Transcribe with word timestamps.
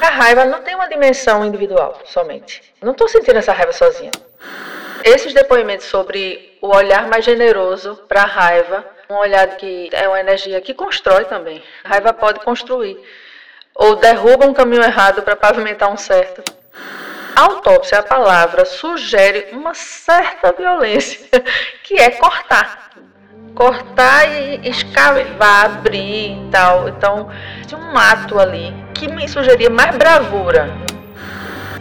A 0.00 0.08
raiva 0.08 0.44
não 0.46 0.62
tem 0.62 0.74
uma 0.74 0.88
dimensão 0.88 1.44
individual 1.44 2.00
somente. 2.06 2.62
Não 2.80 2.92
estou 2.92 3.06
sentindo 3.06 3.38
essa 3.38 3.52
raiva 3.52 3.72
sozinha. 3.72 4.10
Esses 5.04 5.34
depoimentos 5.34 5.86
sobre 5.86 6.58
o 6.62 6.74
olhar 6.74 7.06
mais 7.06 7.24
generoso 7.24 7.96
para 8.08 8.22
a 8.22 8.26
raiva, 8.26 8.84
um 9.10 9.14
olhar 9.14 9.46
que 9.56 9.90
é 9.92 10.08
uma 10.08 10.20
energia 10.20 10.60
que 10.60 10.72
constrói 10.72 11.26
também. 11.26 11.62
A 11.84 11.88
raiva 11.90 12.12
pode 12.12 12.40
construir 12.40 12.98
ou 13.74 13.96
derruba 13.96 14.46
um 14.46 14.54
caminho 14.54 14.82
errado 14.82 15.22
para 15.22 15.36
pavimentar 15.36 15.92
um 15.92 15.96
certo. 15.96 16.42
Autópsia, 17.36 17.98
a 17.98 18.02
palavra, 18.02 18.64
sugere 18.64 19.48
uma 19.52 19.72
certa 19.72 20.52
violência, 20.52 21.28
que 21.84 21.94
é 21.94 22.10
cortar. 22.10 22.90
Cortar 23.54 24.26
e 24.28 24.68
escavar, 24.68 25.64
abrir 25.64 26.32
e 26.32 26.50
tal. 26.50 26.88
Então, 26.88 27.30
tem 27.68 27.78
um 27.78 27.96
ato 27.96 28.38
ali 28.38 28.74
que 29.00 29.08
me 29.08 29.26
sugeria 29.26 29.70
mais 29.70 29.96
bravura. 29.96 30.70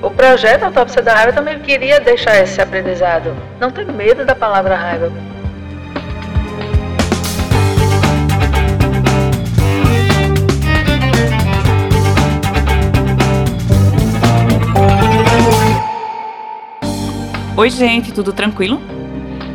O 0.02 0.10
projeto 0.10 0.64
Autópsia 0.64 1.02
da 1.02 1.14
Raiva 1.14 1.34
também 1.34 1.60
queria 1.60 2.00
deixar 2.00 2.38
esse 2.38 2.62
aprendizado. 2.62 3.36
Não 3.60 3.70
ter 3.70 3.86
medo 3.86 4.26
da 4.26 4.34
palavra 4.34 4.74
raiva. 4.74 5.12
Oi, 17.58 17.70
gente, 17.70 18.14
tudo 18.14 18.32
tranquilo? 18.32 18.82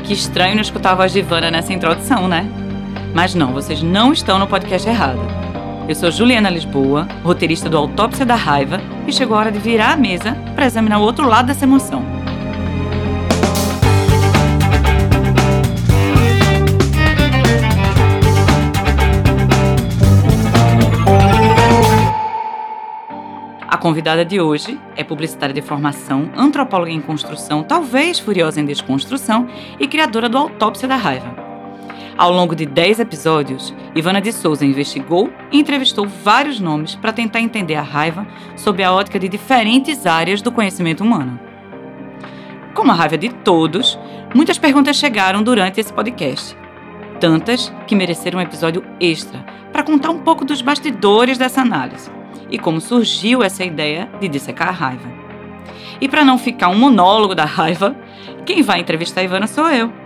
Que 0.03 0.13
estranho 0.13 0.55
não 0.55 0.61
escutar 0.61 0.91
a 0.91 0.95
voz 0.97 1.11
de 1.11 1.21
Ivana 1.21 1.51
nessa 1.51 1.73
introdução, 1.73 2.29
né? 2.29 2.47
Mas 3.15 3.35
não, 3.35 3.55
vocês 3.55 3.83
não 3.83 4.13
estão 4.13 4.39
no 4.39 4.47
podcast 4.47 4.87
errado. 4.87 5.44
Eu 5.87 5.95
sou 5.95 6.11
Juliana 6.11 6.49
Lisboa, 6.49 7.07
roteirista 7.23 7.69
do 7.69 7.77
Autópsia 7.77 8.25
da 8.25 8.35
Raiva, 8.35 8.81
e 9.07 9.13
chegou 9.13 9.37
a 9.37 9.41
hora 9.41 9.53
de 9.53 9.59
virar 9.59 9.93
a 9.93 9.97
mesa 9.97 10.35
para 10.55 10.65
examinar 10.65 10.99
o 10.99 11.03
outro 11.03 11.29
lado 11.29 11.49
dessa 11.49 11.65
emoção. 11.65 12.03
A 23.69 23.77
convidada 23.77 24.25
de 24.25 24.41
hoje 24.41 24.81
é 24.97 25.05
publicitária 25.05 25.55
de 25.55 25.61
formação, 25.61 26.31
antropóloga 26.35 26.91
em 26.93 27.01
construção, 27.03 27.63
talvez 27.63 28.19
furiosa 28.19 28.59
em 28.59 28.65
desconstrução 28.65 29.47
e 29.79 29.87
criadora 29.87 30.31
do 30.31 30.39
Autópsia 30.39 30.89
da 30.89 30.97
Raiva. 30.97 31.44
Ao 32.17 32.31
longo 32.31 32.55
de 32.55 32.65
10 32.65 33.01
episódios, 33.01 33.75
Ivana 33.93 34.21
de 34.21 34.33
Souza 34.33 34.65
investigou 34.65 35.33
e 35.51 35.59
entrevistou 35.59 36.07
vários 36.07 36.61
nomes 36.61 36.95
para 36.95 37.13
tentar 37.13 37.41
entender 37.41 37.75
a 37.75 37.83
raiva 37.83 38.25
sob 38.55 38.85
a 38.85 38.93
ótica 38.93 39.19
de 39.19 39.29
diferentes 39.29 40.07
áreas 40.07 40.41
do 40.41 40.53
conhecimento 40.53 41.03
humano. 41.03 41.41
Como 42.73 42.93
a 42.93 42.95
raiva 42.95 43.19
de 43.19 43.31
todos, 43.31 43.99
muitas 44.33 44.59
perguntas 44.59 44.97
chegaram 44.97 45.43
durante 45.43 45.81
esse 45.81 45.93
podcast. 45.93 46.57
Tantas 47.19 47.73
que 47.85 47.97
mereceram 47.97 48.39
um 48.39 48.43
episódio 48.43 48.85
extra 49.01 49.45
para 49.73 49.83
contar 49.83 50.11
um 50.11 50.21
pouco 50.21 50.45
dos 50.45 50.63
bastidores 50.63 51.37
dessa 51.37 51.63
análise 51.63 52.11
e 52.49 52.59
como 52.61 52.81
surgiu 52.81 53.43
essa 53.43 53.65
ideia 53.65 54.09
de 54.21 54.29
dissecar 54.29 54.69
a 54.69 54.73
raiva. 54.73 55.09
E 56.01 56.09
para 56.09 56.25
não 56.25 56.39
ficar 56.39 56.69
um 56.69 56.79
monólogo 56.79 57.35
da 57.35 57.45
raiva, 57.45 57.97
quem 58.47 58.63
vai 58.63 58.79
entrevistar 58.79 59.25
Ivana 59.25 59.49
sou 59.49 59.69
eu. 59.69 60.04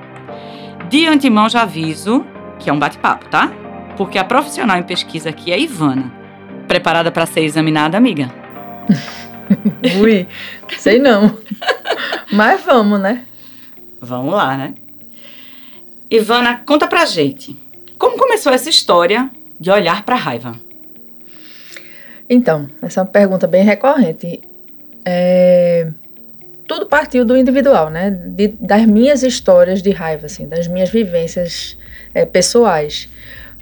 De 0.89 1.07
antemão 1.07 1.49
já 1.49 1.63
aviso 1.63 2.25
que 2.59 2.69
é 2.69 2.73
um 2.73 2.79
bate-papo, 2.79 3.29
tá? 3.29 3.53
Porque 3.97 4.19
a 4.19 4.25
profissional 4.25 4.79
em 4.79 4.83
pesquisa 4.83 5.31
aqui 5.31 5.51
é 5.51 5.55
a 5.55 5.59
Ivana. 5.59 6.13
Preparada 6.67 7.11
para 7.11 7.27
ser 7.27 7.41
examinada, 7.41 7.97
amiga? 7.97 8.33
Ui, 10.01 10.27
sei 10.79 10.99
não. 10.99 11.39
Mas 12.33 12.63
vamos, 12.63 13.01
né? 13.01 13.25
Vamos 14.01 14.35
lá, 14.35 14.57
né? 14.57 14.75
Ivana, 16.11 16.63
conta 16.65 16.87
pra 16.87 17.05
gente. 17.05 17.59
Como 17.99 18.17
começou 18.17 18.53
essa 18.53 18.71
história 18.71 19.31
de 19.59 19.71
olhar 19.71 20.05
pra 20.05 20.17
raiva? 20.17 20.55
Então, 22.31 22.69
essa 22.83 23.01
é 23.01 23.03
uma 23.03 23.11
pergunta 23.11 23.47
bem 23.47 23.65
recorrente. 23.65 24.41
É, 25.05 25.91
tudo 26.69 26.87
partiu 26.87 27.25
do 27.25 27.37
individual, 27.37 27.89
né? 27.89 28.11
De, 28.11 28.49
das 28.61 28.85
minhas 28.85 29.23
histórias 29.23 29.83
de 29.83 29.91
raiva, 29.91 30.27
assim, 30.27 30.47
das 30.47 30.69
minhas 30.69 30.91
vivências 30.91 31.77
é, 32.15 32.27
pessoais. 32.27 33.09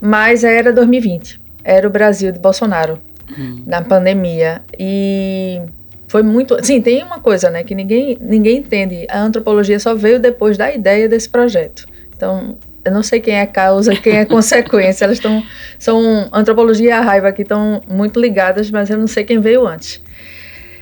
Mas 0.01 0.45
era 0.45 0.73
2020, 0.73 1.41
era 1.65 1.87
o 1.87 1.91
Brasil 1.91 2.33
de 2.33 2.39
Bolsonaro, 2.39 3.01
hum. 3.39 3.63
na 3.65 3.81
pandemia. 3.81 4.61
E 4.79 5.63
foi 6.09 6.23
muito. 6.23 6.63
Sim, 6.65 6.83
tem 6.83 7.03
uma 7.03 7.21
coisa, 7.21 7.49
né, 7.49 7.63
que 7.63 7.75
ninguém, 7.75 8.19
ninguém 8.21 8.59
entende. 8.59 9.07
A 9.09 9.21
antropologia 9.21 9.79
só 9.79 9.95
veio 9.95 10.19
depois 10.19 10.59
da 10.59 10.71
ideia 10.75 11.09
desse 11.09 11.29
projeto. 11.29 11.87
Então, 12.15 12.59
eu 12.85 12.93
não 12.93 13.03
sei 13.03 13.21
quem 13.21 13.39
é 13.39 13.47
causa, 13.47 13.95
quem 13.95 14.19
é 14.19 14.25
consequência. 14.27 15.05
Elas 15.05 15.19
estão. 15.19 15.43
São. 15.79 16.29
Antropologia 16.33 16.89
e 16.89 16.93
a 16.93 17.01
raiva 17.01 17.29
aqui 17.29 17.43
estão 17.43 17.81
muito 17.89 18.21
ligadas, 18.21 18.69
mas 18.69 18.91
eu 18.91 18.99
não 18.99 19.07
sei 19.07 19.23
quem 19.23 19.41
veio 19.41 19.65
antes. 19.65 20.03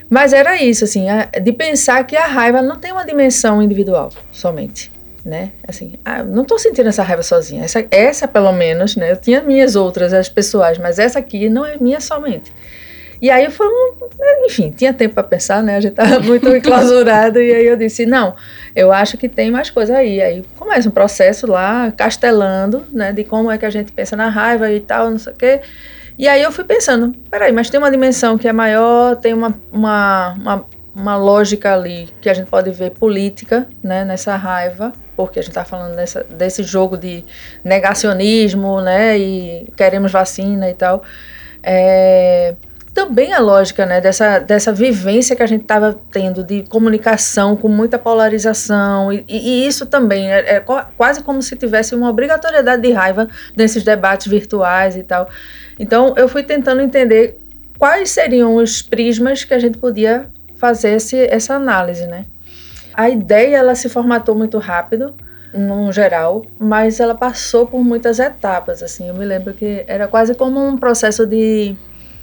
Mas 0.09 0.33
era 0.33 0.61
isso, 0.63 0.85
assim, 0.85 1.07
de 1.43 1.53
pensar 1.53 2.05
que 2.05 2.17
a 2.17 2.27
raiva 2.27 2.63
não 2.63 2.77
tem 2.77 2.93
uma 2.93 3.05
dimensão 3.05 3.63
individual 3.63 4.11
somente, 4.31 4.93
né? 5.25 5.53
Assim, 5.67 5.95
ah, 6.05 6.23
não 6.23 6.43
estou 6.43 6.59
sentindo 6.59 6.89
essa 6.89 7.03
raiva 7.03 7.23
sozinha. 7.23 7.65
Essa, 7.65 7.85
essa, 7.91 8.29
pelo 8.29 8.53
menos, 8.53 8.97
né? 8.97 9.11
Eu 9.11 9.17
tinha 9.17 9.41
minhas 9.43 9.77
outras, 9.77 10.13
as 10.13 10.29
pessoais, 10.29 10.79
mas 10.79 10.99
essa 10.99 11.19
aqui 11.19 11.49
não 11.49 11.65
é 11.65 11.77
minha 11.79 12.01
somente. 12.01 12.53
E 13.25 13.31
aí 13.31 13.51
foi 13.51 13.67
um, 13.67 13.95
enfim, 14.45 14.71
tinha 14.71 14.93
tempo 14.93 15.15
para 15.15 15.23
pensar, 15.23 15.63
né? 15.63 15.77
A 15.77 15.81
gente 15.81 15.93
estava 15.93 16.21
muito 16.25 16.47
enclausurado 16.55 17.41
e 17.41 17.55
aí 17.55 17.67
eu 17.67 17.77
disse, 17.77 18.05
não, 18.05 18.35
eu 18.77 18.93
acho 18.93 19.17
que 19.17 19.29
tem 19.29 19.51
mais 19.51 19.71
coisa 19.71 19.97
aí. 19.97 20.21
Aí 20.21 20.45
começa 20.57 20.89
um 20.89 20.93
processo 20.93 21.47
lá, 21.47 21.91
castelando, 21.97 22.85
né? 22.93 23.13
De 23.13 23.25
como 23.25 23.51
é 23.51 23.57
que 23.57 23.65
a 23.65 23.71
gente 23.71 23.93
pensa 23.93 24.15
na 24.15 24.29
raiva 24.29 24.71
e 24.71 24.81
tal, 24.81 25.11
não 25.11 25.19
sei 25.19 25.33
o 25.33 25.37
quê. 25.37 25.61
E 26.19 26.29
aí 26.29 26.43
eu 26.43 26.53
fui 26.53 26.65
pensando, 26.65 27.13
peraí, 27.29 27.53
mas 27.53 27.69
tem 27.69 27.79
uma 27.79 27.91
dimensão 27.91 28.39
que 28.39 28.47
é 28.47 28.53
maior, 28.53 29.17
tem 29.17 29.35
uma, 29.35 29.55
uma, 29.73 30.35
uma, 30.35 30.67
uma 30.95 31.17
lógica 31.17 31.75
ali 31.75 32.09
que 32.21 32.31
a 32.31 32.35
gente 32.35 32.49
pode 32.49 32.71
ver 32.71 32.93
política, 32.93 33.67
né? 33.83 34.05
Nessa 34.05 34.37
raiva, 34.37 34.93
porque 35.17 35.41
a 35.41 35.43
gente 35.43 35.51
está 35.51 35.65
falando 35.65 35.97
dessa, 35.97 36.23
desse 36.23 36.63
jogo 36.63 36.97
de 36.97 37.25
negacionismo, 37.65 38.81
né? 38.81 39.19
E 39.19 39.73
queremos 39.77 40.13
vacina 40.13 40.71
e 40.71 40.75
tal. 40.75 41.03
É, 41.63 42.55
também 42.94 43.34
a 43.34 43.41
lógica 43.41 43.84
né, 43.84 44.00
dessa, 44.00 44.38
dessa 44.38 44.72
vivência 44.72 45.34
que 45.34 45.43
a 45.43 45.47
gente 45.47 45.62
estava 45.62 45.99
tendo 46.12 46.44
de 46.44 46.62
comunicação 46.62 47.56
com 47.56 47.69
muita 47.69 47.99
polarização, 47.99 49.12
e, 49.12 49.25
e 49.28 49.66
isso 49.66 49.84
também 49.84 50.32
é, 50.32 50.56
é, 50.56 50.60
quase 50.60 51.22
como 51.22 51.43
se 51.43 51.56
tivesse 51.56 51.94
uma 51.94 52.09
obrigatoriedade 52.09 52.81
de 52.81 52.93
raiva 52.93 53.28
nesses 53.56 53.82
debates 53.82 54.28
virtuais 54.28 54.97
e 54.97 55.03
tal. 55.03 55.28
Então 55.78 56.15
eu 56.16 56.28
fui 56.28 56.44
tentando 56.44 56.81
entender 56.81 57.37
quais 57.78 58.10
seriam 58.10 58.55
os 58.55 58.81
prismas 58.81 59.43
que 59.43 59.53
a 59.53 59.59
gente 59.59 59.76
podia 59.76 60.28
fazer 60.56 60.93
esse, 60.93 61.16
essa 61.26 61.55
análise. 61.55 62.06
Né? 62.06 62.25
A 62.94 63.11
ideia 63.11 63.56
ela 63.56 63.75
se 63.75 63.88
formatou 63.88 64.37
muito 64.37 64.56
rápido, 64.59 65.12
no 65.53 65.93
geral, 65.93 66.44
mas 66.59 66.99
ela 66.99 67.15
passou 67.15 67.65
por 67.65 67.82
muitas 67.84 68.19
etapas. 68.19 68.82
Assim, 68.82 69.09
eu 69.09 69.15
me 69.15 69.25
lembro 69.25 69.55
que 69.55 69.84
era 69.87 70.09
quase 70.09 70.34
como 70.34 70.61
um 70.61 70.76
processo 70.76 71.25
de 71.25 71.76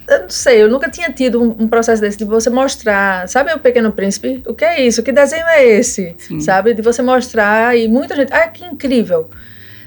eu 0.08 0.22
não 0.24 0.30
sei, 0.30 0.62
eu 0.62 0.70
nunca 0.70 0.90
tinha 0.90 1.12
tido 1.12 1.42
um, 1.42 1.64
um, 1.64 1.68
processo 1.68 2.02
desse 2.02 2.18
de 2.18 2.26
você 2.26 2.50
mostrar, 2.50 3.28
sabe 3.30 3.54
o 3.54 3.60
Pequeno 3.60 3.92
Príncipe? 3.92 4.44
O 4.46 4.54
que 4.54 4.66
é 4.66 4.82
isso? 4.82 5.02
Que 5.04 5.12
desenho 5.12 5.46
é 5.48 5.64
esse? 5.66 6.16
Sim. 6.18 6.40
Sabe? 6.40 6.74
De 6.74 6.82
você 6.82 7.02
mostrar 7.02 7.78
e 7.78 7.88
muita 7.88 8.16
gente, 8.16 8.34
ah, 8.34 8.48
que 8.48 8.66
incrível. 8.66 9.30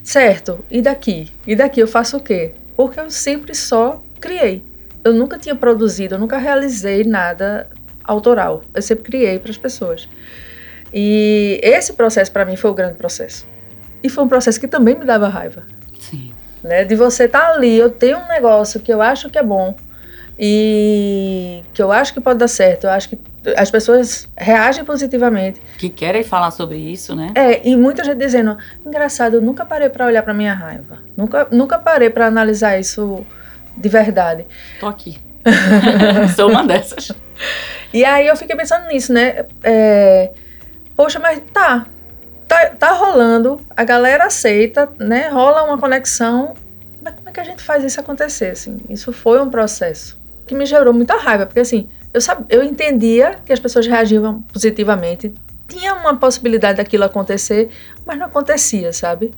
Certo, 0.03 0.65
e 0.71 0.81
daqui? 0.81 1.31
E 1.47 1.57
daqui 1.57 1.81
eu 1.81 1.89
faço 1.89 2.17
o 2.17 2.21
quê? 2.21 2.55
Porque 2.77 3.01
eu 3.01 3.11
sempre 3.11 3.55
só 3.55 4.03
criei. 4.21 4.65
Eu 5.03 5.13
nunca 5.13 5.39
tinha 5.39 5.55
produzido, 5.55 6.15
eu 6.15 6.19
nunca 6.19 6.39
realizei 6.39 7.05
nada 7.05 7.69
autoral. 8.03 8.63
Eu 8.75 8.83
sempre 8.83 9.05
criei 9.05 9.39
para 9.39 9.51
as 9.51 9.59
pessoas. 9.59 10.09
E 10.93 11.61
esse 11.63 11.93
processo 11.95 12.31
para 12.31 12.45
mim 12.45 12.57
foi 12.57 12.71
o 12.71 12.75
grande 12.75 12.95
processo. 12.95 13.47
E 14.03 14.09
foi 14.09 14.25
um 14.25 14.29
processo 14.29 14.61
que 14.61 14.69
também 14.69 14.95
me 14.95 15.05
dava 15.05 15.29
raiva. 15.29 15.65
Sim. 15.99 16.33
Né? 16.63 16.85
De 16.85 16.95
você 16.95 17.25
estar 17.25 17.41
tá 17.41 17.53
ali, 17.53 17.77
eu 17.77 17.91
tenho 17.91 18.19
um 18.19 18.29
negócio 18.29 18.81
que 18.81 18.93
eu 18.93 19.03
acho 19.03 19.29
que 19.29 19.39
é 19.39 19.43
bom, 19.43 19.77
e 20.39 21.63
que 21.73 21.81
eu 21.81 21.93
acho 21.93 22.13
que 22.13 22.21
pode 22.21 22.39
dar 22.39 22.49
certo. 22.49 22.85
Eu 22.85 22.91
acho 22.91 23.09
que 23.09 23.19
as 23.57 23.71
pessoas 23.71 24.29
reagem 24.37 24.85
positivamente. 24.85 25.61
Que 25.79 25.89
querem 25.89 26.25
falar 26.25 26.51
sobre 26.51 26.77
isso, 26.77 27.15
né? 27.15 27.33
É, 27.35 27.67
e 27.67 27.77
muita 27.77 28.03
gente 28.03 28.19
dizendo: 28.19 28.57
engraçado, 28.85 29.35
eu 29.35 29.43
nunca 29.43 29.65
parei 29.65 29.89
para 29.89 30.07
olhar 30.07 30.23
para 30.23 30.35
minha 30.35 30.55
raiva. 30.55 30.99
Nunca, 31.17 31.47
nunca 31.51 31.79
parei 31.79 32.11
para 32.11 32.27
analisar 32.27 32.79
isso 32.79 33.25
de 33.77 33.89
verdade. 33.89 34.47
Tô 34.81 34.87
aqui. 34.87 35.19
Sou 36.35 36.51
uma 36.51 36.65
dessas. 36.65 37.13
E 37.93 38.05
aí 38.05 38.27
eu 38.27 38.37
fiquei 38.37 38.57
pensando 38.57 38.89
nisso, 38.89 39.13
né? 39.13 39.45
É, 39.63 40.33
poxa, 40.97 41.21
mas 41.21 41.41
tá, 41.53 41.87
tá, 42.49 42.71
tá 42.71 42.91
rolando, 42.93 43.61
a 43.77 43.85
galera 43.85 44.25
aceita, 44.25 44.91
né? 44.99 45.29
Rola 45.29 45.63
uma 45.63 45.79
conexão. 45.79 46.55
Mas 47.01 47.15
como 47.15 47.29
é 47.29 47.33
que 47.33 47.41
a 47.41 47.45
gente 47.45 47.63
faz 47.63 47.85
isso 47.85 48.01
acontecer? 48.01 48.53
Assim? 48.53 48.79
Isso 48.89 49.13
foi 49.13 49.39
um 49.41 49.51
processo 49.51 50.24
que 50.47 50.55
me 50.55 50.67
gerou 50.67 50.93
muita 50.93 51.17
raiva, 51.17 51.47
porque 51.47 51.61
assim, 51.61 51.89
eu, 52.13 52.21
sab, 52.21 52.45
eu 52.49 52.63
entendia 52.63 53.39
que 53.45 53.53
as 53.53 53.61
pessoas 53.61 53.87
reagiam 53.87 54.43
positivamente, 54.53 55.35
tinha 55.67 55.95
uma 55.95 56.17
possibilidade 56.17 56.79
daquilo 56.79 57.05
acontecer, 57.05 57.71
mas 58.05 58.19
não 58.19 58.27
acontecia, 58.27 58.93
sabe? 58.93 59.33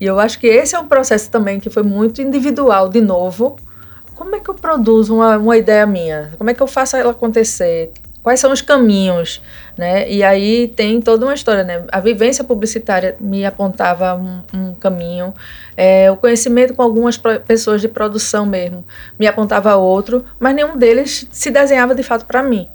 E 0.00 0.06
eu 0.06 0.18
acho 0.18 0.38
que 0.38 0.46
esse 0.46 0.74
é 0.74 0.78
um 0.78 0.86
processo 0.86 1.30
também 1.30 1.60
que 1.60 1.68
foi 1.68 1.82
muito 1.82 2.22
individual, 2.22 2.88
de 2.88 3.00
novo. 3.00 3.56
Como 4.14 4.34
é 4.34 4.40
que 4.40 4.48
eu 4.48 4.54
produzo 4.54 5.14
uma, 5.14 5.36
uma 5.36 5.56
ideia 5.56 5.86
minha? 5.86 6.32
Como 6.38 6.48
é 6.48 6.54
que 6.54 6.62
eu 6.62 6.66
faço 6.66 6.96
ela 6.96 7.10
acontecer? 7.10 7.92
Quais 8.22 8.38
são 8.38 8.52
os 8.52 8.60
caminhos, 8.60 9.40
né? 9.78 10.10
E 10.10 10.22
aí 10.22 10.68
tem 10.68 11.00
toda 11.00 11.24
uma 11.24 11.32
história, 11.32 11.64
né? 11.64 11.84
A 11.90 12.00
vivência 12.00 12.44
publicitária 12.44 13.16
me 13.18 13.46
apontava 13.46 14.14
um, 14.14 14.42
um 14.52 14.74
caminho, 14.74 15.32
é, 15.76 16.10
o 16.10 16.16
conhecimento 16.16 16.74
com 16.74 16.82
algumas 16.82 17.16
pessoas 17.46 17.80
de 17.80 17.88
produção 17.88 18.44
mesmo 18.44 18.84
me 19.18 19.26
apontava 19.26 19.74
outro, 19.76 20.24
mas 20.38 20.54
nenhum 20.54 20.76
deles 20.76 21.26
se 21.30 21.50
desenhava 21.50 21.94
de 21.94 22.02
fato 22.02 22.26
para 22.26 22.42
mim. 22.42 22.68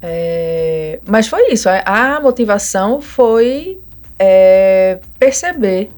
É, 0.00 1.00
mas 1.04 1.26
foi 1.26 1.50
isso, 1.50 1.68
a, 1.68 2.20
motivação 2.20 3.00
foi 3.00 3.80
é, 4.18 5.00
perceber 5.18 5.90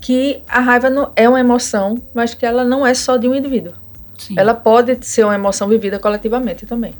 que 0.00 0.42
a 0.48 0.60
raiva 0.60 0.88
não 0.88 1.12
é 1.14 1.28
uma 1.28 1.38
emoção, 1.38 1.96
mas 2.14 2.34
que 2.34 2.46
ela 2.46 2.64
não 2.64 2.86
é 2.86 2.94
só 2.94 3.16
de 3.16 3.28
um 3.28 3.34
indivíduo. 3.34 3.74
Sim. 4.16 4.34
Ela 4.38 4.54
pode 4.54 5.04
ser 5.04 5.24
uma 5.24 5.34
emoção 5.34 5.68
vivida 5.68 5.98
coletivamente 5.98 6.64
também. 6.64 6.94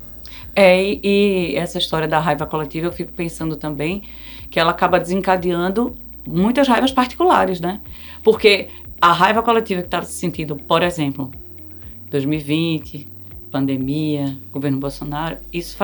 É, 0.55 0.83
e, 0.83 1.01
e, 1.03 1.57
essa 1.57 1.79
história 1.79 2.07
da 2.07 2.19
raiva 2.19 2.47
coletiva, 2.47 2.87
eu 2.87 2.93
fico 2.93 3.13
pensando 3.13 3.57
também 3.57 4.03
que 4.51 4.61
ela 4.61 4.71
acaba 4.71 5.01
desencadeando 5.01 5.95
muitas 6.27 6.69
raivas 6.69 6.93
particulares, 6.93 7.61
né? 7.61 7.81
Porque 8.23 8.69
a 9.01 9.13
raiva 9.13 9.43
coletiva 9.43 9.81
que 9.81 9.87
está 9.87 10.03
se 10.03 10.13
sentindo, 10.13 10.57
por 10.57 10.83
exemplo, 10.83 11.31
2020, 12.11 13.09
pandemia, 13.51 14.37
governo 14.53 14.79
Bolsonaro, 14.79 15.39
isso 15.53 15.77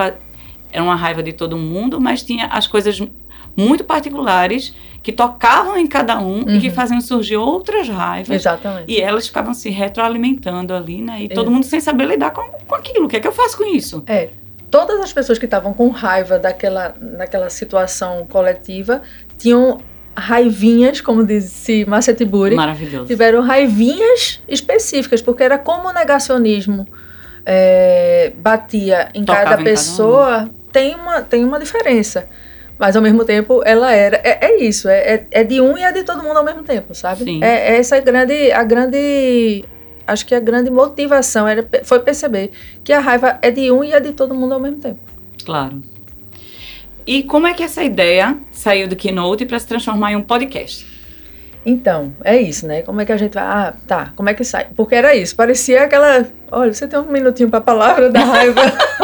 era 0.71 0.83
uma 0.83 0.95
raiva 0.95 1.23
de 1.23 1.33
todo 1.33 1.57
mundo, 1.57 1.99
mas 1.99 2.23
tinha 2.23 2.45
as 2.47 2.67
coisas 2.67 3.01
muito 3.57 3.83
particulares 3.83 4.73
que 5.01 5.11
tocavam 5.11 5.77
em 5.77 5.87
cada 5.87 6.19
um 6.19 6.43
uhum. 6.43 6.55
e 6.55 6.59
que 6.59 6.67
uhum. 6.67 6.73
faziam 6.73 7.01
surgir 7.01 7.37
outras 7.37 7.87
raivas. 7.89 8.29
Exatamente. 8.29 8.91
E 8.91 9.01
elas 9.01 9.27
ficavam 9.27 9.53
se 9.53 9.69
retroalimentando 9.69 10.73
ali, 10.73 11.01
né? 11.01 11.21
E 11.21 11.25
é. 11.25 11.27
todo 11.29 11.49
mundo 11.49 11.63
sem 11.63 11.79
saber 11.79 12.05
lidar 12.05 12.31
com, 12.31 12.41
com 12.67 12.75
aquilo. 12.75 13.05
O 13.05 13.09
que 13.09 13.17
é 13.17 13.19
que 13.19 13.27
eu 13.27 13.31
faço 13.31 13.57
com 13.57 13.65
isso? 13.65 14.03
É. 14.07 14.29
Todas 14.71 14.99
as 14.99 15.11
pessoas 15.11 15.39
que 15.39 15.45
estavam 15.45 15.73
com 15.73 15.89
raiva 15.89 16.37
daquela, 16.37 16.93
daquela 16.99 17.49
situação 17.49 18.25
coletiva 18.27 19.01
tinham 19.37 19.79
raivinhas, 20.15 21.01
como 21.01 21.25
disse 21.25 21.85
Márcia 21.85 22.13
Tiburi. 22.13 22.55
Maravilhoso. 22.55 23.07
Tiveram 23.07 23.41
raivinhas 23.41 24.41
específicas, 24.47 25.21
porque 25.21 25.43
era 25.43 25.57
como 25.57 25.89
o 25.89 25.93
negacionismo 25.93 26.87
é, 27.45 28.31
batia 28.37 29.09
em 29.13 29.23
Tocava 29.23 29.49
cada 29.51 29.63
pessoa, 29.63 30.25
cada 30.25 30.45
um. 30.45 30.49
tem, 30.71 30.95
uma, 30.95 31.21
tem 31.21 31.43
uma 31.43 31.59
diferença. 31.59 32.27
Mas 32.77 32.95
ao 32.95 33.01
mesmo 33.01 33.25
tempo 33.25 33.61
ela 33.65 33.91
era. 33.91 34.21
É, 34.23 34.45
é 34.45 34.63
isso, 34.63 34.87
é, 34.87 34.99
é, 34.99 35.27
é, 35.31 35.43
de 35.43 35.59
um 35.59 35.77
e 35.77 35.83
é 35.83 35.91
de 35.91 36.03
todo 36.03 36.23
mundo 36.23 36.37
ao 36.37 36.45
mesmo 36.45 36.63
tempo, 36.63 36.95
sabe? 36.95 37.25
Sim. 37.25 37.43
É, 37.43 37.73
é 37.73 37.77
essa 37.77 37.99
grande, 37.99 38.51
a 38.51 38.63
grande. 38.63 39.65
Acho 40.09 40.25
que 40.25 40.33
a 40.33 40.39
grande 40.39 40.69
motivação 40.69 41.47
era, 41.47 41.67
foi 41.83 41.99
perceber 41.99 42.51
que 42.83 42.91
a 42.91 42.99
raiva 42.99 43.37
é 43.41 43.51
de 43.51 43.71
um 43.71 43.83
e 43.83 43.93
é 43.93 43.99
de 43.99 44.11
todo 44.13 44.33
mundo 44.33 44.53
ao 44.53 44.59
mesmo 44.59 44.79
tempo. 44.79 44.99
Claro. 45.45 45.81
E 47.05 47.23
como 47.23 47.47
é 47.47 47.53
que 47.53 47.63
essa 47.63 47.83
ideia 47.83 48.37
saiu 48.51 48.87
do 48.87 48.95
Keynote 48.95 49.45
para 49.45 49.57
se 49.59 49.67
transformar 49.67 50.11
em 50.11 50.15
um 50.15 50.21
podcast? 50.21 50.85
Então, 51.65 52.13
é 52.23 52.37
isso, 52.37 52.65
né? 52.65 52.81
Como 52.81 53.01
é 53.01 53.05
que 53.05 53.11
a 53.11 53.17
gente 53.17 53.33
vai. 53.33 53.43
Ah, 53.43 53.73
tá, 53.87 54.13
como 54.15 54.29
é 54.29 54.33
que 54.33 54.43
sai? 54.43 54.67
Porque 54.75 54.95
era 54.95 55.15
isso, 55.15 55.35
parecia 55.35 55.83
aquela. 55.83 56.25
Olha, 56.51 56.73
você 56.73 56.87
tem 56.87 56.99
um 56.99 57.11
minutinho 57.11 57.49
para 57.49 57.59
a 57.59 57.61
palavra 57.61 58.09
da 58.09 58.19
raiva. 58.21 58.61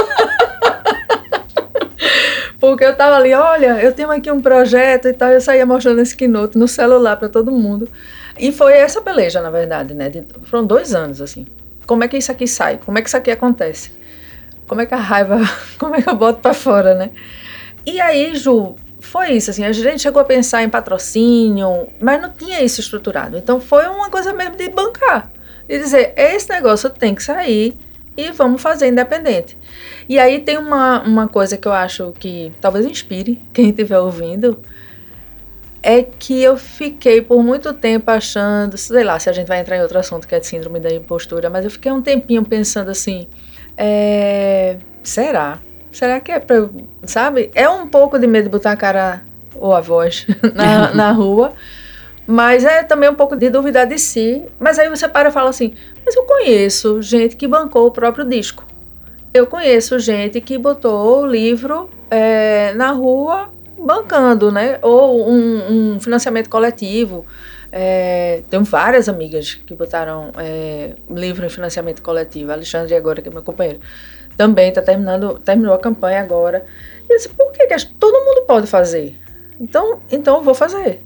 Porque 2.60 2.84
eu 2.84 2.96
tava 2.96 3.18
ali, 3.18 3.34
olha, 3.34 3.80
eu 3.82 3.92
tenho 3.92 4.10
aqui 4.10 4.32
um 4.32 4.42
projeto 4.42 5.08
e 5.08 5.14
tal, 5.14 5.30
eu 5.30 5.40
saía 5.40 5.66
mostrando 5.66 6.02
esse 6.02 6.16
keynote 6.16 6.58
no 6.58 6.68
celular 6.68 7.16
para 7.18 7.30
todo 7.30 7.52
mundo. 7.52 7.88
E 8.38 8.52
foi 8.52 8.74
essa 8.74 9.02
peleja, 9.02 9.42
na 9.42 9.50
verdade, 9.50 9.94
né? 9.94 10.10
De, 10.10 10.26
foram 10.44 10.66
dois 10.66 10.94
anos, 10.94 11.22
assim. 11.22 11.46
Como 11.86 12.04
é 12.04 12.08
que 12.08 12.18
isso 12.18 12.32
aqui 12.32 12.48
sai? 12.48 12.78
Como 12.78 12.98
é 12.98 13.02
que 13.02 13.08
isso 13.08 13.18
aqui 13.18 13.32
acontece? 13.32 13.92
Como 14.68 14.82
é 14.82 14.86
que 14.86 14.94
a 14.94 14.98
raiva, 14.98 15.40
como 15.78 15.96
é 15.96 16.02
que 16.02 16.10
eu 16.10 16.16
boto 16.16 16.40
para 16.40 16.54
fora, 16.54 16.96
né? 16.96 17.12
E 17.86 18.02
aí, 18.02 18.36
Ju, 18.36 18.76
foi 19.00 19.34
isso, 19.34 19.52
assim, 19.52 19.64
a 19.64 19.72
gente 19.72 20.02
chegou 20.02 20.22
a 20.22 20.26
pensar 20.26 20.64
em 20.64 20.70
patrocínio, 20.70 21.88
mas 22.02 22.20
não 22.22 22.32
tinha 22.32 22.62
isso 22.62 22.82
estruturado. 22.82 23.38
Então 23.38 23.62
foi 23.62 23.86
uma 23.88 24.10
coisa 24.10 24.34
mesmo 24.34 24.56
de 24.56 24.70
bancar. 24.70 25.32
De 25.68 25.78
dizer, 25.78 26.14
esse 26.18 26.50
negócio 26.50 26.90
tem 26.90 27.14
que 27.14 27.24
sair 27.24 27.78
e 28.18 28.32
vamos 28.32 28.62
fazer 28.62 28.88
independente. 28.88 29.58
E 30.10 30.18
aí 30.18 30.40
tem 30.40 30.58
uma, 30.58 31.02
uma 31.04 31.28
coisa 31.28 31.56
que 31.58 31.68
eu 31.68 31.72
acho 31.72 32.14
que 32.20 32.52
talvez 32.60 32.86
inspire 32.86 33.42
quem 33.54 33.70
estiver 33.70 34.00
ouvindo, 34.00 34.60
é 35.86 36.02
que 36.02 36.42
eu 36.42 36.58
fiquei 36.58 37.22
por 37.22 37.44
muito 37.44 37.72
tempo 37.72 38.10
achando, 38.10 38.76
sei 38.76 39.04
lá, 39.04 39.20
se 39.20 39.30
a 39.30 39.34
gente 39.34 39.46
vai 39.46 39.60
entrar 39.60 39.78
em 39.78 39.82
outro 39.84 40.00
assunto 40.00 40.28
que 40.28 40.34
é 40.34 40.40
de 40.40 40.48
síndrome 40.48 40.80
da 40.80 40.92
impostura, 40.92 41.48
mas 41.48 41.64
eu 41.64 41.70
fiquei 41.70 41.92
um 41.92 42.02
tempinho 42.02 42.44
pensando 42.44 42.90
assim, 42.90 43.28
é, 43.78 44.78
será? 45.04 45.60
Será 45.92 46.20
que 46.20 46.32
é 46.32 46.40
pra, 46.40 46.68
sabe? 47.04 47.52
É 47.54 47.70
um 47.70 47.88
pouco 47.88 48.18
de 48.18 48.26
medo 48.26 48.46
de 48.46 48.50
botar 48.50 48.72
a 48.72 48.76
cara 48.76 49.22
ou 49.54 49.74
a 49.74 49.80
voz 49.80 50.26
na, 50.56 50.90
na 50.96 51.12
rua, 51.12 51.54
mas 52.26 52.66
é 52.66 52.82
também 52.82 53.08
um 53.08 53.16
pouco 53.16 53.36
de 53.36 53.52
duvidar 53.52 53.86
de 53.86 54.00
si. 54.00 54.44
Mas 54.60 54.80
aí 54.80 54.90
você 54.90 55.08
para 55.08 55.30
e 55.30 55.32
fala 55.32 55.52
assim: 55.52 55.76
Mas 56.04 56.16
eu 56.16 56.24
conheço 56.24 57.00
gente 57.00 57.36
que 57.36 57.48
bancou 57.48 57.86
o 57.86 57.92
próprio 57.92 58.26
disco. 58.26 58.66
Eu 59.32 59.46
conheço 59.46 60.00
gente 60.00 60.42
que 60.42 60.58
botou 60.58 61.22
o 61.22 61.28
livro 61.28 61.92
é, 62.10 62.74
na 62.74 62.90
rua 62.90 63.54
bancando, 63.86 64.52
né? 64.52 64.80
Ou 64.82 65.30
um, 65.30 65.94
um 65.94 66.00
financiamento 66.00 66.50
coletivo. 66.50 67.26
É, 67.72 68.42
tenho 68.50 68.64
várias 68.64 69.08
amigas 69.08 69.54
que 69.54 69.76
botaram 69.76 70.32
é, 70.38 70.96
livro 71.10 71.46
em 71.46 71.50
financiamento 71.50 72.02
coletivo. 72.02 72.52
Alexandre 72.52 72.96
agora, 72.96 73.22
que 73.22 73.30
é 73.30 73.32
meu 73.32 73.44
companheiro, 73.44 73.80
também 74.36 74.70
está 74.70 74.82
terminando, 74.82 75.40
terminou 75.40 75.74
a 75.74 75.80
campanha 75.80 76.22
agora. 76.22 76.66
E 77.08 77.16
disse, 77.16 77.30
por 77.30 77.52
que, 77.52 77.68
que 77.68 77.86
todo 78.00 78.26
mundo 78.26 78.46
pode 78.48 78.68
fazer? 78.68 79.16
Então, 79.60 80.02
então 80.12 80.38
eu 80.38 80.42
vou 80.42 80.56
fazer. 80.56 81.04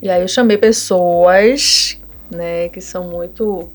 E 0.00 0.10
aí 0.10 0.22
eu 0.22 0.28
chamei 0.28 0.56
pessoas, 0.56 2.00
né, 2.30 2.68
que 2.68 2.80
são 2.80 3.04
muito 3.04 3.70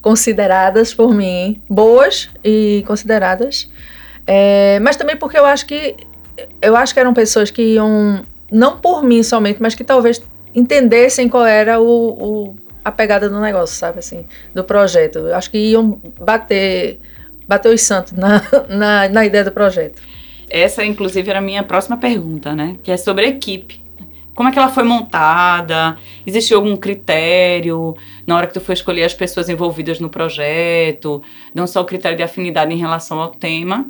consideradas 0.00 0.92
por 0.92 1.14
mim, 1.14 1.62
boas 1.68 2.28
e 2.44 2.84
consideradas, 2.86 3.70
é, 4.26 4.78
mas 4.80 4.96
também 4.96 5.16
porque 5.16 5.38
eu 5.38 5.46
acho 5.46 5.66
que 5.66 5.96
eu 6.60 6.76
acho 6.76 6.92
que 6.92 7.00
eram 7.00 7.14
pessoas 7.14 7.50
que 7.50 7.62
iam 7.74 8.24
não 8.50 8.78
por 8.78 9.02
mim 9.02 9.22
somente, 9.22 9.60
mas 9.60 9.74
que 9.74 9.84
talvez 9.84 10.22
entendessem 10.54 11.28
qual 11.28 11.46
era 11.46 11.80
o, 11.80 11.86
o 11.86 12.56
a 12.84 12.92
pegada 12.92 13.28
do 13.28 13.40
negócio, 13.40 13.76
sabe 13.76 13.98
assim, 13.98 14.26
do 14.54 14.62
projeto. 14.62 15.20
Eu 15.20 15.34
acho 15.34 15.50
que 15.50 15.58
iam 15.58 16.00
bater 16.20 17.00
bater 17.46 17.72
os 17.72 17.82
santos 17.82 18.12
na, 18.12 18.42
na, 18.68 19.08
na 19.08 19.26
ideia 19.26 19.44
do 19.44 19.52
projeto. 19.52 20.02
Essa, 20.48 20.84
inclusive, 20.84 21.28
era 21.28 21.38
a 21.38 21.42
minha 21.42 21.62
próxima 21.62 21.96
pergunta, 21.96 22.54
né? 22.54 22.76
Que 22.82 22.90
é 22.90 22.96
sobre 22.96 23.24
a 23.24 23.28
equipe. 23.28 23.82
Como 24.34 24.48
é 24.48 24.52
que 24.52 24.58
ela 24.58 24.68
foi 24.68 24.82
montada? 24.82 25.96
Existiu 26.26 26.58
algum 26.58 26.76
critério 26.76 27.96
na 28.26 28.36
hora 28.36 28.46
que 28.46 28.54
tu 28.54 28.60
foi 28.60 28.72
escolher 28.72 29.04
as 29.04 29.14
pessoas 29.14 29.48
envolvidas 29.48 30.00
no 30.00 30.10
projeto? 30.10 31.22
Não 31.54 31.66
só 31.66 31.80
o 31.80 31.84
critério 31.84 32.16
de 32.16 32.22
afinidade 32.22 32.72
em 32.72 32.76
relação 32.76 33.20
ao 33.20 33.30
tema, 33.30 33.86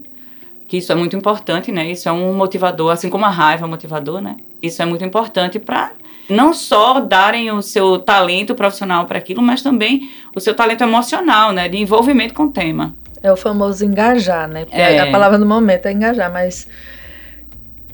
que 0.67 0.79
isso 0.79 0.91
é 0.91 0.95
muito 0.95 1.17
importante, 1.17 1.71
né? 1.71 1.91
Isso 1.91 2.09
é 2.09 2.13
um 2.13 2.33
motivador, 2.35 2.93
assim 2.93 3.11
como 3.11 3.25
a 3.25 3.31
raiva 3.31 3.65
é 3.65 3.67
um 3.67 3.71
motivador, 3.71 4.21
né? 4.21 4.37
Isso 4.63 4.83
é 4.83 4.87
muito 4.87 5.05
importante 5.05 5.59
para 5.59 5.93
não 6.29 6.55
só 6.55 7.01
darem 7.01 7.51
o 7.51 7.61
seu 7.61 7.99
talento 7.99 8.55
profissional 8.55 9.05
para 9.07 9.19
aquilo, 9.19 9.43
mas 9.43 9.63
também 9.63 10.11
o 10.35 10.41
seu 10.41 10.55
talento 10.55 10.83
emocional, 10.83 11.53
né? 11.53 11.69
De 11.69 11.77
envolvimento 11.77 12.33
com 12.35 12.45
o 12.45 12.51
tema. 12.51 12.95
É 13.23 13.33
o 13.33 13.37
famoso 13.37 13.85
engajar, 13.85 14.49
né? 14.49 14.67
É. 14.71 15.01
A 15.01 15.11
palavra 15.11 15.39
do 15.39 15.47
momento 15.47 15.87
é 15.87 15.93
engajar, 15.93 16.33
mas 16.33 16.67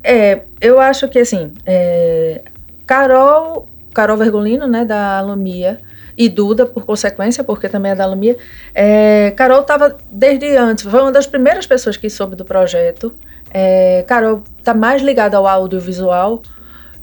é, 0.03 0.43
eu 0.61 0.81
acho 0.81 1.09
que 1.09 1.19
assim, 1.19 1.53
é, 1.67 2.43
Carol, 2.87 3.69
Carol 3.93 4.17
Vergolino, 4.17 4.67
né, 4.67 4.85
da 4.85 5.19
Alumia, 5.19 5.81
e 6.21 6.29
Duda, 6.29 6.67
por 6.67 6.85
consequência, 6.85 7.43
porque 7.43 7.67
também 7.67 7.93
é 7.93 7.95
da 7.95 8.05
Alumia, 8.05 8.37
é, 8.75 9.33
Carol 9.35 9.63
estava 9.63 9.97
desde 10.13 10.55
antes, 10.55 10.85
foi 10.85 11.01
uma 11.01 11.11
das 11.11 11.27
primeiras 11.27 11.67
pessoas 11.67 11.97
que 11.97 12.11
soube 12.11 12.37
do 12.37 12.45
projeto. 12.45 13.11
É, 13.51 14.05
Carol 14.07 14.43
está 14.59 14.75
mais 14.75 15.01
ligada 15.01 15.39
ao 15.39 15.47
audiovisual, 15.47 16.43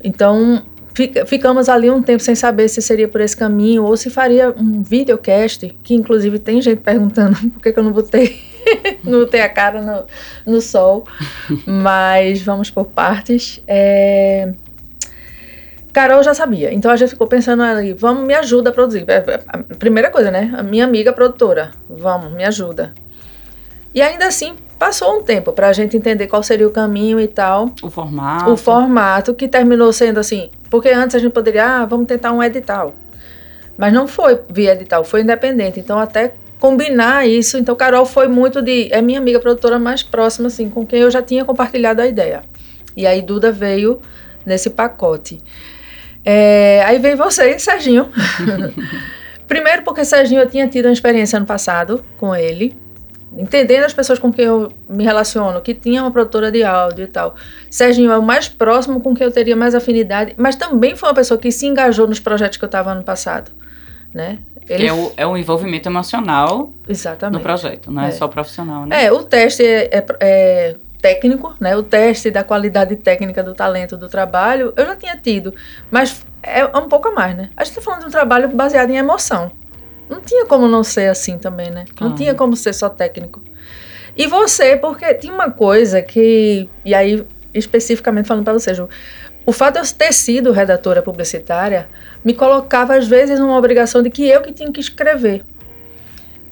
então 0.03 0.61
fica, 0.93 1.25
ficamos 1.25 1.67
ali 1.67 1.89
um 1.89 2.03
tempo 2.03 2.21
sem 2.21 2.35
saber 2.35 2.67
se 2.67 2.79
seria 2.79 3.07
por 3.07 3.19
esse 3.19 3.35
caminho 3.35 3.85
ou 3.85 3.97
se 3.97 4.11
faria 4.11 4.53
um 4.55 4.83
videocast, 4.83 5.75
que 5.83 5.95
inclusive 5.95 6.37
tem 6.37 6.61
gente 6.61 6.81
perguntando 6.81 7.35
por 7.49 7.59
que, 7.59 7.73
que 7.73 7.79
eu 7.79 7.83
não 7.83 7.91
botei 7.91 8.39
não 9.03 9.25
ter 9.25 9.41
a 9.41 9.49
cara 9.49 9.81
no, 9.81 10.53
no 10.53 10.61
sol. 10.61 11.05
Mas 11.65 12.43
vamos 12.43 12.69
por 12.69 12.85
partes. 12.85 13.63
É... 13.67 14.53
Carol 15.97 16.21
já 16.21 16.35
sabia, 16.35 16.71
então 16.71 16.91
a 16.91 16.95
gente 16.95 17.09
ficou 17.09 17.25
pensando 17.25 17.63
ali, 17.63 17.91
vamos, 17.91 18.23
me 18.23 18.35
ajuda 18.35 18.69
a 18.69 18.71
produzir. 18.71 19.03
É, 19.07 19.15
é, 19.15 19.39
a 19.47 19.57
primeira 19.79 20.11
coisa, 20.11 20.29
né? 20.29 20.53
A 20.55 20.61
minha 20.61 20.85
amiga 20.85 21.11
produtora, 21.11 21.71
vamos, 21.89 22.31
me 22.33 22.45
ajuda. 22.45 22.93
E 23.95 23.99
ainda 23.99 24.27
assim, 24.27 24.55
passou 24.77 25.17
um 25.17 25.23
tempo 25.23 25.51
para 25.51 25.69
a 25.69 25.73
gente 25.73 25.97
entender 25.97 26.27
qual 26.27 26.43
seria 26.43 26.67
o 26.67 26.69
caminho 26.69 27.19
e 27.19 27.27
tal. 27.27 27.73
O 27.81 27.89
formato. 27.89 28.51
O 28.51 28.55
formato, 28.55 29.33
que 29.33 29.47
terminou 29.47 29.91
sendo 29.91 30.19
assim. 30.19 30.51
Porque 30.69 30.89
antes 30.89 31.15
a 31.15 31.19
gente 31.19 31.31
poderia, 31.31 31.65
ah, 31.65 31.85
vamos 31.87 32.05
tentar 32.05 32.31
um 32.31 32.43
edital. 32.43 32.93
Mas 33.75 33.91
não 33.91 34.07
foi 34.07 34.39
via 34.51 34.73
edital, 34.73 35.03
foi 35.03 35.21
independente. 35.21 35.79
Então, 35.79 35.97
até 35.97 36.35
combinar 36.59 37.27
isso. 37.27 37.57
Então, 37.57 37.75
Carol 37.75 38.05
foi 38.05 38.27
muito 38.27 38.61
de. 38.61 38.87
É 38.93 39.01
minha 39.01 39.17
amiga 39.17 39.39
produtora 39.39 39.79
mais 39.79 40.03
próxima, 40.03 40.45
assim, 40.45 40.69
com 40.69 40.85
quem 40.85 40.99
eu 40.99 41.09
já 41.09 41.23
tinha 41.23 41.43
compartilhado 41.43 42.03
a 42.03 42.05
ideia. 42.05 42.43
E 42.95 43.07
aí, 43.07 43.19
Duda 43.23 43.51
veio 43.51 43.99
nesse 44.45 44.69
pacote. 44.69 45.41
É, 46.29 46.83
aí 46.85 46.99
vem 46.99 47.15
você, 47.15 47.57
Serginho. 47.57 48.09
Primeiro, 49.47 49.83
porque 49.83 50.03
Serginho 50.03 50.41
eu 50.41 50.49
tinha 50.49 50.67
tido 50.67 50.87
uma 50.87 50.91
experiência 50.91 51.37
ano 51.37 51.45
passado 51.45 52.03
com 52.17 52.35
ele 52.35 52.77
entendendo 53.37 53.83
as 53.83 53.93
pessoas 53.93 54.19
com 54.19 54.31
quem 54.31 54.45
eu 54.45 54.71
me 54.89 55.03
relaciono, 55.03 55.61
que 55.61 55.73
tinha 55.73 56.01
uma 56.01 56.11
produtora 56.11 56.51
de 56.51 56.63
áudio 56.63 57.03
e 57.03 57.07
tal. 57.07 57.35
Serginho 57.69 58.11
é 58.11 58.17
o 58.17 58.21
mais 58.21 58.47
próximo 58.47 58.99
com 58.99 59.13
quem 59.13 59.25
eu 59.25 59.31
teria 59.31 59.55
mais 59.55 59.75
afinidade, 59.75 60.33
mas 60.37 60.55
também 60.55 60.95
foi 60.95 61.09
uma 61.09 61.15
pessoa 61.15 61.37
que 61.37 61.51
se 61.51 61.67
engajou 61.67 62.07
nos 62.07 62.19
projetos 62.19 62.57
que 62.57 62.63
eu 62.63 62.67
estava 62.67 62.91
ano 62.91 63.03
passado, 63.03 63.51
né? 64.13 64.39
Ele... 64.67 64.87
É, 64.87 64.93
o, 64.93 65.13
é 65.15 65.25
o 65.25 65.37
envolvimento 65.37 65.87
emocional 65.87 66.71
Exatamente. 66.87 67.37
no 67.37 67.43
projeto, 67.43 67.91
não 67.91 68.03
é, 68.03 68.09
é 68.09 68.11
só 68.11 68.27
profissional, 68.27 68.85
né? 68.85 69.05
É, 69.05 69.11
o 69.11 69.23
teste 69.23 69.63
é, 69.63 69.89
é, 69.91 70.05
é, 70.19 70.75
técnico, 71.01 71.55
né? 71.59 71.75
O 71.75 71.83
teste 71.83 72.31
da 72.31 72.43
qualidade 72.43 72.95
técnica 72.95 73.43
do 73.43 73.53
talento 73.53 73.95
do 73.97 74.09
trabalho, 74.09 74.73
eu 74.75 74.85
já 74.85 74.95
tinha 74.95 75.15
tido, 75.17 75.53
mas 75.91 76.25
é 76.41 76.65
um 76.65 76.87
pouco 76.87 77.09
a 77.09 77.11
mais, 77.11 77.35
né? 77.35 77.49
A 77.55 77.63
gente 77.63 77.71
está 77.71 77.81
falando 77.81 78.01
de 78.01 78.07
um 78.07 78.11
trabalho 78.11 78.49
baseado 78.49 78.89
em 78.89 78.97
emoção. 78.97 79.51
Não 80.09 80.21
tinha 80.21 80.45
como 80.45 80.67
não 80.67 80.83
ser 80.83 81.09
assim 81.09 81.37
também, 81.37 81.69
né? 81.69 81.85
Não 81.99 82.11
ah. 82.11 82.15
tinha 82.15 82.33
como 82.33 82.55
ser 82.55 82.73
só 82.73 82.89
técnico. 82.89 83.41
E 84.15 84.25
você, 84.25 84.75
porque 84.75 85.13
tinha 85.13 85.33
uma 85.33 85.51
coisa 85.51 86.01
que. 86.01 86.69
E 86.83 86.95
aí, 86.95 87.25
especificamente 87.53 88.27
falando 88.27 88.43
para 88.43 88.53
você, 88.53 88.73
Ju, 88.73 88.89
o 89.45 89.51
fato 89.51 89.75
de 89.75 89.79
eu 89.79 89.95
ter 89.95 90.13
sido 90.13 90.51
redatora 90.51 91.01
publicitária 91.01 91.87
me 92.23 92.33
colocava, 92.33 92.95
às 92.95 93.07
vezes, 93.07 93.39
numa 93.39 93.57
obrigação 93.57 94.01
de 94.01 94.09
que 94.09 94.27
eu 94.27 94.41
que 94.41 94.51
tinha 94.51 94.71
que 94.71 94.79
escrever. 94.79 95.45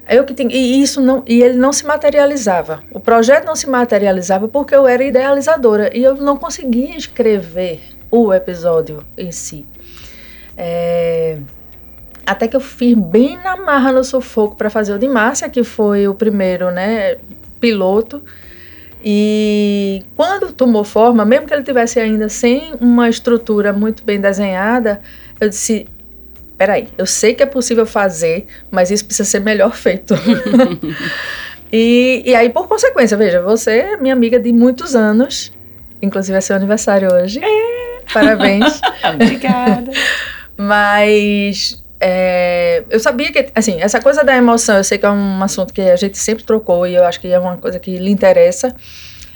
Eu 0.07 0.23
que 0.23 0.33
tinha, 0.33 0.53
e 0.53 0.81
isso 0.81 1.01
não 1.01 1.23
e 1.27 1.41
ele 1.41 1.57
não 1.57 1.73
se 1.73 1.85
materializava. 1.85 2.83
O 2.91 2.99
projeto 2.99 3.45
não 3.45 3.55
se 3.55 3.67
materializava 3.67 4.47
porque 4.47 4.75
eu 4.75 4.85
era 4.87 5.03
idealizadora 5.03 5.95
e 5.97 6.03
eu 6.03 6.15
não 6.15 6.37
conseguia 6.37 6.95
escrever 6.95 7.81
o 8.11 8.33
episódio 8.33 9.03
em 9.17 9.31
si. 9.31 9.65
É, 10.55 11.39
até 12.25 12.47
que 12.47 12.55
eu 12.55 12.61
fiz 12.61 12.95
bem 12.95 13.37
na 13.37 13.57
marra 13.57 13.91
no 13.91 14.03
sufoco 14.03 14.55
para 14.55 14.69
fazer 14.69 14.93
o 14.93 14.99
de 14.99 15.07
Márcia, 15.07 15.49
que 15.49 15.63
foi 15.63 16.07
o 16.07 16.13
primeiro, 16.13 16.71
né, 16.71 17.17
piloto. 17.59 18.23
E 19.03 20.03
quando 20.15 20.51
tomou 20.51 20.83
forma, 20.83 21.23
mesmo 21.23 21.45
que 21.45 21.53
ele 21.53 21.63
tivesse 21.63 21.99
ainda 21.99 22.27
sem 22.27 22.73
uma 22.79 23.07
estrutura 23.07 23.71
muito 23.71 24.03
bem 24.03 24.19
desenhada, 24.19 25.01
eu 25.39 25.49
disse: 25.49 25.87
peraí, 26.57 26.87
eu 26.97 27.05
sei 27.05 27.33
que 27.33 27.43
é 27.43 27.45
possível 27.45 27.85
fazer, 27.85 28.47
mas 28.71 28.91
isso 28.91 29.05
precisa 29.05 29.29
ser 29.29 29.39
melhor 29.39 29.75
feito. 29.75 30.13
e, 31.71 32.23
e 32.25 32.35
aí, 32.35 32.49
por 32.49 32.67
consequência, 32.67 33.17
veja, 33.17 33.41
você 33.41 33.79
é 33.79 33.97
minha 33.97 34.13
amiga 34.13 34.39
de 34.39 34.51
muitos 34.51 34.95
anos, 34.95 35.51
inclusive 36.01 36.37
é 36.37 36.41
seu 36.41 36.55
aniversário 36.55 37.13
hoje. 37.13 37.39
É. 37.43 37.75
Parabéns. 38.13 38.79
Obrigada. 39.13 39.91
mas 40.57 41.83
é, 41.99 42.83
eu 42.89 42.99
sabia 42.99 43.31
que, 43.31 43.47
assim, 43.55 43.81
essa 43.81 44.01
coisa 44.01 44.23
da 44.23 44.35
emoção, 44.35 44.77
eu 44.77 44.83
sei 44.83 44.97
que 44.97 45.05
é 45.05 45.09
um 45.09 45.43
assunto 45.43 45.73
que 45.73 45.81
a 45.81 45.95
gente 45.95 46.17
sempre 46.17 46.43
trocou 46.43 46.85
e 46.85 46.95
eu 46.95 47.03
acho 47.03 47.19
que 47.19 47.27
é 47.27 47.39
uma 47.39 47.57
coisa 47.57 47.79
que 47.79 47.97
lhe 47.97 48.11
interessa. 48.11 48.75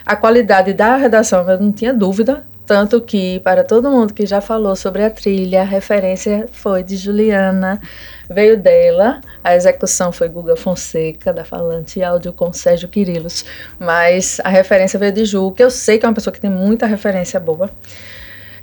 A 0.06 0.16
qualidade 0.16 0.74
da 0.74 0.96
redação, 0.96 1.50
eu 1.50 1.60
não 1.60 1.72
tinha 1.72 1.94
dúvida, 1.94 2.46
tanto 2.70 3.02
que, 3.02 3.40
para 3.40 3.64
todo 3.64 3.90
mundo 3.90 4.14
que 4.14 4.28
já 4.28 4.40
falou 4.42 4.76
sobre 4.76 5.04
a 5.04 5.10
trilha, 5.10 5.62
a 5.62 5.66
referência 5.66 6.48
foi 6.52 6.84
de 6.84 6.98
Juliana, 6.98 7.82
veio 8.30 8.62
dela, 8.62 9.22
a 9.44 9.56
execução 9.56 10.12
foi 10.12 10.30
Guga 10.30 10.56
Fonseca, 10.56 11.34
da 11.34 11.44
Falante 11.44 12.04
Áudio 12.04 12.32
com 12.32 12.54
Sérgio 12.54 12.88
Quirilos, 12.88 13.44
mas 13.80 14.40
a 14.44 14.50
referência 14.50 15.00
veio 15.00 15.12
de 15.12 15.26
Ju, 15.26 15.52
que 15.52 15.64
eu 15.64 15.72
sei 15.72 15.98
que 15.98 16.06
é 16.06 16.08
uma 16.10 16.14
pessoa 16.14 16.32
que 16.32 16.40
tem 16.40 16.52
muita 16.52 16.86
referência 16.86 17.40
boa. 17.40 17.72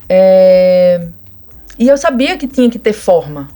É, 0.08 1.08
e 1.76 1.88
eu 1.88 1.96
sabia 1.96 2.38
que 2.38 2.46
tinha 2.46 2.70
que 2.70 2.78
ter 2.78 2.92
forma, 2.92 3.48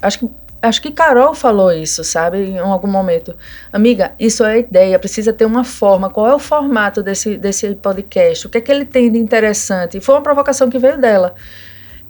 Acho 0.00 0.20
que, 0.20 0.30
acho 0.66 0.82
que 0.82 0.90
Carol 0.90 1.34
falou 1.34 1.72
isso, 1.72 2.04
sabe, 2.04 2.38
em 2.38 2.58
algum 2.58 2.88
momento. 2.88 3.34
Amiga, 3.72 4.12
isso 4.18 4.44
é 4.44 4.58
ideia, 4.58 4.98
precisa 4.98 5.32
ter 5.32 5.44
uma 5.44 5.64
forma. 5.64 6.10
Qual 6.10 6.26
é 6.26 6.34
o 6.34 6.38
formato 6.38 7.02
desse, 7.02 7.36
desse 7.36 7.74
podcast? 7.74 8.46
O 8.46 8.50
que 8.50 8.58
é 8.58 8.60
que 8.60 8.70
ele 8.70 8.84
tem 8.84 9.10
de 9.10 9.18
interessante? 9.18 10.00
Foi 10.00 10.14
uma 10.14 10.22
provocação 10.22 10.68
que 10.68 10.78
veio 10.78 10.98
dela. 10.98 11.34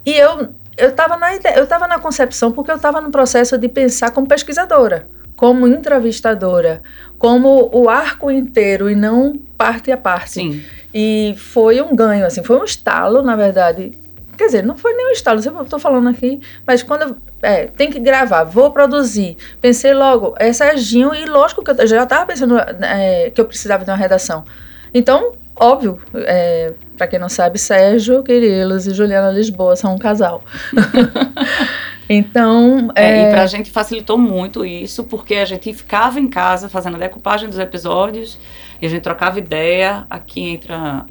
E 0.05 0.13
eu 0.13 0.55
eu 0.79 0.91
estava 0.91 1.17
na 1.17 1.35
eu 1.35 1.65
estava 1.65 1.89
na 1.89 1.99
concepção 1.99 2.53
porque 2.53 2.71
eu 2.71 2.77
estava 2.77 3.01
no 3.01 3.11
processo 3.11 3.57
de 3.57 3.67
pensar 3.67 4.11
como 4.11 4.27
pesquisadora, 4.27 5.09
como 5.35 5.67
entrevistadora, 5.67 6.83
como 7.19 7.71
o 7.73 7.89
arco 7.89 8.31
inteiro 8.31 8.91
e 8.91 8.95
não 8.95 9.35
parte 9.57 9.91
a 9.91 9.97
parte. 9.97 10.33
Sim. 10.33 10.63
E 10.93 11.35
foi 11.39 11.81
um 11.81 11.97
ganho 11.97 12.27
assim, 12.27 12.43
foi 12.43 12.59
um 12.59 12.65
estalo, 12.65 13.23
na 13.23 13.35
verdade, 13.37 13.93
Quer 14.37 14.47
dizer, 14.47 14.63
não 14.63 14.77
foi 14.77 14.93
nem 14.93 15.07
um 15.09 15.11
estalo, 15.11 15.41
eu 15.43 15.63
estou 15.63 15.79
falando 15.79 16.11
aqui, 16.11 16.41
mas 16.67 16.83
quando 16.83 17.17
é, 17.43 17.67
tem 17.67 17.91
que 17.91 17.99
gravar, 17.99 18.45
vou 18.45 18.71
produzir, 18.71 19.37
pensei 19.61 19.93
logo, 19.93 20.35
é 20.39 20.53
Serginho, 20.53 21.15
e 21.15 21.25
lógico 21.27 21.63
que 21.63 21.71
eu 21.71 21.87
já 21.87 22.03
estava 22.03 22.27
pensando 22.27 22.59
é, 22.59 23.31
que 23.31 23.41
eu 23.41 23.45
precisava 23.45 23.85
de 23.85 23.91
uma 23.91 23.97
redação. 23.97 24.45
Então, 24.93 25.33
óbvio, 25.55 26.01
é, 26.15 26.73
para 26.97 27.07
quem 27.07 27.19
não 27.19 27.29
sabe, 27.29 27.59
Sérgio 27.59 28.23
Quirilos 28.23 28.87
e 28.87 28.95
Juliana 28.95 29.31
Lisboa 29.31 29.77
são 29.77 29.95
um 29.95 29.99
casal. 29.99 30.43
então. 32.09 32.91
É, 32.95 33.29
e 33.29 33.31
para 33.31 33.43
a 33.43 33.47
gente 33.47 33.71
facilitou 33.71 34.17
muito 34.17 34.65
isso, 34.65 35.05
porque 35.05 35.35
a 35.35 35.45
gente 35.45 35.73
ficava 35.73 36.19
em 36.19 36.29
casa 36.29 36.69
fazendo 36.69 36.97
a 36.97 36.99
decupagem 36.99 37.49
dos 37.49 37.59
episódios, 37.59 38.39
e 38.81 38.87
a 38.87 38.89
gente 38.89 39.03
trocava 39.03 39.39
ideia, 39.39 40.07
aqui 40.09 40.41
entra 40.41 41.05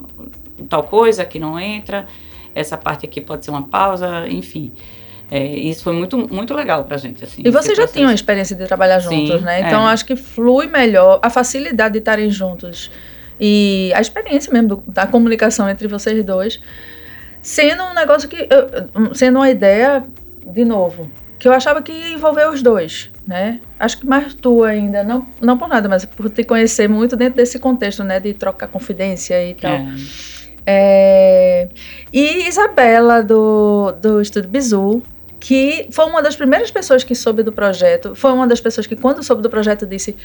tal 0.69 0.83
coisa, 0.83 1.21
aqui 1.21 1.37
não 1.37 1.59
entra 1.59 2.07
essa 2.55 2.77
parte 2.77 3.05
aqui 3.05 3.19
pode 3.19 3.43
ser 3.43 3.51
uma 3.51 3.63
pausa, 3.63 4.25
enfim. 4.29 4.71
É, 5.29 5.43
isso 5.43 5.83
foi 5.83 5.93
muito, 5.93 6.17
muito 6.17 6.53
legal 6.53 6.83
pra 6.83 6.97
gente. 6.97 7.23
Assim, 7.23 7.41
e 7.43 7.49
você 7.49 7.73
já 7.73 7.87
tinha 7.87 8.05
uma 8.05 8.13
experiência 8.13 8.55
de 8.55 8.65
trabalhar 8.65 8.99
juntos, 8.99 9.39
Sim, 9.39 9.45
né? 9.45 9.61
Então 9.61 9.87
é. 9.89 9.93
acho 9.93 10.05
que 10.05 10.15
flui 10.15 10.67
melhor 10.67 11.19
a 11.21 11.29
facilidade 11.29 11.93
de 11.93 11.99
estarem 11.99 12.29
juntos 12.29 12.91
e 13.39 13.91
a 13.95 14.01
experiência 14.01 14.51
mesmo 14.53 14.69
do, 14.69 14.83
da 14.87 15.07
comunicação 15.07 15.69
entre 15.69 15.87
vocês 15.87 16.23
dois, 16.23 16.61
sendo 17.41 17.83
um 17.83 17.93
negócio 17.93 18.29
que. 18.29 18.47
sendo 19.13 19.37
uma 19.37 19.49
ideia, 19.49 20.03
de 20.45 20.63
novo, 20.63 21.09
que 21.39 21.47
eu 21.47 21.53
achava 21.53 21.81
que 21.81 21.91
ia 21.91 22.09
envolver 22.09 22.47
os 22.49 22.61
dois, 22.61 23.11
né? 23.27 23.59
Acho 23.79 23.97
que 23.99 24.05
mais 24.05 24.33
tu 24.35 24.63
ainda, 24.63 25.03
não, 25.03 25.27
não 25.41 25.57
por 25.57 25.67
nada, 25.67 25.89
mas 25.89 26.05
por 26.05 26.29
te 26.29 26.43
conhecer 26.43 26.87
muito 26.87 27.15
dentro 27.15 27.37
desse 27.37 27.57
contexto, 27.57 28.03
né? 28.03 28.19
De 28.19 28.33
trocar 28.33 28.67
confidência 28.67 29.43
e 29.43 29.55
tal. 29.55 29.71
É. 29.71 29.95
É, 30.67 31.69
e 32.11 32.47
Isabela, 32.47 33.21
do, 33.21 33.91
do 34.01 34.19
Estúdio 34.19 34.49
Bizu, 34.49 35.03
que 35.45 35.87
foi 35.91 36.05
uma 36.05 36.23
das 36.23 36.35
primeiras 36.35 36.71
pessoas 36.71 37.03
que 37.03 37.13
soube 37.13 37.43
do 37.43 37.51
projeto, 37.51 38.15
foi 38.15 38.31
uma 38.31 38.47
das 38.47 38.59
pessoas 38.59 38.87
que, 38.87 38.95
quando 38.95 39.21
soube 39.21 39.43
do 39.43 39.49
projeto, 39.49 39.85
disse: 39.85 40.15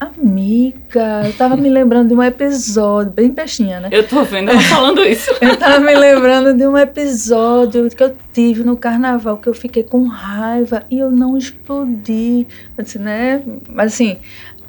Amiga, 0.00 1.26
eu 1.26 1.32
tava 1.34 1.58
me 1.58 1.68
lembrando 1.68 2.08
de 2.08 2.14
um 2.14 2.22
episódio, 2.22 3.12
bem 3.12 3.30
peixinha, 3.30 3.80
né? 3.80 3.90
Eu 3.92 4.08
tô 4.08 4.24
vendo 4.24 4.50
ela 4.50 4.62
falando 4.62 5.04
isso. 5.04 5.30
eu 5.42 5.58
tava 5.58 5.78
me 5.78 5.94
lembrando 5.94 6.56
de 6.56 6.66
um 6.66 6.78
episódio 6.78 7.86
que 7.90 8.02
eu 8.02 8.16
tive 8.32 8.64
no 8.64 8.74
carnaval, 8.74 9.36
que 9.36 9.46
eu 9.46 9.52
fiquei 9.52 9.82
com 9.82 10.06
raiva 10.06 10.84
e 10.90 11.00
eu 11.00 11.10
não 11.10 11.36
explodi. 11.36 12.48
Eu 12.74 12.82
disse, 12.82 12.98
né? 12.98 13.42
Mas 13.68 13.92
assim, 13.92 14.16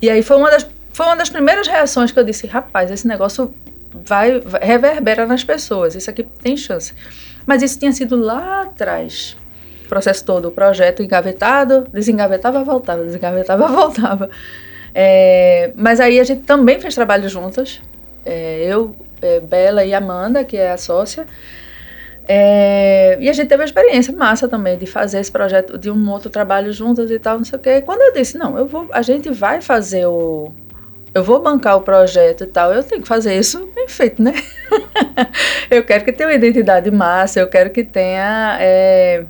e 0.01 0.10
aí 0.10 0.22
foi 0.22 0.36
uma 0.36 0.51
das, 0.51 0.67
foi 0.91 1.05
uma 1.05 1.15
das 1.15 1.29
primeiras 1.29 1.65
reações 1.65 2.12
que 2.12 2.19
eu 2.19 2.25
disse: 2.25 2.45
Rapaz, 2.45 2.91
esse 2.91 3.07
negócio 3.07 3.55
vai, 3.93 4.41
vai 4.41 4.60
reverbera 4.62 5.25
nas 5.25 5.45
pessoas. 5.45 5.95
Isso 5.95 6.10
aqui 6.10 6.24
tem 6.24 6.57
chance. 6.57 6.93
Mas 7.45 7.62
isso 7.62 7.79
tinha 7.79 7.93
sido 7.93 8.17
lá 8.17 8.63
atrás. 8.63 9.38
Processo 9.88 10.24
todo, 10.25 10.48
o 10.48 10.52
projeto 10.52 11.04
engavetado, 11.04 11.88
desengavetava, 11.92 12.63
voltava, 12.63 13.04
desengavetava, 13.04 13.68
voltava. 13.72 14.30
É, 14.94 15.72
mas 15.75 16.00
aí 16.00 16.20
a 16.20 16.24
gente 16.24 16.44
também 16.44 16.80
fez 16.80 16.96
trabalho 16.96 17.28
juntas. 17.30 17.82
É, 18.25 18.63
eu, 18.66 18.96
é, 19.22 19.40
Bela 19.40 19.84
e 19.84 19.94
Amanda, 19.94 20.44
que 20.44 20.58
é 20.58 20.72
a 20.72 20.78
sócia. 20.78 21.25
É, 22.25 23.18
e 23.20 23.30
a 23.30 23.34
gente 23.34 23.50
teve 23.50 23.63
a 23.63 23.66
experiência 23.66 24.13
massa 24.13 24.48
também 24.48 24.78
de 24.78 24.86
fazer 24.86 25.20
esse 25.20 25.32
projeto, 25.32 25.78
de 25.78 25.92
um 25.92 26.10
outro 26.10 26.30
trabalho 26.30 26.72
juntas 26.72 27.12
e 27.12 27.20
tal, 27.20 27.38
não 27.38 27.46
sei 27.46 27.60
o 27.60 27.62
quê. 27.62 27.82
Quando 27.82 28.02
eu 28.02 28.13
disse, 28.13 28.38
não, 28.38 28.58
eu 28.58 28.66
vou, 28.66 28.88
a 28.92 29.02
gente 29.02 29.30
vai 29.30 29.62
fazer 29.62 30.06
o, 30.06 30.54
eu 31.13 31.24
vou 31.24 31.40
bancar 31.40 31.78
o 31.78 31.82
projeto 31.82 32.44
e 32.44 32.48
tal, 32.48 32.74
eu 32.74 32.84
tenho 32.84 33.02
que 33.02 33.08
fazer 33.08 33.38
isso 33.38 33.70
bem 33.75 33.88
feito, 33.88 34.22
né? 34.22 34.34
eu 35.70 35.84
quero 35.84 36.04
que 36.04 36.12
tenha 36.12 36.30
uma 36.30 36.36
identidade 36.36 36.90
massa, 36.90 37.40
eu 37.40 37.48
quero 37.48 37.70
que 37.70 37.84
tenha. 37.84 38.58
É, 38.60 39.25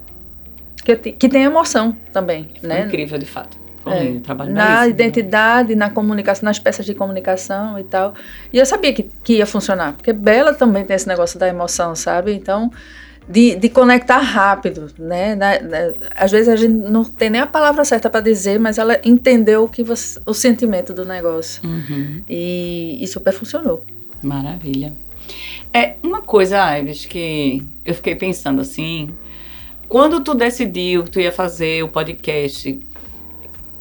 que, 0.83 0.95
que 0.95 1.29
tenha 1.29 1.45
emoção 1.45 1.95
também, 2.11 2.49
né? 2.61 2.85
incrível, 2.85 3.17
de 3.17 3.25
fato. 3.25 3.57
lindo, 3.85 4.21
trabalho 4.21 4.51
na 4.53 4.65
belíssimo. 4.65 4.89
identidade, 4.89 5.75
na 5.75 5.89
comunicação, 5.89 6.45
nas 6.45 6.59
peças 6.59 6.85
de 6.85 6.93
comunicação 6.93 7.77
e 7.79 7.83
tal. 7.83 8.13
E 8.51 8.57
eu 8.57 8.65
sabia 8.65 8.93
que, 8.93 9.03
que 9.23 9.33
ia 9.37 9.45
funcionar, 9.45 9.93
porque 9.93 10.13
Bela 10.13 10.53
também 10.53 10.85
tem 10.85 10.95
esse 10.95 11.07
negócio 11.07 11.37
da 11.39 11.47
emoção, 11.47 11.95
sabe? 11.95 12.33
Então, 12.33 12.71
de, 13.27 13.55
de 13.55 13.69
conectar 13.69 14.17
rápido, 14.19 14.87
né? 14.99 15.33
Na- 15.35 15.59
na- 15.61 15.93
às 16.15 16.29
vezes 16.31 16.49
a 16.49 16.55
gente 16.57 16.73
não 16.73 17.03
tem 17.05 17.29
nem 17.29 17.41
a 17.41 17.47
palavra 17.47 17.83
certa 17.85 18.09
para 18.09 18.19
dizer, 18.21 18.59
mas 18.59 18.77
ela 18.77 18.99
entendeu 19.03 19.63
o, 19.63 19.69
que 19.69 19.81
você, 19.83 20.19
o 20.25 20.33
sentimento 20.33 20.93
do 20.93 21.05
negócio. 21.05 21.61
Uhum. 21.65 22.21
E, 22.27 22.97
e 23.01 23.07
super 23.07 23.31
funcionou. 23.33 23.83
Maravilha. 24.21 24.93
É 25.73 25.95
uma 26.03 26.21
coisa, 26.21 26.77
Ives, 26.77 27.05
que 27.05 27.63
eu 27.85 27.93
fiquei 27.95 28.15
pensando 28.15 28.61
assim. 28.61 29.09
Quando 29.93 30.21
tu 30.21 30.33
decidiu 30.33 31.03
que 31.03 31.11
tu 31.11 31.19
ia 31.19 31.31
fazer 31.31 31.83
o 31.83 31.87
podcast, 31.87 32.79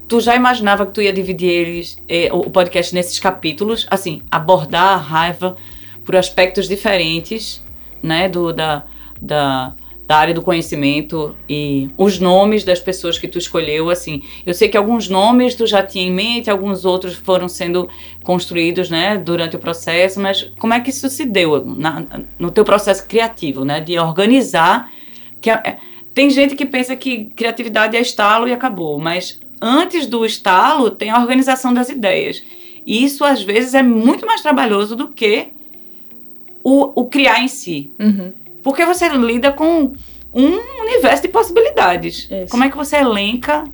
tu 0.07 0.21
já 0.21 0.37
imaginava 0.37 0.85
que 0.85 0.93
tu 0.93 1.01
ia 1.01 1.11
dividir 1.11 1.49
eles, 1.49 1.99
eh, 2.07 2.29
o 2.31 2.51
podcast 2.51 2.95
nesses 2.95 3.19
capítulos, 3.19 3.87
assim, 3.91 4.21
abordar 4.31 4.93
a 4.93 4.97
raiva 4.99 5.57
por 6.05 6.15
aspectos 6.15 6.69
diferentes, 6.69 7.65
né, 8.03 8.29
do, 8.29 8.53
da, 8.53 8.85
da, 9.23 9.75
da 10.07 10.17
área 10.19 10.35
do 10.35 10.43
conhecimento 10.43 11.35
e 11.49 11.89
os 11.97 12.19
nomes 12.19 12.63
das 12.63 12.79
pessoas 12.79 13.17
que 13.19 13.27
tu 13.27 13.39
escolheu, 13.39 13.89
assim, 13.89 14.23
eu 14.45 14.53
sei 14.53 14.69
que 14.69 14.77
alguns 14.77 15.09
nomes 15.09 15.55
tu 15.55 15.67
já 15.67 15.83
tinha 15.83 16.07
em 16.07 16.13
mente, 16.13 16.51
alguns 16.51 16.85
outros 16.85 17.15
foram 17.15 17.49
sendo 17.49 17.89
construídos, 18.23 18.91
né, 18.91 19.17
durante 19.17 19.57
o 19.57 19.59
processo, 19.59 20.21
mas 20.21 20.43
como 20.59 20.75
é 20.75 20.81
que 20.81 20.91
isso 20.91 21.09
se 21.09 21.25
deu 21.25 21.65
na- 21.65 22.05
no 22.39 22.51
teu 22.51 22.67
processo 22.67 23.09
criativo, 23.09 23.65
né, 23.65 23.81
de 23.81 23.99
organizar, 23.99 24.91
que 25.41 25.49
tem 26.15 26.31
gente 26.31 26.55
que 26.55 26.67
pensa 26.67 26.95
que 26.97 27.27
criatividade 27.37 27.97
é 27.97 28.01
estalo 28.01 28.49
e 28.49 28.53
acabou, 28.53 28.99
mas 28.99 29.41
antes 29.61 30.07
do 30.07 30.25
estalo 30.25 30.91
tem 30.91 31.11
a 31.11 31.19
organização 31.19 31.73
das 31.73 31.89
ideias. 31.89 32.43
E 32.87 33.05
isso 33.05 33.25
às 33.25 33.43
vezes 33.43 33.75
é 33.75 33.83
muito 33.83 34.27
mais 34.27 34.41
trabalhoso 34.41 34.97
do 34.97 35.09
que 35.09 35.49
o, 36.63 37.01
o 37.01 37.05
criar 37.07 37.41
em 37.41 37.49
si. 37.49 37.93
Uhum. 37.99 38.33
Porque 38.63 38.85
você 38.85 39.09
lida 39.09 39.53
com 39.53 39.93
um 40.33 40.81
universo 40.81 41.23
de 41.23 41.29
possibilidades. 41.29 42.29
Isso. 42.31 42.51
Como 42.51 42.65
é 42.65 42.71
que 42.71 42.77
você 42.77 42.97
elenca 42.97 43.65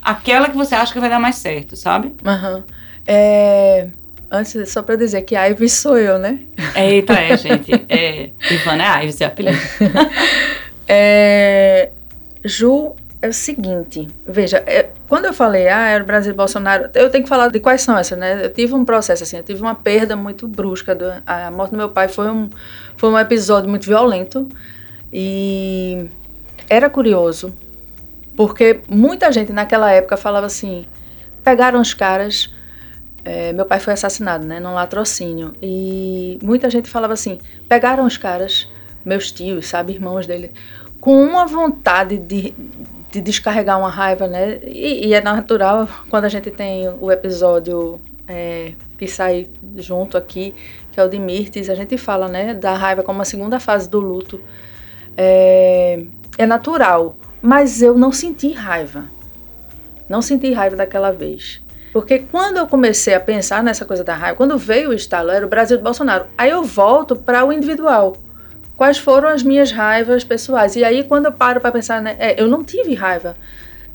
aquela 0.00 0.48
que 0.48 0.56
você 0.56 0.74
acha 0.74 0.92
que 0.92 1.00
vai 1.00 1.08
dar 1.08 1.18
mais 1.18 1.36
certo, 1.36 1.76
sabe? 1.76 2.14
Aham. 2.24 2.64
É, 3.06 3.88
antes, 4.30 4.70
só 4.70 4.82
para 4.82 4.96
dizer 4.96 5.22
que 5.22 5.36
Ivy 5.36 5.68
sou 5.68 5.96
eu, 5.96 6.18
né? 6.18 6.40
Eita, 6.74 7.14
é, 7.14 7.36
gente. 7.36 7.72
É, 7.88 8.30
Ivana 8.50 9.00
é 9.00 9.04
Ives, 9.04 9.20
é 9.20 9.26
apelido. 9.26 9.58
É, 10.88 11.90
Ju, 12.44 12.94
é 13.22 13.28
o 13.28 13.32
seguinte, 13.32 14.08
veja, 14.26 14.64
é, 14.66 14.90
quando 15.08 15.26
eu 15.26 15.32
falei, 15.32 15.68
ah, 15.68 15.88
era 15.88 16.02
o 16.02 16.06
Brasil 16.06 16.34
Bolsonaro, 16.34 16.90
eu 16.92 17.08
tenho 17.08 17.22
que 17.22 17.28
falar 17.28 17.48
de 17.48 17.60
quais 17.60 17.80
são 17.80 17.96
essas, 17.96 18.18
né? 18.18 18.44
Eu 18.44 18.52
tive 18.52 18.74
um 18.74 18.84
processo 18.84 19.22
assim, 19.22 19.36
eu 19.36 19.44
tive 19.44 19.62
uma 19.62 19.76
perda 19.76 20.16
muito 20.16 20.48
brusca. 20.48 20.92
Do, 20.92 21.04
a 21.24 21.48
morte 21.52 21.70
do 21.70 21.76
meu 21.76 21.88
pai 21.88 22.08
foi 22.08 22.28
um, 22.28 22.50
foi 22.96 23.10
um 23.10 23.16
episódio 23.16 23.70
muito 23.70 23.86
violento 23.86 24.48
e 25.12 26.08
era 26.68 26.90
curioso, 26.90 27.54
porque 28.36 28.80
muita 28.88 29.30
gente 29.30 29.52
naquela 29.52 29.92
época 29.92 30.16
falava 30.16 30.46
assim, 30.46 30.84
pegaram 31.44 31.80
os 31.80 31.94
caras, 31.94 32.52
é, 33.24 33.52
meu 33.52 33.66
pai 33.66 33.78
foi 33.78 33.92
assassinado, 33.92 34.44
né, 34.44 34.58
num 34.58 34.74
latrocínio, 34.74 35.52
e 35.62 36.40
muita 36.42 36.68
gente 36.70 36.88
falava 36.88 37.12
assim, 37.12 37.38
pegaram 37.68 38.04
os 38.04 38.16
caras, 38.16 38.68
meus 39.04 39.30
tios, 39.30 39.66
sabe, 39.66 39.92
irmãos 39.92 40.26
dele, 40.26 40.52
com 41.00 41.22
uma 41.22 41.46
vontade 41.46 42.16
de, 42.18 42.54
de 43.10 43.20
descarregar 43.20 43.78
uma 43.78 43.90
raiva, 43.90 44.26
né? 44.26 44.60
E, 44.64 45.08
e 45.08 45.14
é 45.14 45.20
natural 45.20 45.88
quando 46.08 46.24
a 46.24 46.28
gente 46.28 46.50
tem 46.50 46.88
o 47.00 47.10
episódio 47.10 48.00
é, 48.28 48.72
que 48.96 49.06
sai 49.06 49.48
junto 49.76 50.16
aqui, 50.16 50.54
que 50.92 51.00
é 51.00 51.04
o 51.04 51.08
de 51.08 51.18
Mirtes, 51.18 51.68
a 51.68 51.74
gente 51.74 51.96
fala, 51.98 52.28
né, 52.28 52.54
da 52.54 52.74
raiva 52.74 53.02
como 53.02 53.20
a 53.20 53.24
segunda 53.24 53.58
fase 53.58 53.88
do 53.88 53.98
luto. 53.98 54.40
É, 55.16 56.04
é 56.38 56.46
natural, 56.46 57.16
mas 57.40 57.82
eu 57.82 57.98
não 57.98 58.12
senti 58.12 58.52
raiva. 58.52 59.10
Não 60.08 60.22
senti 60.22 60.52
raiva 60.52 60.76
daquela 60.76 61.10
vez. 61.10 61.60
Porque 61.92 62.20
quando 62.20 62.56
eu 62.56 62.66
comecei 62.66 63.14
a 63.14 63.20
pensar 63.20 63.62
nessa 63.62 63.84
coisa 63.84 64.02
da 64.02 64.14
raiva, 64.14 64.36
quando 64.36 64.56
veio 64.56 64.90
o 64.90 64.94
estalo, 64.94 65.30
era 65.30 65.44
o 65.44 65.48
Brasil 65.48 65.76
do 65.76 65.84
Bolsonaro. 65.84 66.26
Aí 66.38 66.50
eu 66.50 66.62
volto 66.62 67.16
para 67.16 67.44
o 67.44 67.52
individual 67.52 68.16
quais 68.82 68.98
foram 68.98 69.28
as 69.28 69.44
minhas 69.44 69.70
raivas 69.70 70.24
pessoais. 70.24 70.74
E 70.74 70.82
aí, 70.82 71.04
quando 71.04 71.26
eu 71.26 71.32
paro 71.32 71.60
para 71.60 71.70
pensar, 71.70 72.02
né, 72.02 72.16
é, 72.18 72.42
eu 72.42 72.48
não 72.48 72.64
tive 72.64 72.94
raiva. 72.94 73.36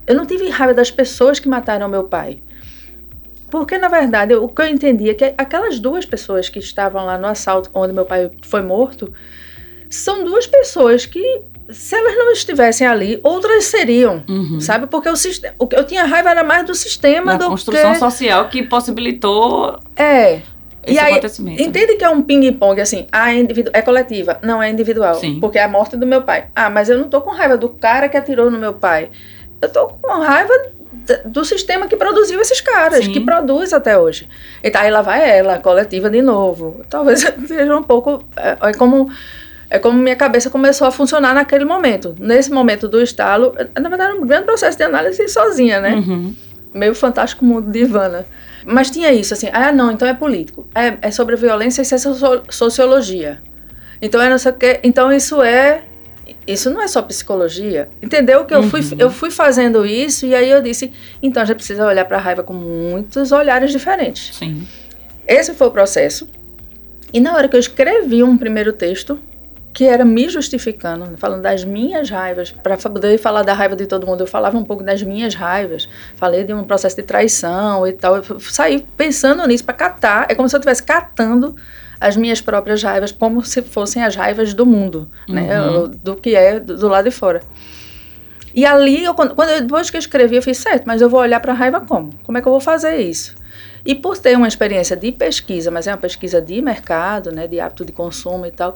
Eu 0.08 0.15
não 0.15 0.26
tive 0.26 0.47
raiva 0.47 0.73
das 0.73 0.89
pessoas 0.89 1.41
que 1.41 1.50
mataram 1.50 1.89
meu 1.89 2.06
pai. 2.06 2.39
Porque, 3.52 3.78
na 3.78 3.89
verdade, 3.89 4.34
o 4.34 4.47
que 4.47 4.62
eu 4.62 4.67
entendi 4.67 5.10
é 5.10 5.13
que 5.13 5.34
aquelas 5.38 5.78
duas 5.78 6.06
pessoas 6.06 6.47
que 6.47 6.60
estavam 6.60 7.06
lá 7.06 7.17
no 7.17 7.28
assalto 7.28 7.69
onde 7.73 7.91
meu 7.91 8.06
pai 8.06 8.32
foi 8.43 8.62
morto 8.62 9.12
são 9.89 10.23
duas 10.23 10.47
pessoas 10.47 11.06
que, 11.06 11.41
se 11.69 11.93
elas 11.93 12.15
não 12.15 12.32
estivessem 12.32 12.88
ali, 12.88 13.19
outras 13.23 13.65
seriam. 13.65 14.23
Uhum. 14.26 14.62
Sabe? 14.62 14.88
Porque 14.88 15.10
o 15.10 15.17
sistema. 15.17 15.54
O 15.60 15.67
que 15.67 15.76
eu 15.76 15.84
tinha 15.84 16.06
raiva 16.06 16.30
era 16.30 16.45
mais 16.45 16.65
do 16.65 16.73
sistema 16.73 17.34
Da 17.34 17.43
do 17.43 17.50
construção 17.50 17.91
que. 17.91 18.00
social 18.00 18.47
que 18.47 18.63
possibilitou 18.63 19.82
É. 19.97 20.43
esse 20.88 20.95
E 20.95 21.00
aí, 21.00 21.12
acontecimento. 21.12 21.62
Entende 21.62 21.95
que 21.95 22.04
é 22.04 22.10
um 22.10 22.21
ping-pong, 22.21 22.80
assim, 22.82 23.08
ah, 23.12 23.34
é, 23.34 23.45
é 23.73 23.82
coletiva, 23.82 24.39
não 24.41 24.62
é 24.62 24.69
individual. 24.69 25.15
Sim. 25.15 25.39
Porque 25.39 25.58
é 25.58 25.63
a 25.63 25.67
morte 25.67 25.95
do 25.95 26.08
meu 26.08 26.21
pai. 26.21 26.47
Ah, 26.56 26.69
mas 26.69 26.89
eu 26.89 26.97
não 26.97 27.10
tô 27.10 27.21
com 27.21 27.32
raiva 27.32 27.58
do 27.58 27.69
cara 27.69 28.10
que 28.10 28.17
atirou 28.17 28.50
no 28.50 28.58
meu 28.58 28.73
pai. 28.73 29.10
Eu 29.62 29.69
tô 29.69 29.88
com 29.88 30.19
raiva 30.19 30.54
do 31.26 31.45
sistema 31.45 31.88
que 31.88 31.95
produziu 31.95 32.39
esses 32.41 32.62
caras, 32.62 33.06
Sim. 33.06 33.12
que 33.12 33.19
produz 33.19 33.73
até 33.73 33.97
hoje. 33.97 34.28
Então 34.63 34.82
aí 34.82 34.91
lá 34.91 35.02
vai 35.02 35.30
ela, 35.30 35.58
coletiva 35.60 36.10
de 36.10 36.21
novo. 36.21 36.82
Talvez 36.89 37.21
seja 37.47 37.76
um 37.76 37.84
pouco. 37.84 38.23
É, 38.36 38.69
é 38.69 38.73
como. 38.73 39.10
É 39.69 39.78
como 39.80 39.97
minha 39.97 40.15
cabeça 40.15 40.50
começou 40.50 40.88
a 40.88 40.91
funcionar 40.91 41.36
naquele 41.36 41.65
momento. 41.65 42.15
Nesse 42.17 42.50
momento 42.50 42.88
do 42.88 43.02
estalo, 43.02 43.54
na 43.78 43.89
verdade, 43.89 44.12
é 44.12 44.13
um 44.15 44.26
grande 44.26 44.45
processo 44.45 44.78
de 44.78 44.84
análise 44.86 45.28
sozinha, 45.28 45.82
né? 45.82 45.95
Uhum. 45.95 46.34
meio 46.73 46.95
fantástico 46.95 47.43
mundo 47.43 47.69
de 47.69 47.80
Ivana. 47.80 48.26
Mas 48.69 48.91
tinha 48.91 49.13
isso, 49.13 49.34
assim, 49.34 49.47
ah, 49.53 49.71
não, 49.71 49.89
então 49.93 50.06
é 50.06 50.13
político. 50.13 50.67
É, 50.75 50.97
é 51.08 51.10
sobre 51.12 51.38
violência, 51.38 51.82
isso 51.82 51.95
é 51.95 51.97
socio- 51.97 52.43
sociologia. 52.49 53.41
Então 54.01 54.21
é 54.21 54.30
não 54.30 54.38
sei 54.38 54.51
o 54.51 54.56
quê. 54.56 54.80
Então 54.84 55.12
isso 55.12 55.41
é. 55.41 55.84
Isso 56.45 56.69
não 56.69 56.82
é 56.82 56.88
só 56.88 57.01
psicologia. 57.01 57.88
Entendeu? 58.03 58.43
Que 58.43 58.53
eu, 58.53 58.63
fui, 58.63 58.82
Uhum. 58.82 58.95
eu 58.99 59.10
fui 59.10 59.32
fazendo 59.32 59.86
isso 59.86 60.25
e 60.25 60.36
aí 60.36 60.49
eu 60.49 60.62
disse, 60.62 60.91
então 61.23 61.41
a 61.41 61.45
gente 61.45 61.58
precisa 61.58 61.86
olhar 61.86 62.03
para 62.03 62.17
a 62.17 62.19
raiva 62.19 62.43
com 62.43 62.53
muitos 62.53 63.32
olhares 63.32 63.71
diferentes. 63.71 64.36
Sim. 64.36 64.67
Esse 65.25 65.53
foi 65.53 65.67
o 65.67 65.71
processo. 65.71 66.27
E 67.13 67.21
na 67.21 67.34
hora 67.34 67.47
que 67.47 67.56
eu 67.56 67.60
escrevi 67.62 68.21
um 68.21 68.38
primeiro 68.38 68.73
texto, 68.73 69.17
que 69.78 69.86
era 69.86 70.04
me 70.04 70.28
justificando, 70.28 71.16
falando 71.20 71.44
das 71.44 71.63
minhas 71.63 72.10
raivas, 72.10 72.50
para 72.50 72.76
poder 72.78 73.16
falar 73.20 73.44
da 73.44 73.54
raiva 73.54 73.76
de 73.76 73.86
todo 73.86 74.08
mundo, 74.08 74.22
eu 74.22 74.26
falava 74.28 74.58
um 74.58 74.63
pouco 74.63 74.84
das 74.84 75.04
minhas 75.04 75.36
raivas, 75.36 75.88
falei 76.16 76.44
de 76.44 76.52
um 76.52 76.63
processo 76.63 76.96
de 76.96 77.04
traição 77.04 77.86
e 77.86 77.94
tal, 77.94 78.16
eu 78.18 78.40
saí 78.40 78.84
pensando 78.98 79.46
nisso 79.46 79.63
para 79.63 79.76
catar, 79.76 80.26
é 80.32 80.34
como 80.34 80.50
se 80.50 80.56
eu 80.56 80.58
estivesse 80.58 80.82
catando 80.82 81.56
as 82.02 82.18
minhas 82.18 82.42
próprias 82.42 82.82
raivas, 82.82 83.12
como 83.12 83.46
se 83.46 83.62
fossem 83.62 84.04
as 84.04 84.16
raivas 84.16 84.52
do 84.52 84.66
mundo, 84.66 85.08
né, 85.30 85.62
Uhum. 85.62 85.92
do 86.04 86.16
que 86.16 86.36
é 86.36 86.60
do, 86.60 86.76
do 86.76 86.88
lado 86.88 87.06
de 87.06 87.12
fora. 87.12 87.44
E 88.56 88.66
ali, 88.66 89.04
eu, 89.04 89.13
quando, 89.13 89.36
quando 89.36 89.50
eu- 89.50 89.62
depois 89.62 89.92
que 89.92 89.98
eu 89.98 90.00
escrevi, 90.00 90.38
eu 90.38 90.42
fiz 90.42 90.58
certo, 90.58 90.86
mas 90.88 91.02
eu 91.04 91.10
vou 91.10 91.20
olhar 91.20 91.40
para 91.40 91.52
a 91.52 91.56
raiva 91.56 91.82
como? 91.82 92.12
Como 92.24 92.36
é 92.36 92.42
que 92.42 92.48
eu 92.48 92.52
vou 92.52 92.60
fazer 92.62 92.98
isso? 92.98 93.36
E 93.86 93.94
por 93.94 94.18
ter 94.18 94.36
uma 94.36 94.48
experiência 94.48 94.96
de 94.98 95.12
pesquisa, 95.12 95.70
mas 95.70 95.86
é 95.86 95.92
uma 95.92 95.98
pesquisa 95.98 96.42
de 96.42 96.60
mercado, 96.63 97.32
né, 97.32 97.48
de 97.48 97.60
hábito 97.60 97.86
de 97.86 97.92
consumo 97.92 98.46
e 98.48 98.52
tal, 98.52 98.76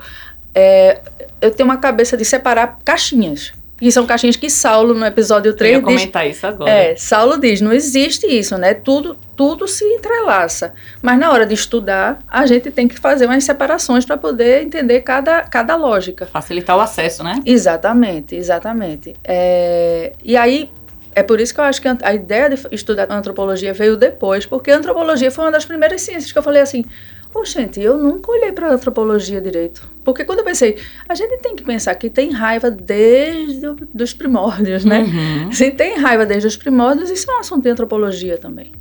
é, 0.54 1.02
eu 1.42 1.52
tenho 1.52 1.68
uma 1.68 1.78
cabeça 1.78 2.16
de 2.16 2.26
separar 2.26 2.80
caixinhas. 2.84 3.54
Que 3.82 3.92
são 3.92 4.06
caixinhas 4.06 4.36
que 4.36 4.48
Saulo, 4.48 4.94
no 4.94 5.04
episódio 5.04 5.50
Eu 5.50 5.54
ia 5.54 5.58
3, 5.58 5.76
diz 5.78 5.84
comentar 5.84 6.30
isso 6.30 6.46
agora. 6.46 6.70
é, 6.70 6.96
Saulo 6.96 7.40
diz, 7.40 7.62
não 7.62 7.74
existe 7.74 8.28
isso, 8.28 8.56
né? 8.56 8.76
Tudo, 8.76 9.18
tudo 9.36 9.68
se 9.68 9.84
entrelaça. 9.84 10.72
Mas 11.02 11.18
na 11.18 11.32
hora 11.32 11.48
de 11.48 11.56
estudar, 11.56 12.20
a 12.30 12.46
gente 12.46 12.70
tem 12.70 12.88
que 12.88 13.00
fazer 13.00 13.26
umas 13.26 13.44
separações 13.44 14.06
para 14.06 14.18
poder 14.18 14.62
entender 14.62 15.02
cada, 15.02 15.42
cada 15.42 15.76
lógica. 15.76 16.28
Facilitar 16.28 16.78
o 16.78 16.80
acesso, 16.80 17.24
né? 17.24 17.42
Exatamente, 17.44 18.36
exatamente. 18.36 19.16
É, 19.24 20.14
e 20.24 20.38
aí, 20.38 20.70
é 21.16 21.24
por 21.24 21.42
isso 21.42 21.52
que 21.52 21.60
eu 21.60 21.64
acho 21.64 21.82
que 21.82 21.88
a 21.88 21.98
a 22.04 22.14
ideia 22.14 22.52
de 22.52 22.60
estudar 22.72 23.12
antropologia 23.12 23.74
veio 23.74 23.98
depois, 23.98 24.46
porque 24.46 24.70
a 24.70 24.78
antropologia 24.78 25.32
foi 25.32 25.44
uma 25.46 25.52
das 25.52 25.66
primeiras 25.66 26.02
ciências 26.02 26.32
que 26.32 26.38
eu 26.38 26.44
falei 26.44 26.62
assim, 26.62 26.86
oh, 27.34 27.46
gente, 27.46 27.80
eu 27.80 27.98
nunca 27.98 28.32
olhei 28.32 28.52
para 28.52 28.72
antropologia 28.74 29.40
direito. 29.42 29.90
Porque 30.04 30.26
quando 30.26 30.40
eu 30.40 30.46
pensei, 30.46 30.78
a 31.08 31.14
gente 31.16 31.38
tem 31.40 31.56
que 31.56 31.64
pensar 31.64 31.94
que 31.96 32.10
tem 32.10 32.32
raiva 32.32 32.72
desde 32.72 33.68
o- 33.68 33.76
dos 33.94 34.14
primórdios, 34.14 34.84
né? 34.84 35.00
Uhum. 35.02 35.52
Se 35.52 35.72
tem 35.72 35.98
raiva 35.98 36.26
desde 36.26 36.48
os 36.48 36.58
primórdios, 36.58 37.10
isso 37.10 37.30
é 37.30 37.36
um 37.36 37.40
assunto 37.40 37.64
de 37.64 37.70
antropologia 37.70 38.38
também. 38.38 38.72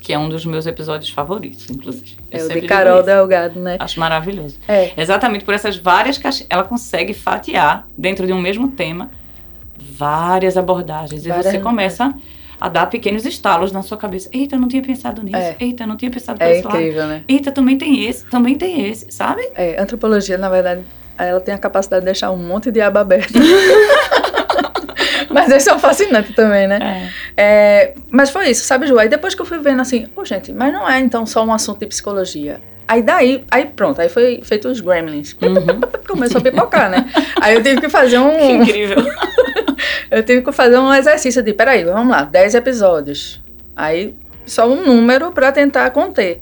Que 0.00 0.12
é 0.12 0.18
um 0.18 0.28
dos 0.28 0.46
meus 0.46 0.66
episódios 0.66 1.10
favoritos, 1.10 1.68
inclusive. 1.68 2.16
Eu 2.30 2.40
É 2.40 2.44
o 2.44 2.60
de 2.60 2.66
Carol. 2.66 3.02
Delgado, 3.02 3.60
né? 3.60 3.76
Acho 3.78 4.00
maravilhoso. 4.00 4.56
É. 4.66 4.92
Exatamente 4.96 5.44
por 5.44 5.52
essas 5.52 5.76
várias 5.76 6.16
caixinhas. 6.16 6.46
Ela 6.48 6.62
consegue 6.64 7.12
fatiar 7.12 7.86
dentro 7.96 8.26
de 8.26 8.32
um 8.32 8.40
mesmo 8.40 8.68
tema 8.68 9.10
várias 9.78 10.56
abordagens. 10.56 11.24
E 11.24 11.28
Várias- 11.28 11.46
você 11.46 11.58
começa 11.58 12.14
a 12.60 12.68
dar 12.68 12.86
pequenos 12.86 13.24
estalos 13.24 13.70
na 13.72 13.82
sua 13.82 13.96
cabeça. 13.96 14.28
Eita, 14.32 14.56
eu 14.56 14.60
não 14.60 14.68
tinha 14.68 14.82
pensado 14.82 15.22
nisso. 15.22 15.36
É. 15.36 15.56
Eita, 15.60 15.84
eu 15.84 15.86
não 15.86 15.96
tinha 15.96 16.10
pensado 16.10 16.38
por 16.38 16.44
É 16.44 16.52
esse 16.52 16.64
lado. 16.64 16.76
incrível, 16.76 17.06
né? 17.06 17.22
Eita, 17.28 17.52
também 17.52 17.78
tem 17.78 18.04
esse, 18.06 18.24
também 18.26 18.56
tem 18.56 18.88
esse, 18.88 19.10
sabe? 19.10 19.42
É, 19.54 19.80
antropologia, 19.80 20.36
na 20.36 20.48
verdade, 20.48 20.82
ela 21.16 21.40
tem 21.40 21.54
a 21.54 21.58
capacidade 21.58 22.00
de 22.02 22.06
deixar 22.06 22.30
um 22.30 22.36
monte 22.36 22.70
de 22.70 22.80
aba 22.80 23.00
aberta. 23.00 23.38
mas 25.30 25.50
esse 25.50 25.68
é 25.68 25.74
um 25.74 25.78
fascinante 25.78 26.32
também, 26.32 26.66
né? 26.66 27.10
É. 27.36 27.42
É, 27.42 27.94
mas 28.10 28.30
foi 28.30 28.50
isso, 28.50 28.64
sabe, 28.64 28.86
Ju? 28.86 28.98
Aí 28.98 29.08
depois 29.08 29.34
que 29.34 29.42
eu 29.42 29.46
fui 29.46 29.58
vendo 29.58 29.80
assim, 29.80 30.08
ô 30.16 30.24
gente, 30.24 30.52
mas 30.52 30.72
não 30.72 30.88
é 30.88 30.98
então 31.00 31.24
só 31.26 31.44
um 31.44 31.52
assunto 31.52 31.80
de 31.80 31.86
psicologia. 31.86 32.60
Aí 32.88 33.02
daí, 33.02 33.44
aí 33.50 33.66
pronto, 33.66 34.00
aí 34.00 34.08
foi 34.08 34.40
feito 34.42 34.66
os 34.66 34.80
gremlins. 34.80 35.36
Uhum. 35.42 35.80
Começou 36.08 36.38
a 36.38 36.42
pipocar, 36.42 36.90
né? 36.90 37.08
Aí 37.40 37.54
eu 37.54 37.62
tive 37.62 37.82
que 37.82 37.88
fazer 37.90 38.16
Que 38.18 38.24
um. 38.24 38.62
incrível. 38.62 39.04
Eu 40.10 40.22
tive 40.22 40.40
que 40.40 40.50
fazer 40.52 40.78
um 40.78 40.92
exercício 40.92 41.42
de, 41.42 41.52
peraí, 41.52 41.84
vamos 41.84 42.10
lá, 42.10 42.24
10 42.24 42.54
episódios. 42.54 43.42
Aí 43.76 44.16
só 44.46 44.66
um 44.66 44.84
número 44.84 45.30
para 45.32 45.52
tentar 45.52 45.90
conter. 45.90 46.40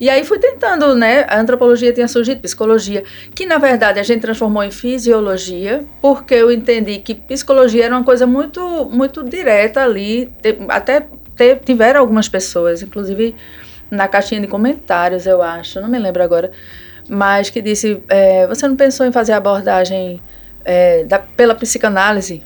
E 0.00 0.08
aí 0.08 0.24
fui 0.24 0.38
tentando, 0.38 0.94
né? 0.94 1.24
A 1.28 1.38
antropologia 1.38 1.92
tinha 1.92 2.08
surgido, 2.08 2.40
psicologia, 2.40 3.04
que 3.34 3.46
na 3.46 3.58
verdade 3.58 4.00
a 4.00 4.02
gente 4.02 4.20
transformou 4.22 4.64
em 4.64 4.70
fisiologia, 4.70 5.84
porque 6.00 6.34
eu 6.34 6.50
entendi 6.50 6.98
que 6.98 7.14
psicologia 7.14 7.84
era 7.84 7.94
uma 7.94 8.02
coisa 8.02 8.26
muito, 8.26 8.86
muito 8.90 9.22
direta 9.22 9.84
ali. 9.84 10.32
Até 10.68 11.06
tiveram 11.64 12.00
algumas 12.00 12.28
pessoas, 12.28 12.82
inclusive 12.82 13.36
na 13.92 14.08
caixinha 14.08 14.40
de 14.40 14.46
comentários, 14.46 15.26
eu 15.26 15.42
acho, 15.42 15.78
não 15.78 15.88
me 15.88 15.98
lembro 15.98 16.22
agora, 16.22 16.50
mas 17.08 17.50
que 17.50 17.60
disse: 17.60 18.02
é, 18.08 18.46
você 18.46 18.66
não 18.66 18.74
pensou 18.74 19.04
em 19.06 19.12
fazer 19.12 19.32
abordagem 19.34 20.18
é, 20.64 21.04
da- 21.04 21.18
pela 21.18 21.54
psicanálise? 21.54 22.42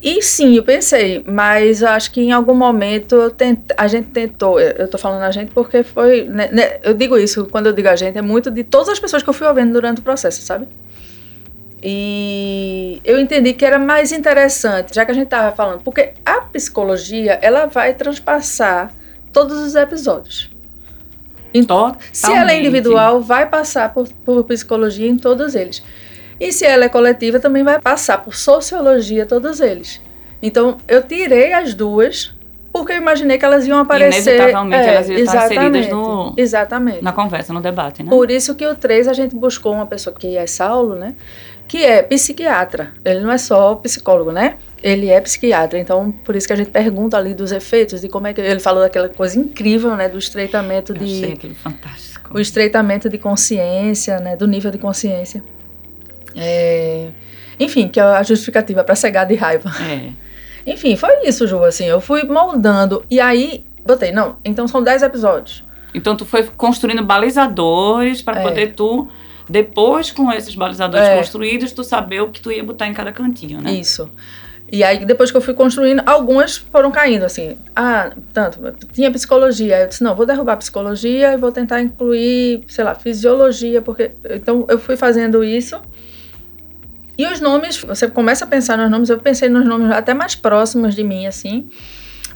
E 0.00 0.20
sim, 0.20 0.56
eu 0.56 0.64
pensei, 0.64 1.22
mas 1.24 1.80
eu 1.82 1.88
acho 1.88 2.10
que 2.10 2.20
em 2.20 2.32
algum 2.32 2.54
momento 2.54 3.32
a 3.76 3.86
gente 3.86 4.08
tentou, 4.08 4.58
eu 4.58 4.88
tô 4.88 4.98
falando 4.98 5.22
a 5.22 5.30
gente 5.30 5.52
porque 5.52 5.84
foi, 5.84 6.24
né, 6.24 6.48
né, 6.50 6.80
eu 6.82 6.92
digo 6.92 7.16
isso, 7.16 7.46
quando 7.46 7.66
eu 7.66 7.72
digo 7.72 7.88
a 7.88 7.94
gente, 7.94 8.18
é 8.18 8.22
muito 8.22 8.50
de 8.50 8.64
todas 8.64 8.88
as 8.88 8.98
pessoas 8.98 9.22
que 9.22 9.28
eu 9.28 9.34
fui 9.34 9.46
ouvindo 9.46 9.72
durante 9.72 10.00
o 10.00 10.02
processo, 10.02 10.42
sabe? 10.42 10.66
E 11.80 13.00
eu 13.04 13.20
entendi 13.20 13.52
que 13.52 13.64
era 13.64 13.78
mais 13.78 14.10
interessante, 14.12 14.94
já 14.94 15.04
que 15.04 15.10
a 15.12 15.14
gente 15.14 15.28
tava 15.28 15.54
falando, 15.54 15.82
porque 15.82 16.14
a 16.24 16.40
psicologia, 16.40 17.38
ela 17.40 17.66
vai 17.66 17.94
transpassar 17.94 18.92
todos 19.32 19.58
os 19.58 19.74
episódios. 19.74 20.50
Totalmente. 21.52 21.98
Se 22.12 22.32
ela 22.32 22.52
é 22.52 22.58
individual, 22.58 23.20
vai 23.20 23.46
passar 23.48 23.92
por, 23.92 24.08
por 24.24 24.42
psicologia 24.44 25.08
em 25.08 25.16
todos 25.18 25.54
eles. 25.54 25.82
E 26.40 26.50
se 26.52 26.64
ela 26.64 26.84
é 26.84 26.88
coletiva, 26.88 27.38
também 27.38 27.62
vai 27.62 27.80
passar 27.80 28.18
por 28.18 28.34
sociologia 28.34 29.26
todos 29.26 29.60
eles. 29.60 30.00
Então, 30.42 30.78
eu 30.88 31.02
tirei 31.02 31.52
as 31.52 31.74
duas 31.74 32.34
porque 32.72 32.92
eu 32.92 32.96
imaginei 32.96 33.36
que 33.36 33.44
elas 33.44 33.66
iam 33.66 33.78
aparecer. 33.78 34.34
Inevitavelmente, 34.34 34.82
é, 34.88 34.94
elas 34.94 35.08
iam 35.10 35.18
estar 35.18 35.44
inseridas 35.44 35.66
exatamente, 35.86 35.90
no- 35.90 36.34
Exatamente. 36.38 37.04
Na 37.04 37.12
conversa, 37.12 37.52
no 37.52 37.60
debate, 37.60 38.02
né? 38.02 38.08
Por 38.08 38.30
isso 38.30 38.54
que 38.54 38.66
o 38.66 38.74
3 38.74 39.08
a 39.08 39.12
gente 39.12 39.36
buscou 39.36 39.74
uma 39.74 39.84
pessoa 39.86 40.16
que 40.16 40.36
é 40.38 40.46
Saulo, 40.46 40.94
né? 40.94 41.14
Que 41.68 41.84
é 41.84 42.02
psiquiatra. 42.02 42.92
Ele 43.04 43.20
não 43.20 43.30
é 43.30 43.36
só 43.36 43.74
psicólogo, 43.74 44.32
né? 44.32 44.56
Ele 44.82 45.08
é 45.10 45.20
psiquiatra. 45.20 45.78
Então, 45.78 46.10
por 46.24 46.34
isso 46.34 46.46
que 46.46 46.52
a 46.52 46.56
gente 46.56 46.70
pergunta 46.70 47.16
ali 47.16 47.34
dos 47.34 47.52
efeitos, 47.52 48.00
de 48.00 48.08
como 48.08 48.26
é 48.26 48.32
que. 48.34 48.40
Ele 48.40 48.58
falou 48.60 48.82
daquela 48.82 49.08
coisa 49.08 49.38
incrível, 49.38 49.94
né? 49.96 50.08
Do 50.08 50.18
estreitamento 50.18 50.92
Eu 50.92 50.98
de 50.98 51.04
achei 51.04 51.32
aquilo 51.34 51.54
fantástico. 51.54 52.36
o 52.36 52.40
estreitamento 52.40 53.08
de 53.08 53.16
consciência, 53.18 54.18
né, 54.18 54.36
do 54.36 54.46
nível 54.46 54.70
de 54.70 54.78
consciência. 54.78 55.42
É, 56.34 57.08
enfim, 57.60 57.88
que 57.88 58.00
é 58.00 58.02
a 58.02 58.22
justificativa 58.22 58.82
para 58.82 58.94
cegar 58.94 59.26
de 59.26 59.34
raiva. 59.34 59.70
É. 59.82 60.10
Enfim, 60.66 60.96
foi 60.96 61.26
isso, 61.28 61.46
Ju, 61.46 61.62
assim, 61.64 61.84
eu 61.86 62.00
fui 62.00 62.22
moldando 62.24 63.04
e 63.10 63.20
aí 63.20 63.64
botei, 63.84 64.12
não, 64.12 64.36
então 64.44 64.66
são 64.68 64.82
10 64.82 65.02
episódios. 65.02 65.64
Então 65.94 66.16
tu 66.16 66.24
foi 66.24 66.44
construindo 66.44 67.04
balizadores 67.04 68.22
para 68.22 68.40
É. 68.40 68.42
poder 68.42 68.74
tu, 68.74 69.08
depois 69.48 70.10
com 70.10 70.32
esses 70.32 70.54
balizadores 70.54 71.06
É. 71.06 71.16
construídos, 71.18 71.72
tu 71.72 71.84
saber 71.84 72.22
o 72.22 72.30
que 72.30 72.40
tu 72.40 72.50
ia 72.50 72.62
botar 72.64 72.86
em 72.86 72.94
cada 72.94 73.12
cantinho, 73.12 73.60
né? 73.60 73.72
Isso. 73.72 74.08
E 74.72 74.82
aí, 74.82 75.04
depois 75.04 75.30
que 75.30 75.36
eu 75.36 75.40
fui 75.42 75.52
construindo, 75.52 76.02
algumas 76.06 76.56
foram 76.56 76.90
caindo, 76.90 77.24
assim. 77.26 77.58
Ah, 77.76 78.10
tanto, 78.32 78.58
tinha 78.90 79.10
psicologia. 79.10 79.82
Eu 79.82 79.88
disse, 79.88 80.02
não, 80.02 80.16
vou 80.16 80.24
derrubar 80.24 80.56
psicologia 80.56 81.34
e 81.34 81.36
vou 81.36 81.52
tentar 81.52 81.82
incluir, 81.82 82.64
sei 82.66 82.82
lá, 82.82 82.94
fisiologia, 82.94 83.82
porque. 83.82 84.12
Então, 84.30 84.64
eu 84.70 84.78
fui 84.78 84.96
fazendo 84.96 85.44
isso. 85.44 85.78
E 87.18 87.26
os 87.26 87.38
nomes, 87.38 87.82
você 87.82 88.08
começa 88.08 88.46
a 88.46 88.48
pensar 88.48 88.78
nos 88.78 88.90
nomes, 88.90 89.10
eu 89.10 89.18
pensei 89.18 89.50
nos 89.50 89.66
nomes 89.66 89.90
até 89.90 90.14
mais 90.14 90.34
próximos 90.34 90.94
de 90.94 91.04
mim, 91.04 91.26
assim. 91.26 91.68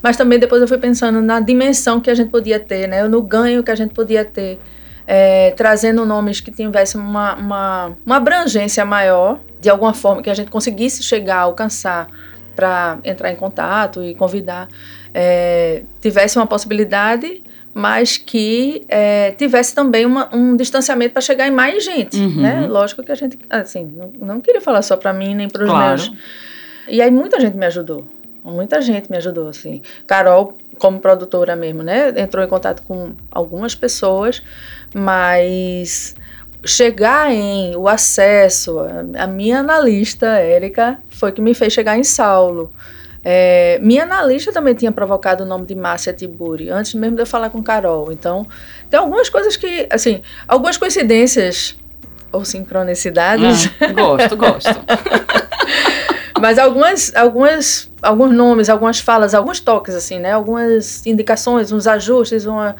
Mas 0.03 0.15
também 0.15 0.37
depois 0.37 0.61
eu 0.61 0.67
fui 0.67 0.77
pensando 0.77 1.19
na 1.23 1.39
dimensão 1.39 1.99
que 1.99 2.11
a 2.11 2.13
gente 2.13 2.29
podia 2.29 2.59
ter, 2.59 2.87
né? 2.87 3.07
No 3.07 3.23
ganho 3.23 3.63
que 3.63 3.71
a 3.71 3.75
gente 3.75 3.95
podia 3.95 4.23
ter. 4.23 4.59
é, 5.07 5.51
trazendo 5.51 6.05
nomes 6.05 6.41
que 6.41 6.51
tivessem 6.51 6.99
uma, 6.99 7.33
uma, 7.35 7.97
uma 8.05 8.17
abrangência 8.17 8.83
maior, 8.83 9.39
de 9.59 9.69
alguma 9.69 9.93
forma, 9.93 10.21
que 10.21 10.29
a 10.29 10.33
gente 10.33 10.51
conseguisse 10.51 11.01
chegar, 11.01 11.39
alcançar 11.39 12.09
para 12.57 12.97
entrar 13.05 13.31
em 13.31 13.35
contato 13.35 14.03
e 14.03 14.15
convidar, 14.15 14.67
é, 15.13 15.83
tivesse 16.01 16.37
uma 16.37 16.47
possibilidade, 16.47 17.43
mas 17.73 18.17
que 18.17 18.83
é, 18.89 19.31
tivesse 19.37 19.75
também 19.75 20.03
uma- 20.07 20.27
um 20.35 20.55
distanciamento 20.57 21.13
para 21.13 21.21
chegar 21.21 21.47
em 21.47 21.51
mais 21.51 21.83
gente, 21.85 22.17
Uhum. 22.19 22.41
né? 22.41 22.65
Lógico 22.67 23.03
que 23.03 23.11
a 23.11 23.15
gente, 23.15 23.37
assim, 23.47 23.85
não, 23.95 24.11
não 24.19 24.41
queria 24.41 24.59
falar 24.59 24.81
só 24.81 24.97
para 24.97 25.13
mim 25.13 25.35
nem 25.35 25.47
para 25.47 25.63
os 25.63 25.69
Claro. 25.69 25.87
meus. 26.01 26.11
E 26.87 26.99
aí 27.01 27.11
muita 27.11 27.39
gente 27.39 27.55
me 27.55 27.65
ajudou. 27.67 28.07
Muita 28.43 28.81
gente 28.81 29.11
me 29.11 29.17
ajudou, 29.17 29.47
assim. 29.49 29.81
Carol, 30.07 30.57
como 30.79 30.99
produtora 30.99 31.55
mesmo, 31.55 31.83
né? 31.83 32.13
Entrou 32.17 32.43
em 32.43 32.47
contato 32.47 32.81
com 32.83 33.11
algumas 33.29 33.75
pessoas, 33.75 34.41
mas 34.95 36.15
chegar 36.65 37.31
em 37.31 37.75
o 37.75 37.87
acesso, 37.87 38.79
a, 39.15 39.27
minha 39.27 39.59
analista, 39.59 40.27
Érica, 40.27 40.99
foi 41.09 41.31
que 41.31 41.41
me 41.41 41.53
fez 41.53 41.73
chegar 41.73 41.97
em 41.97 42.03
Saulo. 42.03 42.71
É, 43.23 43.77
minha 43.81 44.03
analista 44.03 44.51
também 44.53 44.73
tinha 44.73 44.91
provocado 44.91 45.43
o 45.43 45.45
nome 45.45 45.65
de 45.65 45.75
Márcia 45.75 46.13
Tiburi, 46.13 46.69
antes 46.69 46.93
mesmo 46.93 47.15
de 47.15 47.21
eu 47.21 47.25
falar 47.25 47.49
com 47.49 47.61
Carol. 47.61 48.11
Então, 48.11 48.47
tem 48.89 48.99
algumas 48.99 49.29
coisas 49.29 49.57
que, 49.57 49.87
assim, 49.89 50.21
algumas 50.47 50.77
coincidências 50.77 51.75
ou 52.31 52.45
sincronicidades, 52.45 53.69
Ah, 53.79 53.91
gosto, 53.91 54.37
gosto. 54.37 54.79
mas 56.39 56.57
algumas, 56.57 57.13
algumas, 57.15 57.91
alguns 58.01 58.31
nomes, 58.31 58.69
algumas 58.69 58.99
falas, 58.99 59.33
alguns 59.33 59.59
toques, 59.59 59.95
assim, 59.95 60.19
né? 60.19 60.31
Algumas 60.31 61.05
indicações, 61.05 61.71
uns 61.71 61.87
ajustes, 61.87 62.45
uma 62.45 62.75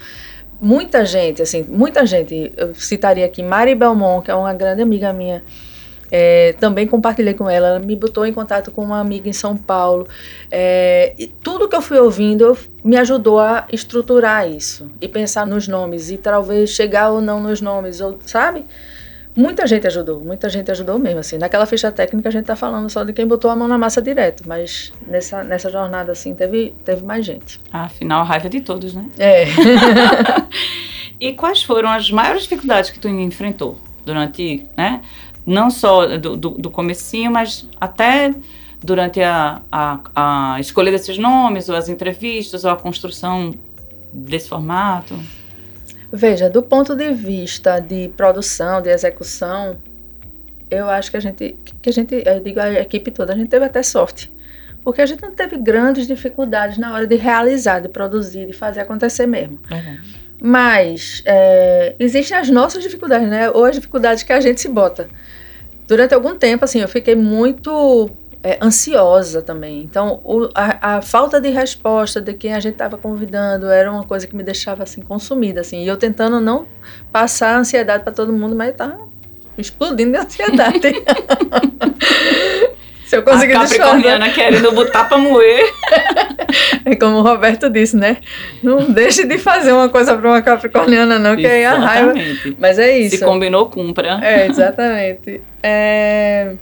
muita 0.59 1.05
gente, 1.05 1.41
assim, 1.41 1.63
muita 1.63 2.05
gente. 2.05 2.51
Eu 2.55 2.73
citaria 2.75 3.25
aqui 3.25 3.41
Mari 3.43 3.75
Belmont, 3.75 4.25
que 4.25 4.31
é 4.31 4.35
uma 4.35 4.53
grande 4.53 4.81
amiga 4.81 5.13
minha. 5.13 5.43
É, 6.09 6.53
também 6.59 6.87
compartilhei 6.87 7.33
com 7.33 7.49
ela, 7.49 7.67
ela 7.67 7.79
me 7.79 7.95
botou 7.95 8.25
em 8.25 8.31
contato 8.31 8.71
com 8.71 8.81
uma 8.81 8.99
amiga 8.99 9.27
em 9.27 9.33
São 9.33 9.57
Paulo. 9.57 10.07
É, 10.49 11.13
e 11.17 11.27
tudo 11.27 11.67
que 11.67 11.75
eu 11.75 11.81
fui 11.81 11.97
ouvindo 11.97 12.57
me 12.83 12.97
ajudou 12.97 13.39
a 13.39 13.65
estruturar 13.71 14.49
isso 14.49 14.89
e 15.01 15.07
pensar 15.07 15.45
nos 15.45 15.67
nomes 15.67 16.09
e 16.09 16.17
talvez 16.17 16.69
chegar 16.69 17.09
ou 17.09 17.19
não 17.19 17.41
nos 17.41 17.59
nomes, 17.59 17.99
ou, 17.99 18.17
sabe? 18.25 18.65
Muita 19.37 19.67
gente 19.67 19.85
ajudou, 19.85 20.19
muita 20.19 20.49
gente 20.49 20.71
ajudou 20.71 20.97
mesmo. 20.97 21.19
Assim, 21.19 21.37
naquela 21.37 21.65
ficha 21.65 21.91
técnica 21.91 22.27
a 22.27 22.31
gente 22.31 22.45
tá 22.45 22.55
falando 22.55 22.89
só 22.89 23.03
de 23.03 23.13
quem 23.13 23.27
botou 23.27 23.51
a 23.51 23.55
mão 23.55 23.67
na 23.67 23.77
massa 23.77 24.01
direto, 24.01 24.43
mas 24.47 24.91
nessa, 25.07 25.43
nessa 25.43 25.69
jornada 25.69 26.11
assim 26.11 26.33
teve, 26.33 26.73
teve 26.83 27.05
mais 27.05 27.23
gente. 27.25 27.61
Afinal, 27.71 28.21
a 28.21 28.23
raiva 28.25 28.47
é 28.47 28.49
de 28.49 28.61
todos, 28.61 28.95
né? 28.95 29.05
É. 29.17 29.45
E 31.19 31.33
quais 31.33 31.63
foram 31.63 31.89
as 31.89 32.11
maiores 32.11 32.43
dificuldades 32.43 32.91
que 32.91 32.99
tu 32.99 33.07
enfrentou 33.07 33.77
durante, 34.05 34.65
né? 34.77 35.01
Não 35.45 35.69
só 35.69 36.05
do, 36.17 36.37
do, 36.37 36.49
do 36.51 36.69
comecinho, 36.69 37.31
mas 37.31 37.67
até 37.79 38.33
durante 38.83 39.21
a, 39.21 39.61
a, 39.71 39.99
a 40.55 40.59
escolha 40.59 40.91
desses 40.91 41.17
nomes, 41.17 41.69
ou 41.69 41.75
as 41.75 41.89
entrevistas, 41.89 42.63
ou 42.63 42.71
a 42.71 42.75
construção 42.75 43.53
desse 44.13 44.47
formato? 44.47 45.17
Veja, 46.11 46.49
do 46.49 46.63
ponto 46.63 46.95
de 46.95 47.11
vista 47.11 47.79
de 47.79 48.09
produção, 48.15 48.81
de 48.81 48.89
execução, 48.89 49.77
eu 50.69 50.89
acho 50.89 51.11
que 51.11 51.17
a 51.17 51.19
gente, 51.19 51.55
que 51.81 51.89
a 51.89 51.93
gente, 51.93 52.23
eu 52.25 52.39
digo 52.39 52.59
a 52.59 52.71
equipe 52.73 53.11
toda, 53.11 53.33
a 53.33 53.35
gente 53.35 53.49
teve 53.49 53.65
até 53.65 53.83
sorte. 53.83 54.31
Porque 54.83 55.01
a 55.01 55.05
gente 55.05 55.21
não 55.21 55.33
teve 55.33 55.57
grandes 55.57 56.07
dificuldades 56.07 56.77
na 56.77 56.93
hora 56.93 57.05
de 57.05 57.15
realizar, 57.15 57.81
de 57.81 57.89
produzir, 57.89 58.45
de 58.45 58.53
fazer 58.53 58.79
acontecer 58.79 59.27
mesmo. 59.27 59.59
Mas 60.41 61.21
é, 61.25 61.95
existem 61.99 62.37
as 62.37 62.49
nossas 62.49 62.83
dificuldades, 62.83 63.27
né? 63.27 63.49
Ou 63.49 63.65
as 63.65 63.75
dificuldades 63.75 64.23
que 64.23 64.31
a 64.31 64.39
gente 64.39 64.61
se 64.61 64.69
bota. 64.69 65.09
Durante 65.87 66.13
algum 66.13 66.37
tempo, 66.37 66.63
assim, 66.63 66.79
eu 66.79 66.87
fiquei 66.87 67.15
muito 67.15 68.09
é, 68.43 68.57
ansiosa 68.61 69.41
também. 69.41 69.81
Então, 69.83 70.19
o- 70.23 70.49
a, 70.55 70.97
a 70.97 71.01
falta 71.01 71.39
de 71.41 71.49
resposta 71.49 72.21
de 72.21 72.33
quem 72.33 72.53
a 72.53 72.59
gente 72.59 72.73
estava 72.73 72.97
convidando 72.97 73.67
era 73.69 73.91
uma 73.91 74.03
coisa 74.03 74.25
que 74.27 74.35
me 74.35 74.43
deixava 74.43 74.83
assim 74.83 75.01
consumida, 75.01 75.61
assim. 75.61 75.83
E 75.83 75.87
eu 75.87 75.97
tentando 75.97 76.39
não 76.39 76.65
passar 77.11 77.55
a 77.55 77.57
ansiedade 77.59 78.03
para 78.03 78.13
todo 78.13 78.31
mundo, 78.33 78.55
mas 78.55 78.75
tava 78.75 78.97
explodindo 79.57 80.11
de 80.11 80.17
ansiedade. 80.17 80.81
Se 83.05 83.15
eu 83.15 83.23
conseguir 83.23 83.53
a 83.53 83.61
Capricorniana 83.61 84.29
querendo 84.31 84.69
botar 84.73 85.05
pra 85.05 85.17
moer. 85.17 85.63
é 86.83 86.93
como 86.97 87.19
o 87.19 87.21
Roberto 87.21 87.69
disse, 87.69 87.95
né? 87.95 88.17
Não 88.61 88.91
deixe 88.91 89.25
de 89.25 89.37
fazer 89.37 89.71
uma 89.71 89.87
coisa 89.87 90.17
pra 90.17 90.27
uma 90.29 90.41
Capricorniana, 90.41 91.17
não, 91.17 91.33
que 91.37 91.47
aí 91.47 91.63
a 91.63 91.75
raiva. 91.75 92.13
Mas 92.59 92.77
é 92.77 92.97
isso. 92.99 93.15
Se 93.17 93.23
combinou, 93.23 93.67
cumpra. 93.69 94.19
É, 94.21 94.47
exatamente. 94.47 95.39
É... 95.63 96.55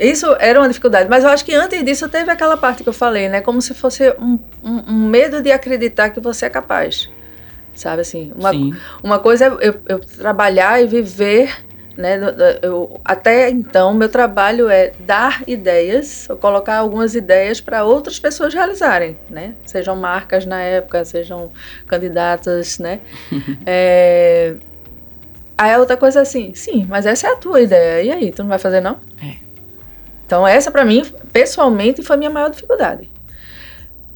Isso 0.00 0.34
era 0.40 0.58
uma 0.58 0.68
dificuldade, 0.68 1.08
mas 1.08 1.24
eu 1.24 1.30
acho 1.30 1.44
que 1.44 1.54
antes 1.54 1.84
disso 1.84 2.08
teve 2.08 2.30
aquela 2.30 2.56
parte 2.56 2.82
que 2.82 2.88
eu 2.88 2.92
falei, 2.92 3.28
né? 3.28 3.40
Como 3.40 3.60
se 3.60 3.74
fosse 3.74 4.10
um, 4.18 4.38
um, 4.64 4.82
um 4.88 5.08
medo 5.08 5.42
de 5.42 5.52
acreditar 5.52 6.10
que 6.10 6.20
você 6.20 6.46
é 6.46 6.50
capaz. 6.50 7.10
Sabe 7.74 8.00
assim? 8.02 8.32
Uma, 8.34 8.50
uma 9.02 9.18
coisa 9.18 9.46
é 9.46 9.68
eu, 9.68 9.80
eu 9.86 10.00
trabalhar 10.00 10.82
e 10.82 10.86
viver 10.86 11.50
né? 11.96 12.18
Eu, 12.62 13.00
até 13.04 13.50
então, 13.50 13.92
meu 13.92 14.08
trabalho 14.08 14.68
é 14.70 14.92
dar 15.00 15.42
ideias, 15.46 16.26
colocar 16.40 16.78
algumas 16.78 17.14
ideias 17.14 17.60
para 17.60 17.84
outras 17.84 18.18
pessoas 18.18 18.54
realizarem, 18.54 19.18
né? 19.28 19.54
Sejam 19.66 19.94
marcas 19.96 20.46
na 20.46 20.60
época, 20.60 21.04
sejam 21.04 21.52
candidatas, 21.86 22.78
né? 22.78 23.00
é... 23.66 24.54
Aí 25.58 25.74
a 25.74 25.78
outra 25.78 25.96
coisa 25.96 26.20
é 26.20 26.22
assim, 26.22 26.54
sim, 26.54 26.86
mas 26.88 27.04
essa 27.04 27.28
é 27.28 27.32
a 27.32 27.36
tua 27.36 27.60
ideia. 27.60 28.02
E 28.02 28.10
aí, 28.10 28.32
tu 28.32 28.42
não 28.42 28.48
vai 28.48 28.58
fazer 28.58 28.80
não? 28.80 28.98
É. 29.22 29.49
Então 30.30 30.46
essa 30.46 30.70
para 30.70 30.84
mim, 30.84 31.02
pessoalmente, 31.32 32.04
foi 32.04 32.14
a 32.14 32.16
minha 32.16 32.30
maior 32.30 32.50
dificuldade. 32.50 33.10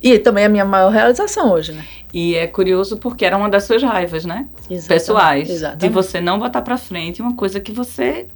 E 0.01 0.17
também 0.17 0.45
a 0.45 0.49
minha 0.49 0.65
maior 0.65 0.93
realização 0.93 1.51
hoje, 1.51 1.73
né? 1.73 1.85
E 2.13 2.37
é 2.37 2.47
curioso 2.47 2.99
porque 2.99 3.25
era 3.25 3.37
uma 3.37 3.49
das 3.49 3.65
suas 3.65 3.83
raivas, 3.83 4.25
né? 4.25 4.47
Exatamente. 4.71 4.87
Pessoais. 4.87 5.51
Exatamente. 5.51 5.81
De 5.81 5.89
você 5.89 6.21
não 6.21 6.39
botar 6.39 6.63
pra 6.63 6.79
frente 6.79 7.21
uma 7.21 7.35
coisa 7.35 7.59
que 7.59 7.73
você 7.73 8.29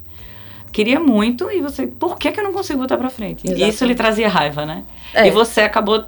queria 0.73 0.99
muito 0.99 1.53
e 1.53 1.61
você, 1.61 1.87
por 1.87 2.19
que, 2.19 2.33
que 2.33 2.41
eu 2.41 2.45
não 2.45 2.53
consigo 2.53 2.81
botar 2.81 2.97
pra 2.97 3.11
frente? 3.11 3.47
Exatamente. 3.47 3.73
Isso 3.73 3.85
lhe 3.85 3.95
trazia 3.95 4.29
raiva, 4.29 4.67
né? 4.67 4.83
É. 5.15 5.29
E 5.29 5.31
você 5.31 5.61
acabou 5.61 6.05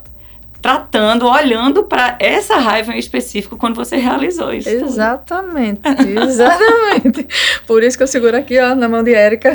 tratando, 0.60 1.26
olhando 1.26 1.84
para 1.84 2.16
essa 2.18 2.56
raiva 2.56 2.92
em 2.92 2.98
específico 2.98 3.56
quando 3.56 3.76
você 3.76 3.96
realizou 3.96 4.52
isso. 4.52 4.68
Exatamente, 4.68 5.80
exatamente. 6.26 7.26
Por 7.66 7.82
isso 7.82 7.96
que 7.96 8.02
eu 8.02 8.06
seguro 8.06 8.36
aqui, 8.36 8.58
ó, 8.58 8.74
na 8.74 8.88
mão 8.88 9.02
de 9.02 9.14
Érica. 9.14 9.52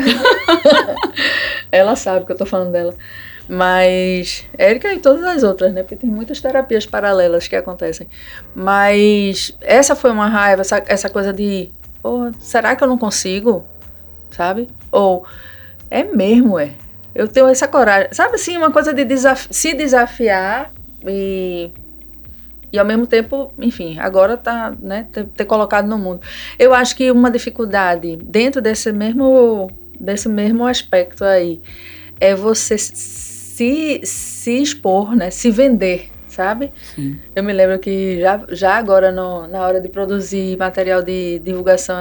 Ela 1.70 1.94
sabe 1.96 2.26
que 2.26 2.32
eu 2.32 2.36
tô 2.36 2.46
falando 2.46 2.72
dela. 2.72 2.94
Mas 3.48 4.44
Érica 4.58 4.92
e 4.92 4.98
todas 4.98 5.22
as 5.22 5.42
outras, 5.44 5.72
né? 5.72 5.82
Porque 5.82 5.96
tem 5.96 6.10
muitas 6.10 6.40
terapias 6.40 6.84
paralelas 6.84 7.46
que 7.46 7.54
acontecem. 7.54 8.08
Mas 8.54 9.56
essa 9.60 9.94
foi 9.94 10.10
uma 10.10 10.26
raiva, 10.26 10.62
essa, 10.62 10.82
essa 10.88 11.08
coisa 11.08 11.32
de, 11.32 11.70
porra, 12.02 12.32
será 12.40 12.74
que 12.74 12.82
eu 12.82 12.88
não 12.88 12.98
consigo? 12.98 13.64
Sabe? 14.30 14.68
Ou 14.90 15.24
é 15.88 16.02
mesmo, 16.02 16.58
é. 16.58 16.72
Eu 17.14 17.28
tenho 17.28 17.46
essa 17.46 17.68
coragem. 17.68 18.08
Sabe 18.12 18.34
assim, 18.34 18.56
uma 18.56 18.70
coisa 18.70 18.92
de 18.92 19.04
desaf 19.04 19.46
se 19.50 19.72
desafiar 19.72 20.72
e 21.08 21.70
e 22.72 22.78
ao 22.78 22.84
mesmo 22.84 23.06
tempo, 23.06 23.52
enfim, 23.58 23.98
agora 23.98 24.36
tá, 24.36 24.74
né, 24.80 25.06
ter, 25.12 25.24
ter, 25.24 25.44
colocado 25.44 25.86
no 25.86 25.96
mundo. 25.96 26.20
Eu 26.58 26.74
acho 26.74 26.96
que 26.96 27.10
uma 27.10 27.30
dificuldade 27.30 28.16
dentro 28.16 28.60
desse 28.60 28.92
mesmo 28.92 29.70
desse 29.98 30.28
mesmo 30.28 30.66
aspecto 30.66 31.24
aí 31.24 31.60
é 32.20 32.34
você 32.34 32.76
se, 32.76 34.00
se 34.04 34.62
expor, 34.62 35.16
né? 35.16 35.30
Se 35.30 35.50
vender, 35.50 36.10
sabe? 36.28 36.72
Sim. 36.94 37.18
Eu 37.34 37.42
me 37.42 37.52
lembro 37.52 37.78
que 37.78 38.20
já, 38.20 38.42
já 38.50 38.74
agora 38.74 39.10
no, 39.10 39.46
na 39.46 39.66
hora 39.66 39.80
de 39.80 39.88
produzir 39.88 40.56
material 40.58 41.02
de 41.02 41.38
divulgação, 41.38 41.96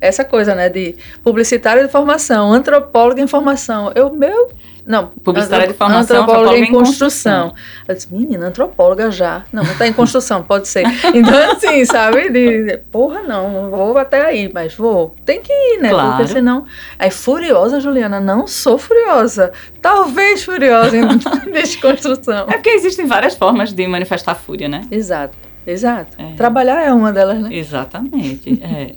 essa 0.00 0.24
coisa, 0.24 0.54
né? 0.54 0.68
De 0.68 0.94
publicitário 1.24 1.82
de 1.84 1.90
formação, 1.90 2.52
antropólogo 2.52 3.20
em 3.20 3.26
formação. 3.26 3.90
Eu, 3.94 4.12
meu 4.12 4.50
não, 4.84 5.08
publicitária 5.22 5.68
de 5.68 5.74
formação, 5.74 6.22
antropóloga, 6.22 6.50
antropóloga 6.50 6.58
em 6.58 6.72
construção. 6.72 7.50
construção. 7.50 7.84
Eu 7.86 7.94
disse, 7.94 8.12
menina, 8.12 8.46
antropóloga 8.46 9.10
já. 9.12 9.44
Não, 9.52 9.62
não 9.62 9.72
está 9.72 9.86
em 9.86 9.92
construção, 9.92 10.42
pode 10.42 10.66
ser. 10.66 10.84
Então, 11.14 11.38
assim, 11.52 11.84
sabe? 11.84 12.30
De, 12.30 12.78
porra, 12.90 13.22
não, 13.22 13.50
não 13.52 13.70
vou 13.70 13.96
até 13.96 14.26
aí, 14.26 14.50
mas 14.52 14.74
vou. 14.74 15.14
Tem 15.24 15.40
que 15.40 15.52
ir, 15.52 15.78
né? 15.80 15.90
Claro. 15.90 16.16
Porque 16.16 16.32
senão. 16.32 16.64
Aí, 16.98 17.10
furiosa, 17.10 17.78
Juliana, 17.78 18.20
não 18.20 18.46
sou 18.48 18.76
furiosa. 18.76 19.52
Talvez 19.80 20.42
furiosa 20.42 20.96
em 20.96 21.06
desconstrução. 21.52 22.46
É 22.48 22.54
porque 22.54 22.70
existem 22.70 23.06
várias 23.06 23.34
formas 23.34 23.72
de 23.72 23.86
manifestar 23.86 24.34
fúria, 24.34 24.68
né? 24.68 24.82
Exato, 24.90 25.36
exato. 25.64 26.16
É. 26.20 26.34
Trabalhar 26.34 26.82
é 26.82 26.92
uma 26.92 27.12
delas, 27.12 27.38
né? 27.38 27.54
Exatamente. 27.54 28.60
É. 28.60 28.94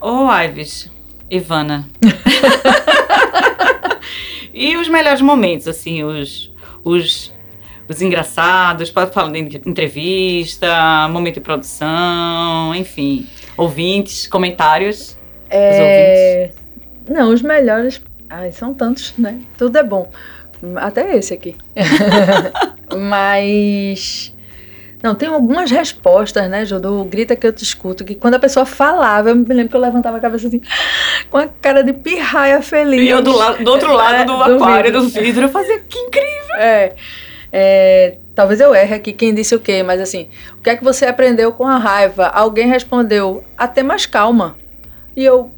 Ô, 0.00 0.26
oh, 0.26 0.42
Ives, 0.42 0.90
Ivana. 1.30 1.86
E 4.54 4.76
os 4.76 4.88
melhores 4.88 5.20
momentos, 5.20 5.66
assim, 5.66 6.04
os, 6.04 6.54
os, 6.84 7.32
os 7.88 8.00
engraçados, 8.00 8.88
pode 8.88 9.12
falar 9.12 9.32
de 9.32 9.60
entrevista, 9.66 11.08
momento 11.10 11.34
de 11.34 11.40
produção, 11.40 12.72
enfim, 12.74 13.26
ouvintes, 13.56 14.28
comentários 14.28 15.18
é... 15.50 16.50
ouvintes. 16.52 16.64
Não, 17.08 17.34
os 17.34 17.42
melhores, 17.42 18.00
ai, 18.30 18.52
são 18.52 18.72
tantos, 18.72 19.12
né? 19.18 19.40
Tudo 19.58 19.76
é 19.76 19.82
bom. 19.82 20.08
Até 20.76 21.16
esse 21.16 21.34
aqui. 21.34 21.56
Mas 22.96 24.33
não, 25.04 25.14
tem 25.14 25.28
algumas 25.28 25.70
respostas, 25.70 26.48
né, 26.48 26.64
Jô, 26.64 26.80
do 26.80 27.04
Grita 27.04 27.36
que 27.36 27.46
eu 27.46 27.52
te 27.52 27.62
escuto, 27.62 28.06
que 28.06 28.14
quando 28.14 28.36
a 28.36 28.38
pessoa 28.38 28.64
falava, 28.64 29.28
eu 29.28 29.36
me 29.36 29.44
lembro 29.52 29.68
que 29.68 29.76
eu 29.76 29.80
levantava 29.80 30.16
a 30.16 30.20
cabeça 30.20 30.46
assim, 30.48 30.62
com 31.30 31.36
a 31.36 31.46
cara 31.46 31.84
de 31.84 31.92
pirraia 31.92 32.62
feliz. 32.62 33.02
E 33.02 33.10
eu 33.10 33.20
do, 33.20 33.36
lado, 33.36 33.62
do 33.62 33.70
outro 33.70 33.92
lado 33.92 34.14
é, 34.14 34.24
do, 34.24 34.34
do 34.34 34.54
aquário, 34.54 34.90
vidro. 34.90 35.02
do 35.02 35.08
vidro, 35.10 35.42
eu 35.42 35.48
fazia, 35.50 35.78
que 35.80 35.98
incrível! 35.98 36.56
É, 36.56 36.94
é, 37.52 38.16
talvez 38.34 38.60
eu 38.60 38.74
erre 38.74 38.94
aqui 38.94 39.12
quem 39.12 39.34
disse 39.34 39.54
o 39.54 39.60
quê, 39.60 39.82
mas 39.82 40.00
assim, 40.00 40.26
o 40.58 40.62
que 40.62 40.70
é 40.70 40.76
que 40.76 40.82
você 40.82 41.04
aprendeu 41.04 41.52
com 41.52 41.66
a 41.66 41.76
raiva? 41.76 42.28
Alguém 42.28 42.66
respondeu, 42.66 43.44
a 43.58 43.68
ter 43.68 43.82
mais 43.82 44.06
calma. 44.06 44.56
E 45.14 45.22
eu, 45.22 45.50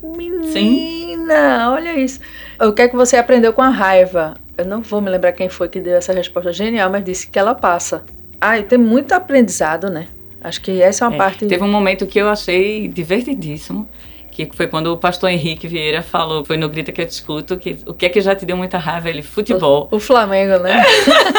menina, 0.00 0.52
Sim. 0.52 1.26
olha 1.72 1.98
isso. 1.98 2.20
O 2.60 2.72
que 2.72 2.82
é 2.82 2.88
que 2.88 2.94
você 2.94 3.16
aprendeu 3.16 3.52
com 3.52 3.62
a 3.62 3.68
raiva? 3.68 4.34
Eu 4.56 4.64
não 4.64 4.80
vou 4.80 5.00
me 5.00 5.10
lembrar 5.10 5.32
quem 5.32 5.48
foi 5.48 5.68
que 5.68 5.80
deu 5.80 5.96
essa 5.96 6.12
resposta 6.12 6.52
genial, 6.52 6.88
mas 6.88 7.04
disse 7.04 7.26
que 7.26 7.36
ela 7.36 7.52
passa. 7.52 8.04
Ah, 8.40 8.60
tem 8.62 8.78
muito 8.78 9.12
aprendizado, 9.12 9.90
né? 9.90 10.08
Acho 10.42 10.60
que 10.60 10.80
essa 10.80 11.04
é 11.04 11.08
uma 11.08 11.14
é, 11.14 11.18
parte. 11.18 11.46
Teve 11.46 11.64
um 11.64 11.70
momento 11.70 12.06
que 12.06 12.20
eu 12.20 12.28
achei 12.28 12.86
divertidíssimo, 12.88 13.88
que 14.30 14.48
foi 14.52 14.66
quando 14.66 14.88
o 14.88 14.96
pastor 14.96 15.30
Henrique 15.30 15.66
Vieira 15.66 16.02
falou, 16.02 16.44
foi 16.44 16.56
no 16.56 16.68
Grita 16.68 16.92
que 16.92 17.00
eu 17.00 17.06
te 17.06 17.10
escuto, 17.10 17.56
que 17.56 17.78
o 17.86 17.94
que 17.94 18.06
é 18.06 18.08
que 18.08 18.20
já 18.20 18.34
te 18.34 18.44
deu 18.44 18.56
muita 18.56 18.78
raiva? 18.78 19.08
Ele, 19.08 19.22
futebol. 19.22 19.88
O, 19.90 19.96
o 19.96 19.98
Flamengo, 19.98 20.62
né? 20.62 20.84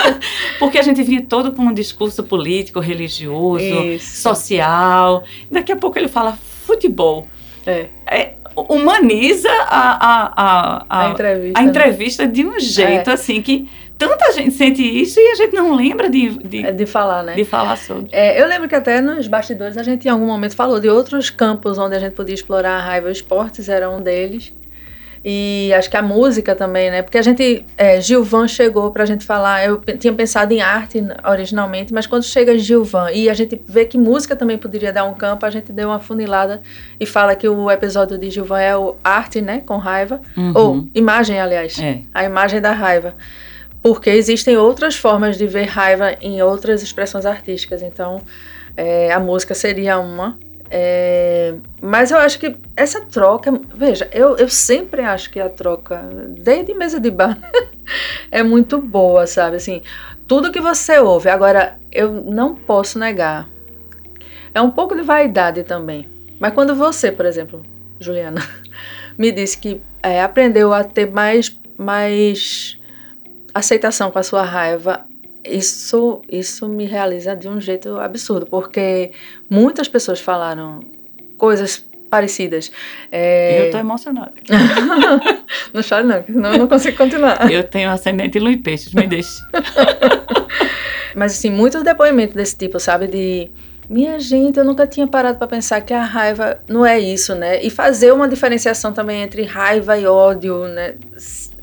Porque 0.59 0.77
a 0.79 0.81
gente 0.81 1.03
vinha 1.03 1.21
todo 1.21 1.53
com 1.53 1.61
um 1.61 1.73
discurso 1.73 2.23
político, 2.23 2.79
religioso, 2.79 3.63
Isso. 3.63 4.21
social. 4.21 5.23
Daqui 5.49 5.71
a 5.71 5.75
pouco 5.75 5.97
ele 5.97 6.07
fala 6.07 6.37
futebol. 6.65 7.27
É. 7.65 7.87
é 8.09 8.33
humaniza 8.55 9.51
a, 9.51 9.91
a, 9.91 10.33
a, 10.35 10.85
a, 10.89 11.05
a 11.05 11.09
entrevista, 11.11 11.59
a 11.59 11.61
né? 11.61 11.69
entrevista 11.69 12.25
né? 12.25 12.31
de 12.31 12.45
um 12.45 12.59
jeito 12.59 13.09
é. 13.09 13.13
assim 13.13 13.41
que 13.41 13.69
tanta 13.97 14.31
gente 14.31 14.51
sente 14.51 14.81
isso 14.81 15.19
e 15.19 15.31
a 15.31 15.35
gente 15.35 15.53
não 15.55 15.73
lembra 15.73 16.09
de, 16.09 16.29
de, 16.39 16.65
é 16.65 16.71
de 16.71 16.85
falar, 16.85 17.23
né? 17.23 17.35
De 17.35 17.43
falar 17.43 17.75
sobre. 17.77 18.09
É, 18.11 18.41
eu 18.41 18.47
lembro 18.47 18.69
que 18.69 18.75
até 18.75 19.01
nos 19.01 19.27
bastidores 19.27 19.77
a 19.77 19.83
gente 19.83 20.07
em 20.07 20.11
algum 20.11 20.25
momento 20.25 20.55
falou 20.55 20.79
de 20.79 20.89
outros 20.89 21.29
campos 21.29 21.77
onde 21.77 21.95
a 21.95 21.99
gente 21.99 22.13
podia 22.13 22.35
explorar 22.35 22.77
a 22.77 22.79
raiva. 22.79 23.09
Os 23.09 23.17
esportes 23.17 23.67
era 23.69 23.89
um 23.89 24.01
deles. 24.01 24.53
E 25.25 25.73
acho 25.73 25.89
que 25.89 25.97
a 25.97 26.01
música 26.01 26.55
também, 26.55 26.89
né? 26.89 27.01
Porque 27.01 27.17
a 27.17 27.21
gente. 27.21 27.65
É, 27.77 27.99
Gilvan 27.99 28.47
chegou 28.47 28.91
pra 28.91 29.05
gente 29.05 29.25
falar. 29.25 29.65
Eu 29.65 29.81
tinha 29.99 30.13
pensado 30.13 30.53
em 30.53 30.61
arte 30.61 31.03
originalmente, 31.27 31.93
mas 31.93 32.07
quando 32.07 32.23
chega 32.23 32.57
Gilvan 32.57 33.11
e 33.11 33.29
a 33.29 33.33
gente 33.33 33.61
vê 33.67 33.83
que 33.83 33.97
música 33.97 34.35
também 34.35 34.57
poderia 34.57 34.93
dar 34.93 35.03
um 35.05 35.13
campo, 35.13 35.45
a 35.45 35.49
gente 35.49 35.73
deu 35.73 35.89
uma 35.89 35.99
funilada 35.99 36.61
e 36.99 37.05
fala 37.05 37.35
que 37.35 37.49
o 37.49 37.69
episódio 37.69 38.17
de 38.17 38.29
Gilvan 38.29 38.59
é 38.59 38.77
o 38.77 38.95
arte, 39.03 39.41
né? 39.41 39.61
Com 39.65 39.77
raiva. 39.77 40.21
Uhum. 40.37 40.53
Ou 40.55 40.87
imagem, 40.93 41.39
aliás. 41.41 41.77
É. 41.79 42.01
A 42.13 42.23
imagem 42.23 42.61
da 42.61 42.71
raiva 42.71 43.15
porque 43.81 44.09
existem 44.09 44.57
outras 44.57 44.95
formas 44.95 45.37
de 45.37 45.47
ver 45.47 45.65
raiva 45.65 46.15
em 46.21 46.41
outras 46.41 46.81
expressões 46.81 47.25
artísticas. 47.25 47.81
Então, 47.81 48.21
é, 48.75 49.11
a 49.11 49.19
música 49.19 49.53
seria 49.53 49.97
uma. 49.99 50.37
É, 50.69 51.55
mas 51.81 52.11
eu 52.11 52.17
acho 52.17 52.39
que 52.39 52.57
essa 52.75 53.01
troca, 53.01 53.53
veja, 53.73 54.09
eu, 54.11 54.35
eu 54.35 54.49
sempre 54.49 55.01
acho 55.01 55.29
que 55.29 55.39
a 55.39 55.49
troca, 55.49 56.01
desde 56.29 56.73
mesa 56.73 56.99
de 56.99 57.09
bar, 57.09 57.37
é 58.29 58.43
muito 58.43 58.81
boa, 58.81 59.25
sabe? 59.25 59.55
Assim, 59.55 59.81
tudo 60.27 60.51
que 60.51 60.59
você 60.59 60.99
ouve. 60.99 61.29
Agora, 61.29 61.79
eu 61.91 62.11
não 62.11 62.53
posso 62.53 62.99
negar. 62.99 63.47
É 64.53 64.61
um 64.61 64.71
pouco 64.71 64.95
de 64.95 65.01
vaidade 65.01 65.63
também. 65.63 66.07
Mas 66.39 66.53
quando 66.53 66.75
você, 66.75 67.11
por 67.11 67.25
exemplo, 67.25 67.63
Juliana, 67.99 68.41
me 69.17 69.31
disse 69.31 69.57
que 69.57 69.81
é, 70.03 70.21
aprendeu 70.21 70.73
a 70.73 70.83
ter 70.83 71.09
mais, 71.09 71.57
mais 71.77 72.76
aceitação 73.57 74.11
com 74.11 74.19
a 74.19 74.23
sua 74.23 74.43
raiva, 74.43 75.05
isso, 75.45 76.21
isso 76.29 76.67
me 76.67 76.85
realiza 76.85 77.35
de 77.35 77.47
um 77.47 77.59
jeito 77.59 77.97
absurdo, 77.99 78.45
porque 78.45 79.11
muitas 79.49 79.87
pessoas 79.87 80.19
falaram 80.19 80.81
coisas 81.37 81.85
parecidas. 82.09 82.71
É... 83.11 83.67
Eu 83.67 83.71
tô 83.71 83.77
emocionada. 83.77 84.31
não 85.73 85.83
chore 85.83 86.03
não, 86.03 86.23
senão 86.23 86.53
eu 86.53 86.59
não 86.59 86.67
consigo 86.67 86.97
continuar. 86.97 87.51
eu 87.51 87.63
tenho 87.63 87.89
ascendente 87.89 88.37
e 88.37 88.57
peixes, 88.57 88.93
me 88.93 89.07
deixe. 89.07 89.41
Mas 91.15 91.33
assim, 91.33 91.49
muitos 91.49 91.83
depoimentos 91.83 92.35
desse 92.35 92.55
tipo, 92.55 92.79
sabe? 92.79 93.07
De 93.07 93.51
minha 93.89 94.19
gente, 94.19 94.59
eu 94.59 94.65
nunca 94.65 94.85
tinha 94.85 95.07
parado 95.07 95.37
para 95.37 95.47
pensar 95.47 95.81
que 95.81 95.93
a 95.93 96.03
raiva 96.03 96.59
não 96.67 96.85
é 96.85 96.99
isso, 96.99 97.33
né? 97.33 97.63
E 97.63 97.69
fazer 97.69 98.11
uma 98.11 98.27
diferenciação 98.27 98.93
também 98.93 99.21
entre 99.21 99.43
raiva 99.43 99.97
e 99.97 100.05
ódio, 100.05 100.67
né? 100.67 100.95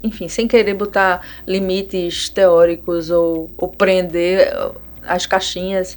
Enfim, 0.05 0.29
sem 0.29 0.47
querer 0.47 0.75
botar 0.75 1.27
limites 1.47 2.29
teóricos 2.29 3.09
ou, 3.11 3.51
ou 3.57 3.69
prender 3.69 4.53
as 5.03 5.25
caixinhas, 5.25 5.97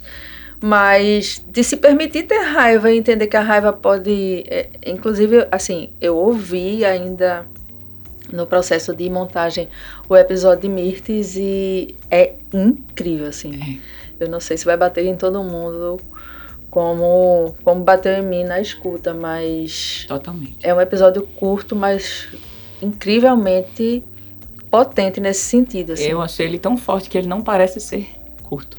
mas 0.62 1.44
de 1.46 1.62
se 1.62 1.76
permitir 1.76 2.22
ter 2.22 2.40
raiva 2.40 2.90
e 2.90 2.96
entender 2.96 3.26
que 3.26 3.36
a 3.36 3.42
raiva 3.42 3.70
pode. 3.70 4.44
É, 4.48 4.70
inclusive, 4.86 5.46
assim, 5.52 5.90
eu 6.00 6.16
ouvi 6.16 6.86
ainda 6.86 7.46
no 8.32 8.46
processo 8.46 8.94
de 8.94 9.08
montagem 9.10 9.68
o 10.08 10.16
episódio 10.16 10.62
de 10.62 10.68
Mirtes 10.68 11.36
e 11.36 11.94
é 12.10 12.32
incrível, 12.52 13.26
assim. 13.26 13.60
É. 14.20 14.24
Eu 14.24 14.30
não 14.30 14.40
sei 14.40 14.56
se 14.56 14.64
vai 14.64 14.76
bater 14.76 15.04
em 15.04 15.16
todo 15.16 15.42
mundo 15.42 16.00
como, 16.70 17.54
como 17.62 17.84
bateu 17.84 18.12
em 18.14 18.22
mim 18.22 18.44
na 18.44 18.58
escuta, 18.58 19.12
mas. 19.12 20.06
Totalmente. 20.08 20.56
É 20.62 20.74
um 20.74 20.80
episódio 20.80 21.22
curto, 21.22 21.76
mas 21.76 22.26
incrivelmente 22.82 24.04
potente 24.70 25.20
nesse 25.20 25.40
sentido. 25.40 25.92
Assim. 25.92 26.04
Eu 26.04 26.20
achei 26.20 26.46
ele 26.46 26.58
tão 26.58 26.76
forte 26.76 27.08
que 27.08 27.18
ele 27.18 27.26
não 27.26 27.40
parece 27.40 27.80
ser 27.80 28.08
curto. 28.42 28.78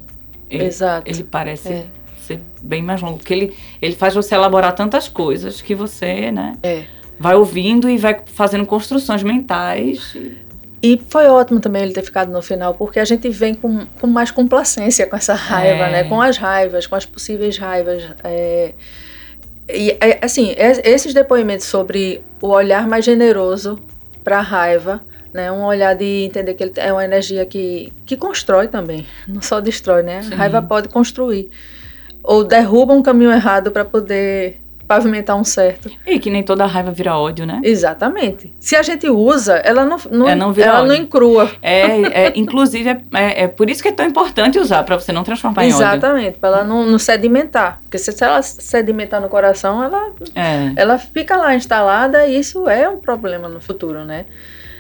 Ele, 0.50 0.66
Exato. 0.66 1.10
Ele 1.10 1.24
parece 1.24 1.70
é. 1.70 1.86
ser 2.20 2.42
bem 2.62 2.82
mais 2.82 3.02
longo, 3.02 3.18
porque 3.18 3.34
ele, 3.34 3.58
ele 3.82 3.96
faz 3.96 4.16
você 4.16 4.36
elaborar 4.36 4.74
tantas 4.74 5.08
coisas 5.08 5.62
que 5.62 5.76
você, 5.76 6.32
né? 6.32 6.58
É. 6.64 6.86
Vai 7.20 7.36
ouvindo 7.36 7.90
e 7.90 7.98
vai 7.98 8.22
fazendo 8.26 8.66
construções 8.66 9.22
mentais. 9.22 10.16
E 10.82 11.00
foi 11.10 11.28
ótimo 11.28 11.60
também 11.60 11.84
ele 11.84 11.94
ter 11.94 12.02
ficado 12.02 12.32
no 12.32 12.42
final, 12.42 12.74
porque 12.74 13.00
a 13.00 13.06
gente 13.06 13.30
vem 13.30 13.54
com, 13.54 13.86
com 14.00 14.08
mais 14.08 14.32
complacência 14.32 15.06
com 15.06 15.16
essa 15.16 15.34
raiva, 15.34 15.88
é. 15.88 15.92
né? 15.92 16.04
Com 16.06 16.22
as 16.22 16.38
raivas, 16.38 16.88
com 16.88 16.96
as 16.96 17.06
possíveis 17.06 17.58
raivas. 17.58 18.04
É... 18.24 18.74
E, 19.72 19.92
é, 20.02 20.20
assim, 20.24 20.56
esses 20.58 21.14
depoimentos 21.14 21.68
sobre 21.68 22.24
o 22.42 22.48
olhar 22.48 22.88
mais 22.88 23.06
generoso 23.06 23.80
para 24.24 24.40
a 24.40 24.42
raiva, 24.42 25.02
né? 25.34 25.52
Um 25.52 25.64
olhar 25.64 25.96
de 25.96 26.26
entender 26.26 26.54
que 26.54 26.64
ele 26.64 26.74
é 26.78 26.92
uma 26.92 27.04
energia 27.04 27.46
que, 27.46 27.94
que 28.06 28.18
constrói 28.18 28.68
também, 28.68 29.06
não 29.28 29.42
só 29.42 29.60
destrói, 29.60 30.04
né? 30.04 30.22
A 30.32 30.36
raiva 30.36 30.62
pode 30.62 30.90
construir. 30.90 31.50
Ou 32.24 32.44
derruba 32.44 32.94
um 32.94 33.02
caminho 33.02 33.32
errado 33.32 33.72
para 33.72 33.86
poder 33.86 34.60
pavimentar 34.90 35.36
um 35.36 35.44
certo. 35.44 35.88
E 36.04 36.18
que 36.18 36.32
nem 36.32 36.42
toda 36.42 36.66
raiva 36.66 36.90
vira 36.90 37.16
ódio, 37.16 37.46
né? 37.46 37.62
Exatamente. 37.64 38.52
Se 38.60 38.76
a 38.76 38.82
gente 38.82 39.08
usa, 39.08 39.58
ela 39.58 39.86
não, 39.86 39.98
não, 40.10 40.28
é, 40.28 40.34
não 40.34 40.52
ela 40.58 40.80
ódio. 40.80 40.88
não 40.88 40.96
encrua. 40.96 41.52
É, 41.62 42.26
é 42.26 42.34
inclusive, 42.36 42.90
é, 42.90 43.02
é, 43.14 43.44
é, 43.44 43.48
por 43.48 43.70
isso 43.70 43.84
que 43.84 43.90
é 43.90 43.92
tão 43.92 44.04
importante 44.04 44.58
usar, 44.58 44.82
para 44.82 45.00
você 45.00 45.12
não 45.12 45.24
transformar 45.24 45.64
em 45.64 45.68
Exatamente, 45.68 45.86
ódio. 45.86 46.08
Exatamente, 46.08 46.38
para 46.40 46.50
ela 46.50 46.64
não, 46.64 46.88
não, 46.88 46.98
sedimentar. 46.98 47.82
Porque 47.84 48.00
se, 48.00 48.12
se, 48.12 48.24
ela 48.24 48.42
sedimentar 48.42 49.22
no 49.22 49.30
coração, 49.30 49.84
ela, 49.84 50.12
é. 50.34 50.74
ela 50.76 50.98
fica 50.98 51.38
lá 51.38 51.54
instalada 51.54 52.26
e 52.26 52.40
isso 52.40 52.68
é 52.68 52.90
um 52.90 52.98
problema 52.98 53.48
no 53.48 53.62
futuro, 53.62 54.04
né? 54.04 54.26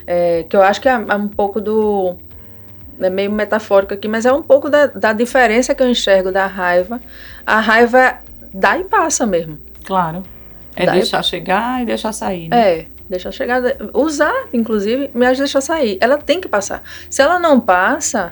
É, 0.08 0.44
que 0.50 0.58
eu 0.58 0.64
acho 0.64 0.82
que 0.82 0.90
é, 0.90 0.94
é 0.94 1.16
um 1.16 1.28
pouco 1.28 1.62
do 1.62 2.18
é 3.00 3.12
meio 3.12 3.32
metafórico 3.32 3.94
aqui, 3.94 4.08
mas 4.08 4.26
é 4.26 4.34
um 4.34 4.42
pouco 4.42 4.72
da, 4.72 4.88
da, 4.88 5.14
diferença 5.14 5.76
que 5.76 5.84
eu 5.84 5.88
enxergo 5.88 6.32
da 6.32 6.48
raiva. 6.48 7.00
A 7.46 7.60
raiva 7.60 8.18
dá 8.52 8.76
e 8.80 8.86
passa 8.86 9.28
mesmo. 9.28 9.69
Claro. 9.90 10.22
É 10.76 10.86
Daí, 10.86 11.00
deixar 11.00 11.24
chegar 11.24 11.82
e 11.82 11.86
deixar 11.86 12.14
sair. 12.14 12.48
Né? 12.48 12.58
É, 12.58 12.88
deixar 13.10 13.32
chegar. 13.32 13.62
Usar, 13.92 14.48
inclusive, 14.54 15.10
me 15.16 15.26
ajuda 15.26 15.44
a 15.44 15.46
deixar 15.46 15.62
sair. 15.62 15.98
Ela 16.00 16.18
tem 16.18 16.40
que 16.40 16.48
passar. 16.48 16.84
Se 17.10 17.24
ela 17.24 17.40
não 17.40 17.60
passa, 17.60 18.32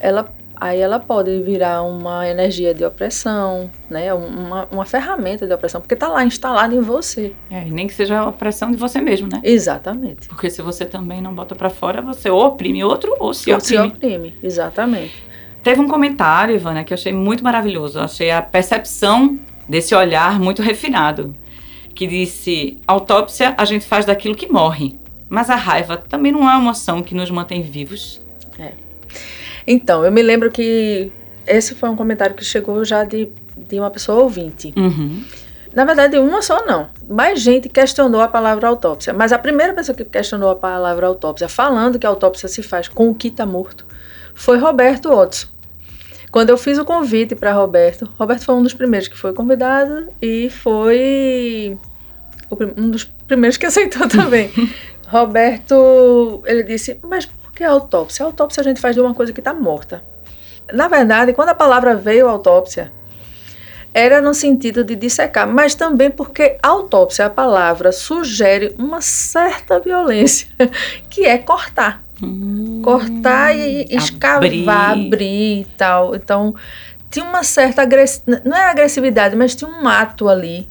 ela 0.00 0.28
aí 0.60 0.80
ela 0.80 0.98
pode 0.98 1.40
virar 1.42 1.82
uma 1.82 2.28
energia 2.28 2.74
de 2.74 2.84
opressão, 2.84 3.70
né? 3.88 4.12
Uma, 4.12 4.66
uma 4.72 4.84
ferramenta 4.84 5.46
de 5.46 5.54
opressão, 5.54 5.80
porque 5.80 5.94
está 5.94 6.08
lá 6.08 6.24
instalada 6.24 6.74
em 6.74 6.80
você. 6.80 7.32
É, 7.48 7.64
nem 7.64 7.86
que 7.86 7.94
seja 7.94 8.18
a 8.18 8.28
opressão 8.28 8.72
de 8.72 8.76
você 8.76 9.00
mesmo, 9.00 9.28
né? 9.28 9.40
Exatamente. 9.44 10.26
Porque 10.26 10.50
se 10.50 10.60
você 10.60 10.84
também 10.84 11.22
não 11.22 11.32
bota 11.32 11.54
para 11.54 11.70
fora, 11.70 12.02
você 12.02 12.28
ou 12.28 12.44
oprime 12.44 12.82
outro 12.82 13.14
ou 13.20 13.32
se 13.32 13.52
ou 13.52 13.58
oprime. 13.58 13.90
se 13.90 13.96
oprime, 13.96 14.36
exatamente. 14.42 15.28
Teve 15.62 15.80
um 15.80 15.88
comentário, 15.88 16.54
Ivana, 16.54 16.82
que 16.84 16.92
eu 16.92 16.96
achei 16.96 17.12
muito 17.12 17.44
maravilhoso. 17.44 17.98
Eu 17.98 18.04
achei 18.04 18.30
a 18.30 18.42
percepção 18.42 19.38
desse 19.68 19.94
olhar 19.94 20.38
muito 20.40 20.62
refinado, 20.62 21.36
que 21.94 22.06
disse: 22.06 22.78
autópsia 22.86 23.54
a 23.56 23.64
gente 23.64 23.86
faz 23.86 24.04
daquilo 24.04 24.34
que 24.34 24.50
morre, 24.50 24.98
mas 25.28 25.50
a 25.50 25.56
raiva 25.56 25.96
também 25.96 26.32
não 26.32 26.40
é 26.40 26.54
uma 26.54 26.60
emoção 26.60 27.02
que 27.02 27.14
nos 27.14 27.30
mantém 27.30 27.62
vivos. 27.62 28.22
É. 28.58 28.72
Então, 29.66 30.04
eu 30.04 30.10
me 30.10 30.22
lembro 30.22 30.50
que 30.50 31.12
esse 31.46 31.74
foi 31.74 31.88
um 31.88 31.96
comentário 31.96 32.34
que 32.34 32.44
chegou 32.44 32.84
já 32.84 33.04
de, 33.04 33.28
de 33.56 33.78
uma 33.78 33.90
pessoa 33.90 34.22
ouvinte. 34.22 34.72
Uhum. 34.76 35.22
Na 35.74 35.84
verdade, 35.84 36.18
uma 36.18 36.40
só 36.40 36.64
não. 36.64 36.88
Mais 37.08 37.40
gente 37.40 37.68
questionou 37.68 38.20
a 38.20 38.28
palavra 38.28 38.68
autópsia. 38.68 39.12
Mas 39.12 39.32
a 39.32 39.38
primeira 39.38 39.74
pessoa 39.74 39.94
que 39.94 40.04
questionou 40.04 40.50
a 40.50 40.56
palavra 40.56 41.06
autópsia, 41.06 41.48
falando 41.48 41.98
que 41.98 42.06
a 42.06 42.10
autópsia 42.10 42.48
se 42.48 42.62
faz 42.62 42.88
com 42.88 43.10
o 43.10 43.14
que 43.14 43.28
está 43.28 43.44
morto, 43.44 43.86
foi 44.34 44.58
Roberto 44.58 45.10
Otto. 45.10 45.50
Quando 46.38 46.50
eu 46.50 46.56
fiz 46.56 46.78
o 46.78 46.84
convite 46.84 47.34
para 47.34 47.52
Roberto, 47.52 48.08
Roberto 48.16 48.44
foi 48.44 48.54
um 48.54 48.62
dos 48.62 48.72
primeiros 48.72 49.08
que 49.08 49.18
foi 49.18 49.32
convidado 49.32 50.06
e 50.22 50.48
foi 50.48 51.76
um 52.76 52.90
dos 52.92 53.02
primeiros 53.26 53.56
que 53.56 53.66
aceitou 53.66 54.06
também. 54.06 54.48
Roberto, 55.08 56.40
ele 56.46 56.62
disse, 56.62 56.96
mas 57.02 57.26
por 57.26 57.50
que 57.50 57.64
autópsia? 57.64 58.24
A 58.24 58.28
autópsia 58.28 58.60
a 58.60 58.62
gente 58.62 58.80
faz 58.80 58.94
de 58.94 59.00
uma 59.00 59.12
coisa 59.14 59.32
que 59.32 59.40
está 59.40 59.52
morta. 59.52 60.04
Na 60.72 60.86
verdade, 60.86 61.32
quando 61.32 61.48
a 61.48 61.56
palavra 61.56 61.96
veio 61.96 62.28
autópsia, 62.28 62.92
era 63.92 64.20
no 64.20 64.32
sentido 64.32 64.84
de 64.84 64.94
dissecar, 64.94 65.44
mas 65.44 65.74
também 65.74 66.08
porque 66.08 66.56
autópsia, 66.62 67.26
a 67.26 67.30
palavra, 67.30 67.90
sugere 67.90 68.76
uma 68.78 69.00
certa 69.00 69.80
violência, 69.80 70.46
que 71.10 71.24
é 71.24 71.36
cortar. 71.36 72.07
Hum, 72.22 72.80
cortar 72.82 73.54
e 73.54 73.86
escavar, 73.90 74.36
abrir. 74.36 74.68
abrir 74.68 75.60
e 75.60 75.66
tal. 75.76 76.14
Então, 76.14 76.54
tinha 77.10 77.24
uma 77.24 77.42
certa 77.42 77.82
agressividade, 77.82 78.48
não 78.48 78.56
é 78.56 78.70
agressividade, 78.70 79.36
mas 79.36 79.54
tinha 79.54 79.70
um 79.70 79.88
ato 79.88 80.28
ali 80.28 80.68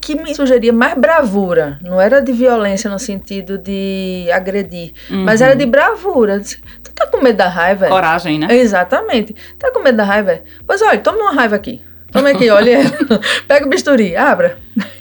que 0.00 0.14
me 0.14 0.34
sugeria 0.34 0.72
mais 0.72 0.96
bravura. 0.96 1.78
Não 1.82 2.00
era 2.00 2.20
de 2.20 2.32
violência 2.32 2.88
no 2.88 2.98
sentido 2.98 3.58
de 3.58 4.26
agredir, 4.32 4.92
uhum. 5.10 5.24
mas 5.24 5.40
era 5.40 5.54
de 5.54 5.66
bravura. 5.66 6.40
Tu 6.40 6.90
tá 6.94 7.06
com 7.06 7.22
medo 7.22 7.36
da 7.36 7.48
raiva? 7.48 7.88
Coragem, 7.88 8.38
né? 8.38 8.48
Exatamente. 8.50 9.34
Tá 9.58 9.70
com 9.70 9.80
medo 9.80 9.96
da 9.96 10.04
raiva? 10.04 10.40
Pois 10.66 10.80
olha, 10.80 10.98
toma 10.98 11.18
uma 11.18 11.32
raiva 11.32 11.56
aqui. 11.56 11.82
Toma 12.10 12.30
aqui, 12.30 12.48
olha. 12.48 12.78
Pega 13.46 13.66
o 13.66 13.68
bisturi, 13.68 14.16
abra. 14.16 14.58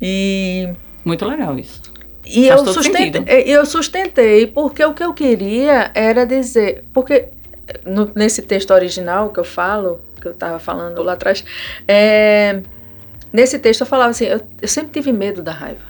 E. 0.00 0.68
Muito 1.04 1.24
legal 1.26 1.58
isso. 1.58 1.80
E 2.28 2.46
eu 2.46 2.58
sustentei, 2.66 3.44
eu 3.46 3.64
sustentei, 3.64 4.46
porque 4.46 4.84
o 4.84 4.92
que 4.92 5.02
eu 5.02 5.14
queria 5.14 5.90
era 5.94 6.26
dizer. 6.26 6.84
Porque 6.92 7.28
no, 7.84 8.10
nesse 8.14 8.42
texto 8.42 8.70
original 8.72 9.30
que 9.30 9.40
eu 9.40 9.44
falo, 9.44 10.00
que 10.20 10.28
eu 10.28 10.32
estava 10.32 10.58
falando 10.58 11.02
lá 11.02 11.14
atrás, 11.14 11.44
é, 11.86 12.60
nesse 13.32 13.58
texto 13.58 13.80
eu 13.80 13.86
falava 13.86 14.10
assim: 14.10 14.26
eu, 14.26 14.40
eu 14.60 14.68
sempre 14.68 14.92
tive 14.92 15.12
medo 15.12 15.42
da 15.42 15.52
raiva. 15.52 15.88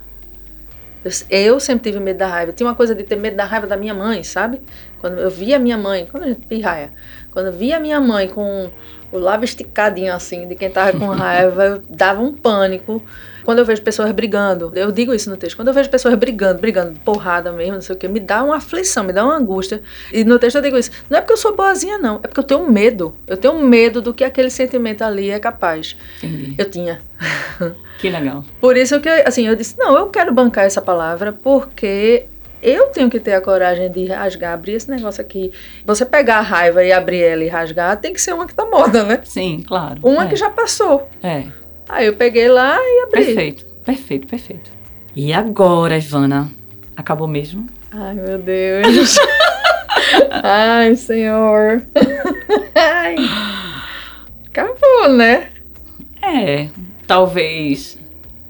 Eu, 1.05 1.11
eu, 1.31 1.61
sempre 1.61 1.91
tive 1.91 2.03
medo 2.03 2.19
da 2.19 2.27
raiva. 2.27 2.53
Tinha 2.53 2.69
uma 2.69 2.75
coisa 2.75 2.95
de 2.95 3.03
ter 3.03 3.17
medo 3.17 3.37
da 3.37 3.45
raiva 3.45 3.67
da 3.67 3.77
minha 3.77 3.95
mãe, 3.95 4.23
sabe? 4.23 4.61
Quando 4.99 5.19
eu 5.19 5.31
via 5.31 5.59
minha 5.59 5.77
mãe, 5.77 6.07
quando 6.11 6.25
a 6.25 6.29
gente 6.29 6.47
pirraia, 6.47 6.93
quando 7.31 7.47
eu 7.47 7.53
via 7.53 7.79
minha 7.79 8.01
mãe 8.01 8.29
com 8.29 8.71
o 9.11 9.19
lábio 9.19 9.45
esticadinho 9.45 10.13
assim, 10.13 10.47
de 10.47 10.55
quem 10.55 10.71
tava 10.71 10.93
com 10.99 11.07
raiva, 11.07 11.65
eu 11.65 11.83
dava 11.89 12.21
um 12.21 12.33
pânico. 12.33 13.03
Quando 13.49 13.61
eu 13.61 13.65
vejo 13.65 13.81
pessoas 13.81 14.13
brigando, 14.13 14.71
eu 14.75 14.93
digo 14.93 15.15
isso 15.15 15.31
no 15.31 15.37
texto, 15.39 15.57
quando 15.57 15.69
eu 15.69 15.73
vejo 15.73 15.89
pessoas 15.89 16.15
brigando, 16.17 16.61
brigando, 16.61 17.01
porrada 17.01 17.51
mesmo, 17.51 17.77
não 17.77 17.81
sei 17.81 17.97
o 17.97 17.99
que, 17.99 18.07
me 18.07 18.21
dá 18.21 18.45
uma 18.45 18.59
aflição, 18.59 19.03
me 19.03 19.11
dá 19.11 19.25
uma 19.25 19.35
angústia. 19.35 19.81
E 20.13 20.23
no 20.23 20.39
texto 20.39 20.57
eu 20.57 20.61
digo 20.61 20.77
isso, 20.77 20.91
não 21.09 21.17
é 21.17 21.23
porque 21.23 21.33
eu 21.33 21.37
sou 21.39 21.57
boazinha, 21.57 21.97
não, 21.97 22.17
é 22.17 22.29
porque 22.29 22.41
eu 22.41 22.45
tenho 22.45 22.71
medo. 22.71 23.15
Eu 23.27 23.39
tenho 23.39 23.59
medo 23.59 24.03
do 24.03 24.13
que 24.13 24.23
aquele 24.23 24.51
sentimento 24.51 25.01
ali 25.01 25.31
é 25.31 25.41
capaz. 25.41 25.97
Entendi. 26.19 26.57
Eu 26.59 26.71
tinha. 26.71 27.01
Que 27.99 28.11
legal. 28.11 28.45
Por 28.61 28.77
isso 28.77 29.01
que, 29.01 29.09
assim, 29.09 29.49
eu 29.49 29.57
disse, 29.57 29.79
não, 29.79 29.97
eu 29.97 30.09
quero 30.09 30.31
bancar 30.31 30.67
essa 30.67 30.83
palavra 30.83 31.33
porque 31.33 32.27
eu 32.63 32.89
tenho 32.89 33.09
que 33.09 33.19
ter 33.19 33.33
a 33.33 33.41
coragem 33.41 33.91
de 33.91 34.05
rasgar, 34.05 34.53
abrir 34.53 34.75
esse 34.75 34.91
negócio 34.91 35.23
aqui. 35.23 35.51
Você 35.87 36.05
pegar 36.05 36.37
a 36.37 36.43
raiva 36.43 36.85
e 36.85 36.93
abrir 36.93 37.23
ela 37.23 37.43
e 37.43 37.49
rasgar, 37.49 37.97
tem 37.97 38.13
que 38.13 38.21
ser 38.21 38.35
uma 38.35 38.47
que 38.47 38.55
tá 38.55 38.67
morta, 38.67 39.05
né? 39.05 39.21
Sim, 39.25 39.65
claro. 39.67 40.01
Uma 40.03 40.25
é. 40.25 40.29
que 40.29 40.37
já 40.37 40.51
passou. 40.51 41.09
É. 41.23 41.45
Aí 41.89 42.07
eu 42.07 42.15
peguei 42.15 42.49
lá 42.49 42.77
e 42.79 43.03
abri. 43.05 43.25
Perfeito, 43.25 43.67
perfeito, 43.85 44.27
perfeito. 44.27 44.71
E 45.17 45.33
agora, 45.33 45.97
Ivana? 45.97 46.51
Acabou 46.97 47.27
mesmo? 47.27 47.67
Ai, 47.91 48.15
meu 48.15 48.39
Deus. 48.39 49.17
Ai, 50.43 50.95
senhor. 50.97 51.83
Ai. 52.75 53.17
Acabou, 54.47 55.09
né? 55.11 55.49
É, 56.21 56.69
talvez 57.07 57.99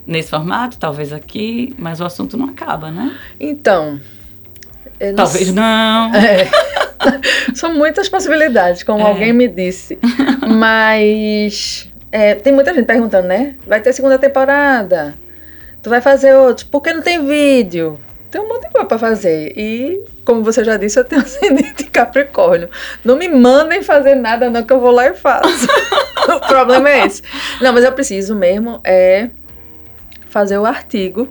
nesse 0.06 0.30
formato, 0.30 0.78
talvez 0.78 1.12
aqui, 1.12 1.74
mas 1.78 2.00
o 2.00 2.04
assunto 2.04 2.36
não 2.36 2.46
acaba, 2.46 2.90
né? 2.90 3.16
Então. 3.38 4.00
não 5.00 5.14
Talvez 5.14 5.52
não. 5.52 6.10
É. 6.16 6.48
São 7.54 7.74
muitas 7.74 8.08
possibilidades, 8.08 8.82
como 8.82 9.00
É. 9.00 9.08
alguém 9.08 9.32
me 9.32 9.46
disse. 9.46 9.98
Mas 10.58 11.87
é, 12.10 12.34
tem 12.34 12.52
muita 12.52 12.72
gente 12.74 12.86
perguntando, 12.86 13.28
né? 13.28 13.56
Vai 13.66 13.80
ter 13.80 13.92
segunda 13.92 14.18
temporada. 14.18 15.14
Tu 15.82 15.90
vai 15.90 16.00
fazer 16.00 16.34
outros. 16.34 16.64
Por 16.64 16.80
que 16.80 16.92
não 16.92 17.02
tem 17.02 17.24
vídeo? 17.24 17.98
Tem 18.30 18.40
um 18.40 18.48
monte 18.48 18.66
de 18.66 18.70
coisa 18.70 18.86
pra 18.86 18.98
fazer. 18.98 19.52
E, 19.56 20.04
como 20.24 20.42
você 20.42 20.64
já 20.64 20.76
disse, 20.76 20.98
eu 20.98 21.04
tenho 21.04 21.22
ascendente 21.22 21.84
Capricórnio. 21.84 22.68
Não 23.04 23.16
me 23.16 23.28
mandem 23.28 23.82
fazer 23.82 24.14
nada, 24.14 24.50
não, 24.50 24.62
que 24.62 24.72
eu 24.72 24.80
vou 24.80 24.90
lá 24.90 25.08
e 25.08 25.14
faço. 25.14 25.66
o 26.28 26.40
problema 26.46 26.88
é 26.88 27.06
esse. 27.06 27.22
Não, 27.60 27.72
mas 27.72 27.84
eu 27.84 27.92
preciso 27.92 28.34
mesmo 28.34 28.80
é 28.84 29.30
fazer 30.28 30.58
o 30.58 30.66
artigo 30.66 31.28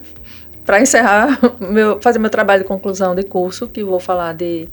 para 0.66 0.82
encerrar 0.82 1.40
meu, 1.60 2.02
fazer 2.02 2.20
meu 2.20 2.30
trabalho 2.30 2.64
de 2.64 2.68
conclusão 2.68 3.16
de 3.16 3.24
curso, 3.24 3.68
que 3.68 3.84
vou 3.84 4.00
falar 4.00 4.34
de 4.34 4.68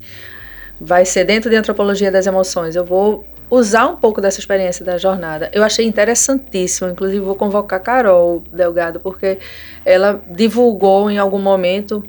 vai 0.80 1.04
ser 1.04 1.24
dentro 1.24 1.48
de 1.48 1.56
antropologia 1.56 2.10
das 2.10 2.26
emoções. 2.26 2.74
Eu 2.74 2.84
vou 2.84 3.24
usar 3.54 3.86
um 3.86 3.96
pouco 3.96 4.20
dessa 4.20 4.40
experiência 4.40 4.84
da 4.84 4.98
jornada. 4.98 5.50
Eu 5.52 5.62
achei 5.62 5.86
interessantíssimo, 5.86 6.90
inclusive 6.90 7.20
vou 7.20 7.34
convocar 7.34 7.78
a 7.78 7.82
Carol 7.82 8.42
Delgado, 8.52 9.00
porque 9.00 9.38
ela 9.84 10.20
divulgou 10.30 11.10
em 11.10 11.18
algum 11.18 11.38
momento 11.38 12.02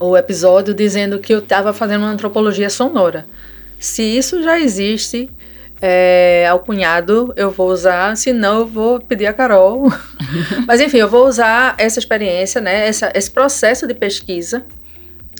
o 0.00 0.16
episódio 0.16 0.74
dizendo 0.74 1.18
que 1.18 1.32
eu 1.32 1.38
estava 1.38 1.72
fazendo 1.72 2.02
uma 2.02 2.10
antropologia 2.10 2.68
sonora. 2.68 3.26
Se 3.78 4.02
isso 4.02 4.42
já 4.42 4.58
existe, 4.58 5.30
é, 5.80 6.46
ao 6.48 6.58
cunhado 6.58 7.32
eu 7.36 7.50
vou 7.50 7.70
usar, 7.70 8.16
se 8.16 8.32
não 8.32 8.60
eu 8.60 8.66
vou 8.66 9.00
pedir 9.00 9.26
a 9.26 9.32
Carol. 9.32 9.92
Mas 10.66 10.80
enfim, 10.80 10.98
eu 10.98 11.08
vou 11.08 11.26
usar 11.26 11.74
essa 11.78 11.98
experiência, 11.98 12.60
né, 12.60 12.88
essa, 12.88 13.12
esse 13.14 13.30
processo 13.30 13.86
de 13.86 13.94
pesquisa 13.94 14.64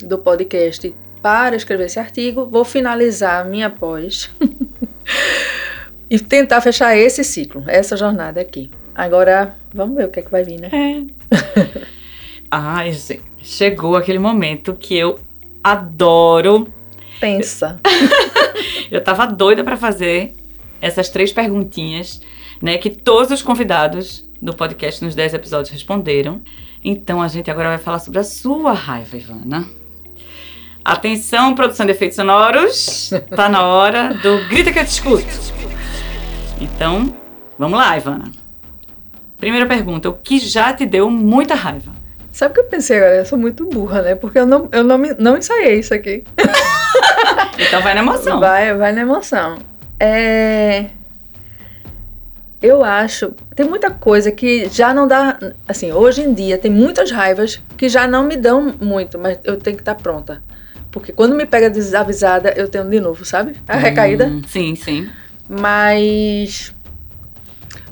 do 0.03 0.17
podcast 0.17 0.95
para 1.21 1.57
escrever 1.57 1.87
esse 1.87 1.99
artigo, 1.99 2.47
vou 2.47 2.65
finalizar 2.65 3.45
minha 3.45 3.69
pós 3.69 4.31
e 6.11 6.19
tentar 6.19 6.61
fechar 6.61 6.97
esse 6.97 7.23
ciclo, 7.23 7.65
essa 7.67 7.97
jornada 7.97 8.41
aqui. 8.41 8.71
Agora, 8.95 9.57
vamos 9.73 9.97
ver 9.97 10.07
o 10.07 10.11
que 10.11 10.21
é 10.21 10.23
que 10.23 10.31
vai 10.31 10.43
vir, 10.43 10.61
né? 10.61 10.71
É. 10.73 11.89
Ai, 12.51 12.93
gente, 12.93 13.23
chegou 13.39 13.97
aquele 13.97 14.19
momento 14.19 14.75
que 14.75 14.97
eu 14.97 15.19
adoro. 15.63 16.73
Pensa. 17.21 17.79
Eu 18.91 19.03
tava 19.03 19.27
doida 19.27 19.63
pra 19.63 19.77
fazer 19.77 20.35
essas 20.81 21.11
três 21.11 21.33
perguntinhas, 21.33 22.23
né, 22.63 22.79
que 22.79 22.91
todos 22.91 23.31
os 23.31 23.43
convidados 23.43 24.27
do 24.41 24.55
podcast 24.55 25.05
nos 25.05 25.15
10 25.15 25.35
episódios 25.35 25.71
responderam. 25.71 26.41
Então 26.83 27.21
a 27.21 27.29
gente 27.29 27.51
agora 27.51 27.71
vai 27.71 27.79
falar 27.79 27.99
sobre 27.99 28.21
a 28.21 28.25
sua 28.25 28.73
raiva, 28.73 29.17
Ivana. 29.17 29.69
Atenção, 30.89 31.55
produção 31.55 31.85
de 31.85 31.93
efeitos 31.93 32.17
sonoros. 32.17 33.11
Tá 33.37 33.47
na 33.47 33.63
hora 33.63 34.15
do 34.15 34.49
grita 34.49 34.73
que 34.73 34.79
eu 34.79 34.85
te 34.87 34.91
escuto. 34.91 35.27
Então, 36.59 37.15
vamos 37.59 37.79
lá, 37.79 37.95
Ivana. 37.95 38.33
Primeira 39.37 39.67
pergunta: 39.67 40.09
o 40.09 40.15
que 40.15 40.39
já 40.39 40.73
te 40.73 40.87
deu 40.87 41.11
muita 41.11 41.55
raiva? 41.55 41.93
Sabe 42.33 42.53
o 42.53 42.55
que 42.55 42.61
eu 42.61 42.65
pensei 42.65 42.97
agora? 42.97 43.17
Eu 43.17 43.27
sou 43.27 43.39
muito 43.39 43.67
burra, 43.67 44.01
né? 44.01 44.15
Porque 44.15 44.39
eu 44.39 44.47
não, 44.47 44.67
eu 44.73 44.83
não, 44.83 44.97
não 45.19 45.37
ensaiei 45.37 45.79
isso 45.79 45.93
aqui. 45.93 46.25
Então 47.61 47.83
vai 47.83 47.93
na 47.93 48.01
emoção. 48.01 48.39
Vai, 48.39 48.73
vai 48.73 48.93
na 48.93 49.01
emoção. 49.01 49.59
É... 49.99 50.87
Eu 52.63 52.85
acho. 52.85 53.35
Tem 53.55 53.67
muita 53.67 53.91
coisa 53.91 54.31
que 54.31 54.69
já 54.69 54.95
não 54.95 55.09
dá. 55.09 55.37
Assim, 55.67 55.93
hoje 55.93 56.23
em 56.23 56.33
dia 56.33 56.57
tem 56.57 56.71
muitas 56.71 57.11
raivas 57.11 57.61
que 57.77 57.89
já 57.89 58.07
não 58.07 58.25
me 58.25 58.37
dão 58.37 58.73
muito, 58.81 59.19
mas 59.19 59.39
eu 59.43 59.57
tenho 59.57 59.77
que 59.77 59.83
estar 59.83 59.97
pronta. 59.97 60.41
Porque 60.99 61.13
quando 61.13 61.35
me 61.35 61.47
pega 61.47 61.69
desavisada, 61.71 62.53
eu 62.57 62.69
tenho 62.69 62.85
de 62.89 63.01
novo, 63.01 63.25
sabe? 63.25 63.55
A 63.67 63.77
recaída. 63.77 64.27
Hum, 64.27 64.43
sim, 64.49 64.75
sim. 64.75 65.09
Mas. 65.49 66.75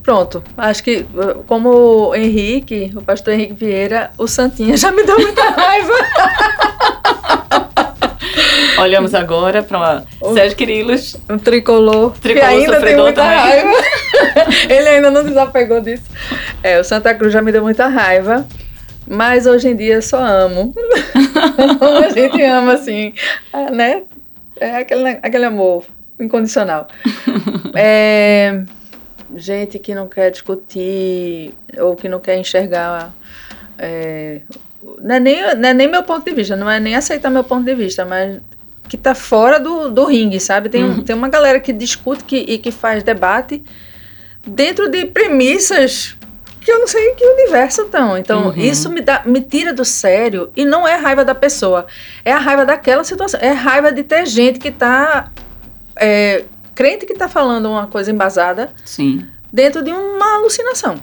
Pronto, 0.03 0.41
acho 0.57 0.85
que 0.85 0.99
uh, 1.15 1.43
como 1.49 1.69
o 2.11 2.15
Henrique, 2.15 2.93
o 2.95 3.03
pastor 3.03 3.35
Henrique 3.35 3.55
Vieira, 3.55 4.13
o 4.17 4.29
Santinha 4.29 4.77
já 4.77 4.93
me 4.93 5.03
deu 5.03 5.19
muita 5.19 5.43
raiva. 5.51 5.95
Olhamos 8.79 9.15
agora 9.15 9.63
para 9.63 10.05
O- 10.21 10.35
Sérgio 10.35 10.57
Quirilos. 10.57 11.17
Um 11.29 11.39
tricolor, 11.39 12.13
que 12.13 12.21
Tricolor 12.21 12.49
ainda 12.49 12.81
tem 12.81 12.97
muita 12.97 13.23
também. 13.23 13.37
raiva. 13.39 13.73
Ele 14.69 14.89
ainda 14.89 15.11
não 15.11 15.25
desapegou 15.25 15.81
disso. 15.81 16.05
É, 16.63 16.79
o 16.79 16.85
Santa 16.85 17.15
Cruz 17.15 17.33
já 17.33 17.41
me 17.43 17.51
deu 17.51 17.63
muita 17.63 17.87
raiva. 17.89 18.47
Mas 19.07 19.47
hoje 19.47 19.69
em 19.69 19.77
dia 19.77 19.95
eu 19.95 20.03
só 20.03 20.19
amo. 20.19 20.75
a 22.05 22.09
gente 22.11 22.43
ama, 22.43 22.73
assim, 22.75 23.13
ah, 23.53 23.71
né? 23.71 24.03
É 24.59 24.77
aquele, 24.77 25.09
aquele 25.23 25.45
amor 25.45 25.85
incondicional. 26.19 26.89
É, 27.79 28.63
gente 29.35 29.79
que 29.79 29.95
não 29.95 30.09
quer 30.09 30.31
discutir 30.31 31.53
ou 31.79 31.95
que 31.95 32.09
não 32.09 32.19
quer 32.21 32.39
enxergar. 32.39 33.13
é, 33.79 34.41
não, 35.03 35.15
é 35.17 35.21
nem, 35.21 35.43
não 35.57 35.69
é 35.69 35.75
nem 35.75 35.87
meu 35.87 36.03
ponto 36.03 36.25
de 36.25 36.33
vista, 36.35 36.57
não 36.57 36.71
é 36.71 36.81
nem 36.81 36.95
aceitar 36.95 37.29
meu 37.29 37.45
ponto 37.45 37.65
de 37.67 37.75
vista, 37.75 38.07
mas 38.07 38.41
que 38.89 38.97
tá 38.97 39.15
fora 39.15 39.61
do, 39.61 39.91
do 39.91 40.07
ringue, 40.07 40.41
sabe? 40.41 40.71
Tem, 40.71 40.83
um- 40.85 40.89
Uhum. 40.99 41.03
tem 41.05 41.15
uma 41.15 41.29
galera 41.29 41.61
que 41.61 41.71
discute 41.71 42.25
que, 42.25 42.37
e 42.39 42.57
que 42.57 42.71
faz 42.71 43.03
debate 43.03 43.63
dentro 44.47 44.89
de 44.89 45.05
premissas 45.07 46.16
que 46.67 46.73
eu 46.73 46.81
não 46.81 46.87
sei 46.89 47.11
em 47.11 47.15
que 47.15 47.25
universo 47.25 47.83
estão. 47.83 48.19
Então, 48.19 48.49
Uhum. 48.49 48.57
isso 48.57 48.91
me, 48.91 49.01
dá, 49.01 49.23
me 49.25 49.41
tira 49.41 49.73
do 49.73 49.85
sério 49.85 50.51
e 50.57 50.65
não 50.65 50.87
é 50.87 50.97
raiva 50.97 51.25
da 51.25 51.33
pessoa, 51.33 51.87
é 52.25 52.33
a 52.33 52.39
raiva 52.39 52.67
daquela 52.67 53.05
situação, 53.05 53.39
é 53.41 53.53
raiva 53.53 53.93
de 53.93 54.03
ter 54.03 54.27
gente 54.27 54.59
que 54.59 54.73
tá. 54.73 55.31
É, 55.95 56.45
crente 56.75 57.07
que 57.07 57.15
tá 57.15 57.29
falando 57.29 57.71
uma 57.71 57.87
coisa 57.87 58.11
embasada 58.11 58.71
Sim. 58.85 59.25
dentro 59.53 59.81
de 59.81 59.93
uma 59.93 60.35
alucinação. 60.39 60.97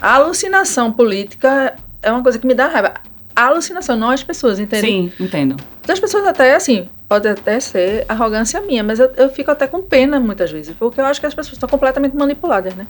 A 0.00 0.14
alucinação 0.14 0.92
política 0.92 1.74
é 2.00 2.12
uma 2.12 2.22
coisa 2.22 2.38
que 2.38 2.46
me 2.46 2.54
dá 2.54 2.68
raiva. 2.68 2.94
A 3.34 3.46
alucinação, 3.46 3.96
não 3.96 4.10
as 4.10 4.22
pessoas, 4.22 4.60
entende? 4.60 4.86
Sim, 4.86 5.12
entendo. 5.18 5.56
Das 5.84 5.98
pessoas 5.98 6.24
até, 6.26 6.54
assim, 6.54 6.88
pode 7.08 7.26
até 7.26 7.58
ser 7.58 8.04
arrogância 8.08 8.60
minha, 8.60 8.84
mas 8.84 9.00
eu, 9.00 9.10
eu 9.16 9.28
fico 9.30 9.50
até 9.50 9.66
com 9.66 9.82
pena 9.82 10.20
muitas 10.20 10.50
vezes, 10.52 10.74
porque 10.78 11.00
eu 11.00 11.04
acho 11.06 11.18
que 11.20 11.26
as 11.26 11.34
pessoas 11.34 11.54
estão 11.54 11.68
completamente 11.68 12.16
manipuladas, 12.16 12.74
né? 12.74 12.86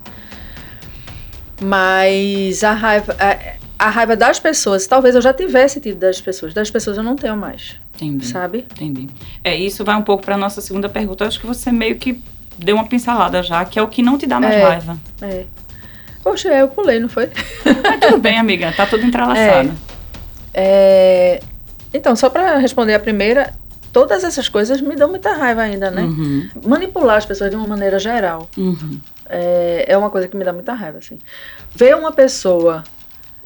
Mas 1.61 2.63
a 2.65 2.73
raiva, 2.73 3.17
a, 3.19 3.87
a 3.87 3.91
raiva 3.91 4.17
das 4.17 4.39
pessoas, 4.39 4.87
talvez 4.87 5.15
eu 5.15 5.23
já 5.23 5.33
tivesse 5.33 5.81
tido 5.81 5.99
das 5.99 6.21
pessoas, 6.21 6.55
das 6.55 6.71
pessoas 6.71 6.97
eu 6.97 7.03
não 7.03 7.17
tenho 7.17 7.37
mais, 7.37 7.77
Entendi. 7.95 8.27
sabe? 8.27 8.65
Entendi. 8.73 9.09
É, 9.43 9.57
isso 9.57 9.85
vai 9.85 9.97
um 9.97 10.03
pouco 10.03 10.25
para 10.25 10.37
nossa 10.37 10.61
segunda 10.61 10.89
pergunta. 10.89 11.25
Eu 11.25 11.29
acho 11.29 11.41
que 11.41 11.47
você 11.47 11.71
meio 11.73 11.97
que 11.97 12.21
deu 12.59 12.77
uma 12.77 12.87
pincelada 12.87 13.43
já, 13.43 13.65
que 13.65 13.79
é 13.79 13.83
o 13.83 13.89
que 13.89 14.03
não 14.03 14.17
te 14.19 14.27
dá 14.27 14.41
mais 14.41 14.55
É. 14.55 14.63
raiva. 14.63 14.99
É. 15.23 15.45
Poxa, 16.23 16.49
eu 16.49 16.69
pulei, 16.69 16.99
não 17.01 17.09
foi? 17.09 17.29
Mas 17.83 18.01
tudo 18.01 18.19
bem, 18.19 18.39
amiga, 18.39 18.73
tá 18.73 18.87
tudo 18.87 19.05
entrelaçado. 19.05 19.73
É, 20.53 21.41
Então, 21.95 22.15
só 22.17 22.29
para 22.29 22.59
responder 22.59 22.95
a 22.95 22.99
primeira, 22.99 23.55
todas 23.93 24.25
essas 24.25 24.49
coisas 24.49 24.81
me 24.81 24.95
dão 24.95 25.09
muita 25.09 25.33
raiva 25.33 25.63
ainda, 25.63 25.91
né? 25.91 26.03
Uhum, 26.03 26.49
Manipular 26.67 27.17
as 27.17 27.25
pessoas 27.27 27.51
de 27.51 27.57
uma 27.57 27.67
maneira 27.67 27.99
geral 27.99 28.49
uhum. 28.57 28.99
É, 29.29 29.85
é 29.89 29.97
uma 29.97 30.11
coisa 30.11 30.29
que 30.29 30.37
me 30.37 30.45
dá 30.45 30.53
muita 30.53 30.73
raiva, 30.73 30.99
assim. 30.99 31.19
Ver 31.75 31.97
uma 31.97 32.13
pessoa 32.13 32.85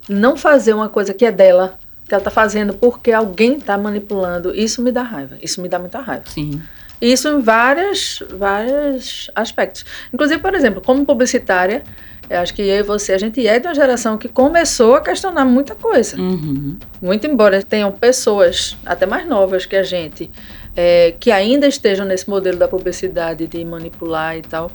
não 0.08 0.36
fazer 0.36 0.74
uma 0.74 0.88
coisa 0.88 1.14
que 1.14 1.24
é 1.24 1.32
dela, 1.32 1.78
que 2.08 2.14
ela 2.14 2.22
tá 2.22 2.30
fazendo 2.30 2.74
porque 2.74 3.12
alguém 3.12 3.58
tá 3.60 3.76
manipulando, 3.78 4.54
isso 4.54 4.82
me 4.82 4.90
dá 4.90 5.02
raiva. 5.02 5.36
Isso 5.40 5.60
me 5.60 5.68
dá 5.68 5.78
muita 5.78 6.00
raiva. 6.00 6.24
Sim. 6.26 6.62
Isso 7.00 7.28
em 7.28 7.40
vários, 7.40 8.22
vários 8.30 9.30
aspectos. 9.34 9.84
Inclusive, 10.12 10.40
por 10.40 10.54
exemplo, 10.54 10.80
como 10.80 11.04
publicitária, 11.04 11.82
eu 12.30 12.38
acho 12.38 12.54
que 12.54 12.62
eu 12.62 12.76
e 12.76 12.82
você, 12.82 13.12
a 13.12 13.18
gente 13.18 13.44
é 13.46 13.58
de 13.58 13.66
uma 13.66 13.74
geração 13.74 14.16
que 14.16 14.28
começou 14.28 14.94
a 14.94 15.00
questionar 15.00 15.44
muita 15.44 15.74
coisa. 15.74 16.16
Uhum. 16.16 16.76
Muito 17.00 17.26
embora 17.26 17.62
tenham 17.62 17.90
pessoas, 17.90 18.76
até 18.86 19.04
mais 19.04 19.28
novas 19.28 19.66
que 19.66 19.74
a 19.74 19.82
gente, 19.82 20.30
é, 20.76 21.14
que 21.18 21.30
ainda 21.30 21.66
estejam 21.66 22.06
nesse 22.06 22.30
modelo 22.30 22.56
da 22.56 22.68
publicidade 22.68 23.46
de 23.48 23.64
manipular 23.64 24.38
e 24.38 24.42
tal, 24.42 24.70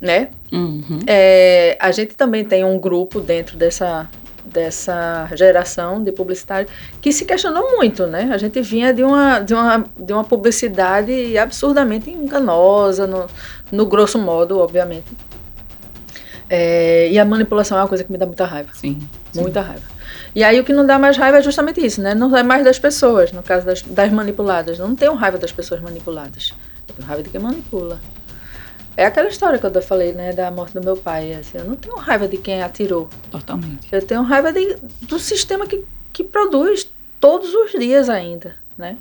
né? 0.00 0.28
Uhum. 0.50 1.00
É, 1.06 1.76
a 1.78 1.90
gente 1.90 2.14
também 2.14 2.44
tem 2.44 2.64
um 2.64 2.78
grupo 2.78 3.20
dentro 3.20 3.56
dessa, 3.56 4.08
dessa 4.44 5.28
geração 5.34 6.02
de 6.02 6.10
publicitários 6.10 6.72
que 7.00 7.12
se 7.12 7.24
questionou 7.24 7.76
muito, 7.76 8.06
né? 8.06 8.30
A 8.32 8.38
gente 8.38 8.60
vinha 8.62 8.92
de 8.92 9.02
uma, 9.02 9.40
de 9.40 9.54
uma, 9.54 9.84
de 9.98 10.12
uma 10.12 10.24
publicidade 10.24 11.36
absurdamente 11.36 12.10
enganosa, 12.10 13.06
no, 13.06 13.26
no 13.70 13.86
grosso 13.86 14.18
modo, 14.18 14.58
obviamente. 14.58 15.12
É, 16.48 17.08
e 17.10 17.18
a 17.18 17.24
manipulação 17.24 17.78
é 17.78 17.82
uma 17.82 17.88
coisa 17.88 18.02
que 18.02 18.10
me 18.10 18.18
dá 18.18 18.26
muita 18.26 18.44
raiva. 18.44 18.70
Sim. 18.74 18.98
sim. 19.30 19.40
Muita 19.40 19.60
raiva. 19.60 19.84
E 20.34 20.42
aí 20.42 20.58
o 20.58 20.64
que 20.64 20.72
não 20.72 20.86
dá 20.86 20.98
mais 20.98 21.16
raiva 21.16 21.38
é 21.38 21.42
justamente 21.42 21.84
isso, 21.84 22.00
né? 22.00 22.14
Não 22.14 22.36
é 22.36 22.42
mais 22.42 22.64
das 22.64 22.78
pessoas, 22.78 23.32
no 23.32 23.42
caso 23.42 23.66
das, 23.66 23.82
das 23.82 24.10
manipuladas. 24.10 24.78
Eu 24.78 24.88
não 24.88 24.96
tenho 24.96 25.14
raiva 25.14 25.38
das 25.38 25.52
pessoas 25.52 25.80
manipuladas. 25.80 26.54
Eu 26.88 26.94
tenho 26.94 27.06
raiva 27.06 27.22
de 27.22 27.30
quem 27.30 27.40
manipula. 27.40 28.00
É 29.00 29.06
aquela 29.06 29.28
história 29.28 29.58
que 29.58 29.64
eu 29.64 29.80
falei, 29.80 30.12
né, 30.12 30.30
da 30.30 30.50
morte 30.50 30.74
do 30.74 30.84
meu 30.84 30.94
pai. 30.94 31.32
Assim, 31.32 31.56
eu 31.56 31.64
não 31.64 31.74
tenho 31.74 31.96
raiva 31.96 32.28
de 32.28 32.36
quem 32.36 32.62
atirou. 32.62 33.08
Totalmente. 33.30 33.88
Eu 33.90 34.06
tenho 34.06 34.20
raiva 34.20 34.52
de, 34.52 34.76
do 35.00 35.18
sistema 35.18 35.66
que, 35.66 35.82
que 36.12 36.22
produz 36.22 36.86
todos 37.18 37.54
os 37.54 37.72
dias 37.72 38.10
ainda, 38.10 38.54
né? 38.76 38.98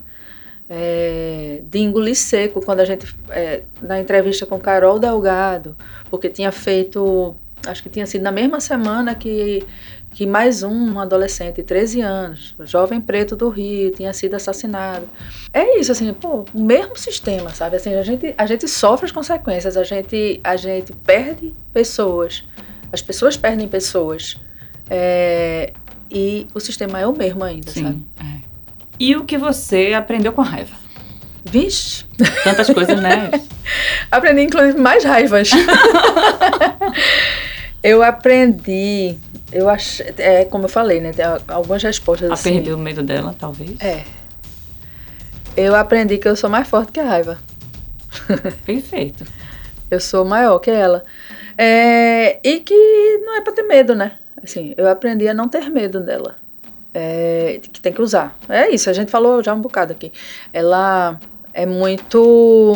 É, 0.69 1.61
de 1.65 1.79
engolir 1.79 2.15
seco 2.15 2.63
quando 2.63 2.79
a 2.79 2.85
gente 2.85 3.13
é, 3.29 3.63
na 3.81 3.99
entrevista 3.99 4.45
com 4.45 4.57
Carol 4.57 4.99
Delgado, 4.99 5.75
porque 6.09 6.29
tinha 6.29 6.51
feito, 6.53 7.35
acho 7.67 7.83
que 7.83 7.89
tinha 7.89 8.05
sido 8.05 8.21
na 8.21 8.31
mesma 8.31 8.61
semana 8.61 9.13
que 9.13 9.67
que 10.11 10.25
mais 10.25 10.63
um, 10.63 10.93
um 10.93 10.99
adolescente, 10.99 11.61
13 11.61 12.01
anos, 12.01 12.55
jovem 12.65 12.99
preto 12.99 13.35
do 13.35 13.49
Rio, 13.49 13.91
tinha 13.91 14.11
sido 14.11 14.35
assassinado. 14.35 15.07
É 15.53 15.79
isso, 15.79 15.91
assim, 15.91 16.11
pô, 16.13 16.45
o 16.53 16.59
mesmo 16.59 16.97
sistema, 16.97 17.51
sabe? 17.51 17.75
Assim, 17.75 17.93
a 17.93 18.03
gente, 18.03 18.33
a 18.37 18.45
gente 18.45 18.67
sofre 18.67 19.05
as 19.05 19.11
consequências, 19.11 19.77
a 19.77 19.83
gente, 19.83 20.39
a 20.43 20.55
gente 20.55 20.93
perde 20.93 21.55
pessoas, 21.73 22.43
as 22.91 23.01
pessoas 23.01 23.37
perdem 23.37 23.67
pessoas. 23.67 24.39
É, 24.89 25.73
e 26.11 26.47
o 26.53 26.59
sistema 26.59 26.99
é 26.99 27.05
o 27.05 27.15
mesmo 27.15 27.43
ainda, 27.43 27.69
Sim, 27.71 27.83
sabe? 27.83 28.05
É. 28.19 28.39
E 28.99 29.15
o 29.15 29.23
que 29.23 29.37
você 29.37 29.93
aprendeu 29.93 30.33
com 30.33 30.41
a 30.41 30.45
raiva? 30.45 30.75
Vixe! 31.45 32.05
Tantas 32.43 32.69
coisas, 32.69 32.99
né? 32.99 33.31
Aprendi, 34.11 34.41
inclusive, 34.41 34.77
mais 34.77 35.03
raivas. 35.03 35.51
eu 37.83 38.03
aprendi 38.03 39.17
eu 39.51 39.67
acho, 39.67 40.03
é 40.17 40.45
como 40.45 40.65
eu 40.65 40.69
falei, 40.69 40.99
né? 41.01 41.11
Tem 41.11 41.25
algumas 41.47 41.81
respostas 41.81 42.29
a 42.29 42.33
assim. 42.33 42.53
perder 42.53 42.73
o 42.73 42.77
medo 42.77 43.01
dela, 43.01 43.35
talvez. 43.37 43.79
É. 43.81 44.03
Eu 45.57 45.75
aprendi 45.75 46.17
que 46.17 46.27
eu 46.27 46.35
sou 46.35 46.49
mais 46.49 46.67
forte 46.67 46.91
que 46.91 46.99
a 46.99 47.03
raiva. 47.03 47.39
Perfeito. 48.65 49.25
eu 49.89 49.99
sou 49.99 50.23
maior 50.23 50.59
que 50.59 50.69
ela. 50.69 51.03
É, 51.57 52.39
e 52.43 52.59
que 52.59 52.75
não 53.25 53.37
é 53.37 53.41
pra 53.41 53.53
ter 53.53 53.63
medo, 53.63 53.95
né? 53.95 54.13
Assim, 54.41 54.73
eu 54.77 54.87
aprendi 54.87 55.27
a 55.27 55.33
não 55.33 55.49
ter 55.49 55.69
medo 55.69 55.99
dela. 55.99 56.35
É, 56.93 57.59
que 57.61 57.81
tem 57.81 57.91
que 57.91 58.01
usar. 58.01 58.37
É 58.47 58.69
isso, 58.69 58.89
a 58.89 58.93
gente 58.93 59.11
falou 59.11 59.43
já 59.43 59.53
um 59.53 59.61
bocado 59.61 59.91
aqui. 59.91 60.11
Ela 60.53 61.19
é 61.53 61.65
muito. 61.65 62.73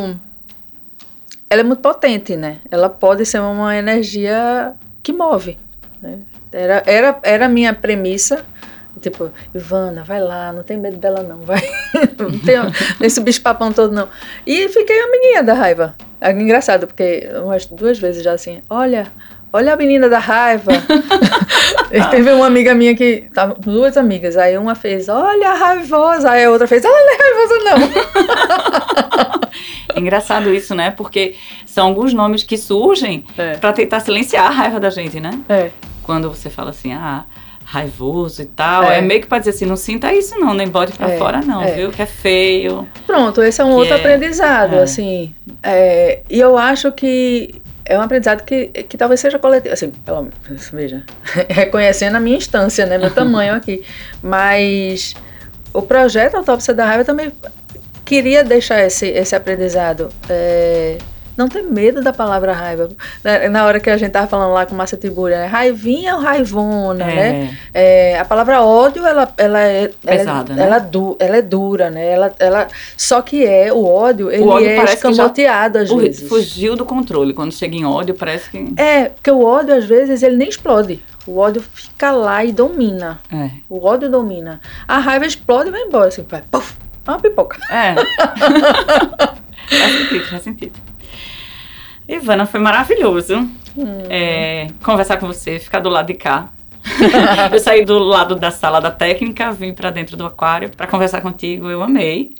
Ela 1.50 1.62
é 1.62 1.64
muito 1.64 1.82
potente, 1.82 2.36
né? 2.36 2.58
Ela 2.70 2.90
pode 2.90 3.26
ser 3.28 3.40
uma 3.40 3.76
energia 3.78 4.76
que 5.04 5.12
move. 5.12 5.60
Né? 6.02 6.20
Era, 6.52 6.82
era, 6.86 7.20
era 7.22 7.46
a 7.46 7.50
minha 7.50 7.74
premissa. 7.74 8.44
Tipo, 9.02 9.32
Ivana, 9.54 10.04
vai 10.04 10.22
lá, 10.22 10.54
não 10.54 10.64
tem 10.64 10.78
medo 10.78 10.96
dela 10.96 11.22
não, 11.24 11.42
vai. 11.42 11.62
não 12.18 12.32
tem 12.40 12.56
esse 13.02 13.20
bicho 13.20 13.42
papão 13.42 13.72
todo 13.72 13.94
não. 13.94 14.08
E 14.48 14.70
fiquei 14.70 14.98
a 14.98 15.12
menina 15.12 15.44
da 15.44 15.54
raiva. 15.54 15.94
É 16.22 16.32
engraçado, 16.32 16.88
porque 16.88 17.28
umas 17.44 17.66
duas 17.66 18.00
vezes 18.00 18.24
já 18.24 18.32
assim, 18.32 18.62
olha, 18.70 19.12
olha 19.52 19.74
a 19.74 19.76
menina 19.76 20.08
da 20.08 20.20
raiva. 20.20 20.72
teve 22.12 22.32
uma 22.32 22.48
amiga 22.48 22.74
minha 22.74 22.96
que, 22.96 23.30
duas 23.60 23.98
amigas, 23.98 24.38
aí 24.38 24.58
uma 24.58 24.74
fez, 24.74 25.10
olha 25.10 25.50
a 25.50 25.54
raivosa, 25.54 26.32
aí 26.32 26.46
a 26.46 26.52
outra 26.52 26.66
fez, 26.66 26.86
ela 26.86 26.96
não 26.96 27.14
é 27.14 27.18
raivosa 27.18 27.56
não. 27.66 29.42
É 29.94 30.00
engraçado 30.00 30.54
isso, 30.54 30.74
né? 30.76 30.92
Porque 30.92 31.36
são 31.66 31.88
alguns 31.88 32.14
nomes 32.14 32.44
que 32.44 32.58
surgem 32.58 33.26
é. 33.38 33.58
para 33.58 33.74
tentar 33.74 34.00
silenciar 34.00 34.48
a 34.48 34.50
raiva 34.50 34.80
da 34.80 34.90
gente, 34.90 35.20
né? 35.20 35.32
É 35.50 35.72
quando 36.04 36.30
você 36.30 36.50
fala 36.50 36.70
assim, 36.70 36.94
ah, 36.94 37.24
raivoso 37.64 38.42
e 38.42 38.46
tal, 38.46 38.84
é, 38.84 39.00
é 39.00 39.02
meio 39.02 39.22
que 39.22 39.28
para 39.28 39.40
dizer 39.40 39.52
assim, 39.52 39.66
não 39.66 39.78
sinta 39.78 40.14
isso 40.14 40.38
não, 40.38 40.54
nem 40.54 40.68
bote 40.68 40.94
para 40.94 41.14
é, 41.14 41.18
fora 41.18 41.42
não, 41.42 41.64
é. 41.64 41.72
viu? 41.72 41.90
Que 41.90 42.02
é 42.02 42.06
feio. 42.06 42.88
Pronto, 43.08 43.42
esse 43.42 43.62
é 43.62 43.64
um 43.66 43.72
outro 43.72 43.94
é, 43.94 43.98
aprendizado, 43.98 44.76
é. 44.76 44.84
assim. 44.84 45.34
É, 45.64 46.22
e 46.30 46.40
eu 46.40 46.58
acho 46.58 46.92
que 46.92 47.62
é 47.86 47.98
um 47.98 48.02
aprendizado 48.02 48.44
que, 48.44 48.68
que 48.68 48.98
talvez 48.98 49.20
seja 49.20 49.40
coletivo, 49.40 49.74
assim, 49.74 49.90
pelo 49.90 50.24
menos, 50.48 50.70
veja, 50.72 51.04
reconhecendo 51.50 52.16
a 52.16 52.20
minha 52.20 52.38
instância, 52.38 52.86
né, 52.86 52.98
meu 52.98 53.12
tamanho 53.12 53.56
aqui. 53.56 53.84
Mas 54.22 55.16
o 55.74 55.82
projeto 55.82 56.36
Autópsia 56.36 56.74
da 56.74 56.86
Raiva 56.86 57.04
também 57.04 57.32
queria 58.06 58.44
deixar 58.44 58.82
esse, 58.82 59.08
esse 59.08 59.36
aprendizado. 59.36 60.10
É, 60.30 60.98
não 61.36 61.50
ter 61.50 61.64
medo 61.64 62.02
da 62.02 62.14
palavra 62.14 62.54
raiva. 62.54 62.90
Na, 63.52 63.66
hora 63.66 63.80
que 63.80 63.90
a 63.90 63.98
gente 63.98 64.12
tava 64.12 64.28
falando 64.28 64.54
lá 64.54 64.66
com 64.66 64.76
Márcia 64.76 64.98
Tibúria, 64.98 65.40
né? 65.40 65.46
raivinha 65.48 66.16
ou 66.16 66.22
raivona, 66.22 67.04
é. 67.04 67.16
né? 67.16 67.58
É, 67.74 68.20
a 68.20 68.26
palavra 68.26 68.62
ódio, 68.62 69.06
ela, 69.06 69.34
ela 69.38 69.60
é 69.60 69.92
pesada, 70.02 70.54
ela, 70.54 70.62
né? 70.62 70.68
Ela, 70.68 70.80
du, 70.80 71.18
ela 71.20 71.38
é 71.38 71.42
dura, 71.42 71.90
né? 71.90 72.08
Ela, 72.08 72.34
ela, 72.40 72.68
só 72.96 73.22
que 73.22 73.44
é 73.46 73.74
o 73.74 73.84
ódio, 73.84 74.32
ele 74.32 74.44
o 74.44 74.48
ódio 74.48 74.70
é 74.70 74.84
escamoteado 74.84 75.80
às 75.80 75.92
vezes. 75.92 76.30
Fugiu 76.30 76.76
do 76.76 76.86
controle. 76.86 77.34
Quando 77.34 77.52
chega 77.52 77.76
em 77.76 77.86
ódio, 77.86 78.14
parece 78.14 78.50
que. 78.50 78.74
É, 78.78 79.10
porque 79.10 79.32
o 79.32 79.44
ódio, 79.44 79.74
às 79.76 79.86
vezes, 79.86 80.22
ele 80.22 80.38
nem 80.38 80.50
explode. 80.50 81.02
O 81.26 81.38
ódio 81.38 81.64
fica 81.74 82.12
lá 82.12 82.44
e 82.44 82.52
domina. 82.52 83.20
É. 83.32 83.50
O 83.70 83.84
ódio 83.84 84.10
domina. 84.10 84.60
A 84.88 85.00
raiva 85.00 85.26
explode 85.26 85.70
e 85.70 85.72
vai 85.72 85.82
embora, 85.82 86.10
assim, 86.10 86.26
é 86.30 86.44
uma 87.12 87.20
pipoca. 87.20 87.60
É. 87.70 87.96
faz 89.78 89.92
sentido, 89.98 90.26
faz 90.26 90.44
sentido. 90.44 90.80
Ivana, 92.08 92.46
foi 92.46 92.60
maravilhoso 92.60 93.38
hum. 93.78 94.04
é, 94.10 94.68
conversar 94.84 95.18
com 95.18 95.28
você, 95.28 95.60
ficar 95.60 95.80
do 95.80 95.90
lado 95.90 96.08
de 96.08 96.14
cá. 96.16 96.50
eu 97.52 97.60
saí 97.60 97.86
do 97.86 97.98
lado 97.98 98.36
da 98.36 98.52
sala 98.52 98.82
da 98.82 98.92
técnica, 98.92 99.52
vim 99.52 99.74
para 99.74 99.90
dentro 99.90 100.18
do 100.18 100.26
aquário 100.26 100.70
para 100.70 100.86
conversar 100.86 101.22
contigo. 101.22 101.70
Eu 101.70 101.82
amei. 101.82 102.36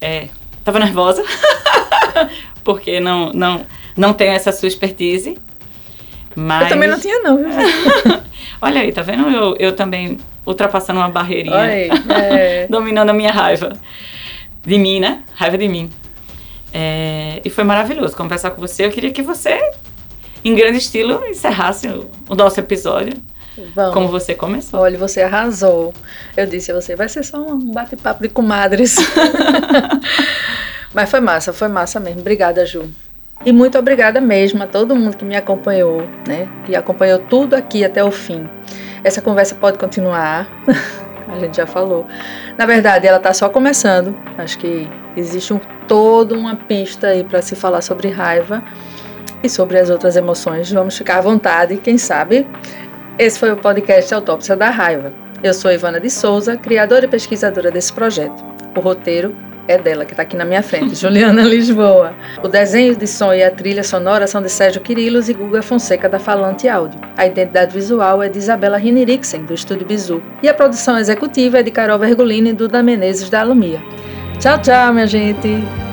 É, 0.00 0.28
tava 0.64 0.78
nervosa 0.78 1.24
porque 2.62 3.00
não 3.00 3.32
não 3.32 3.66
não 3.96 4.12
tenho 4.12 4.32
essa 4.32 4.52
sua 4.52 4.68
expertise. 4.68 5.36
Mas... 6.34 6.62
Eu 6.62 6.68
também 6.68 6.88
não 6.88 7.00
tinha 7.00 7.18
não. 7.20 7.40
Olha 8.62 8.82
aí, 8.82 8.92
tá 8.92 9.02
vendo? 9.02 9.28
Eu, 9.28 9.56
eu 9.58 9.72
também 9.74 10.18
ultrapassando 10.46 11.00
uma 11.00 11.08
barreirinha, 11.08 11.56
Oi, 11.56 11.88
é... 12.08 12.66
dominando 12.70 13.10
a 13.10 13.12
minha 13.12 13.30
raiva 13.30 13.72
de 14.64 14.78
mim, 14.78 15.00
né? 15.00 15.22
Raiva 15.34 15.56
de 15.58 15.68
mim. 15.68 15.90
É, 16.72 17.40
e 17.44 17.50
foi 17.50 17.64
maravilhoso 17.64 18.16
conversar 18.16 18.50
com 18.50 18.60
você. 18.60 18.84
Eu 18.84 18.90
queria 18.90 19.10
que 19.10 19.22
você, 19.22 19.58
em 20.44 20.54
grande 20.54 20.78
estilo, 20.78 21.24
encerrasse 21.26 21.88
o, 21.88 22.10
o 22.28 22.34
nosso 22.34 22.60
episódio. 22.60 23.14
Vamos. 23.74 23.94
Como 23.94 24.08
você 24.08 24.34
começou. 24.34 24.80
Olha, 24.80 24.96
você 24.96 25.22
arrasou. 25.22 25.92
Eu 26.36 26.46
disse 26.46 26.70
a 26.70 26.74
você, 26.74 26.94
vai 26.94 27.08
ser 27.08 27.24
só 27.24 27.38
um 27.38 27.72
bate-papo 27.72 28.22
de 28.22 28.28
comadres. 28.28 28.96
Mas 30.94 31.10
foi 31.10 31.20
massa, 31.20 31.52
foi 31.52 31.68
massa 31.68 32.00
mesmo. 32.00 32.20
Obrigada, 32.20 32.64
Ju. 32.64 32.90
E 33.44 33.52
muito 33.52 33.78
obrigada 33.78 34.20
mesmo 34.20 34.62
a 34.62 34.66
todo 34.66 34.94
mundo 34.94 35.16
que 35.16 35.24
me 35.24 35.34
acompanhou, 35.34 36.02
né? 36.28 36.46
Que 36.66 36.76
acompanhou 36.76 37.18
tudo 37.18 37.54
aqui 37.54 37.84
até 37.84 38.04
o 38.04 38.10
fim. 38.10 38.48
Essa 39.02 39.22
conversa 39.22 39.54
pode 39.54 39.78
continuar. 39.78 40.46
a 41.26 41.38
gente 41.38 41.56
já 41.56 41.66
falou. 41.66 42.06
Na 42.58 42.66
verdade, 42.66 43.06
ela 43.06 43.16
está 43.16 43.32
só 43.32 43.48
começando. 43.48 44.14
Acho 44.36 44.58
que 44.58 44.86
existe 45.16 45.54
um, 45.54 45.60
toda 45.88 46.34
uma 46.34 46.54
pista 46.54 47.08
aí 47.08 47.24
para 47.24 47.40
se 47.40 47.56
falar 47.56 47.80
sobre 47.80 48.08
raiva 48.08 48.62
e 49.42 49.48
sobre 49.48 49.78
as 49.78 49.88
outras 49.88 50.16
emoções. 50.16 50.70
Vamos 50.70 50.98
ficar 50.98 51.16
à 51.16 51.20
vontade, 51.22 51.78
quem 51.78 51.96
sabe. 51.96 52.46
Esse 53.18 53.38
foi 53.38 53.52
o 53.52 53.56
podcast 53.56 54.12
Autópsia 54.12 54.54
da 54.54 54.68
Raiva. 54.68 55.14
Eu 55.42 55.54
sou 55.54 55.72
Ivana 55.72 55.98
de 55.98 56.10
Souza, 56.10 56.58
criadora 56.58 57.06
e 57.06 57.08
pesquisadora 57.08 57.70
desse 57.70 57.90
projeto. 57.90 58.44
O 58.76 58.80
roteiro 58.80 59.34
é 59.70 59.78
dela, 59.78 60.04
que 60.04 60.12
está 60.12 60.22
aqui 60.22 60.36
na 60.36 60.44
minha 60.44 60.62
frente, 60.62 60.94
Juliana 60.94 61.42
Lisboa. 61.42 62.14
O 62.42 62.48
desenho 62.48 62.96
de 62.96 63.06
som 63.06 63.32
e 63.32 63.42
a 63.42 63.50
trilha 63.50 63.82
sonora 63.82 64.26
são 64.26 64.42
de 64.42 64.48
Sérgio 64.48 64.80
Quirilos 64.80 65.28
e 65.28 65.34
Guga 65.34 65.62
Fonseca, 65.62 66.08
da 66.08 66.18
Falante 66.18 66.68
Áudio. 66.68 67.00
A 67.16 67.26
identidade 67.26 67.72
visual 67.72 68.22
é 68.22 68.28
de 68.28 68.38
Isabela 68.38 68.76
Rinirixen, 68.76 69.44
do 69.44 69.54
Estúdio 69.54 69.86
Bizu. 69.86 70.22
E 70.42 70.48
a 70.48 70.54
produção 70.54 70.98
executiva 70.98 71.60
é 71.60 71.62
de 71.62 71.70
Carol 71.70 71.98
Vergolini 71.98 72.50
e 72.50 72.52
Duda 72.52 72.82
Menezes, 72.82 73.30
da 73.30 73.40
Alumia. 73.40 73.80
Tchau, 74.38 74.58
tchau, 74.60 74.92
minha 74.92 75.06
gente! 75.06 75.89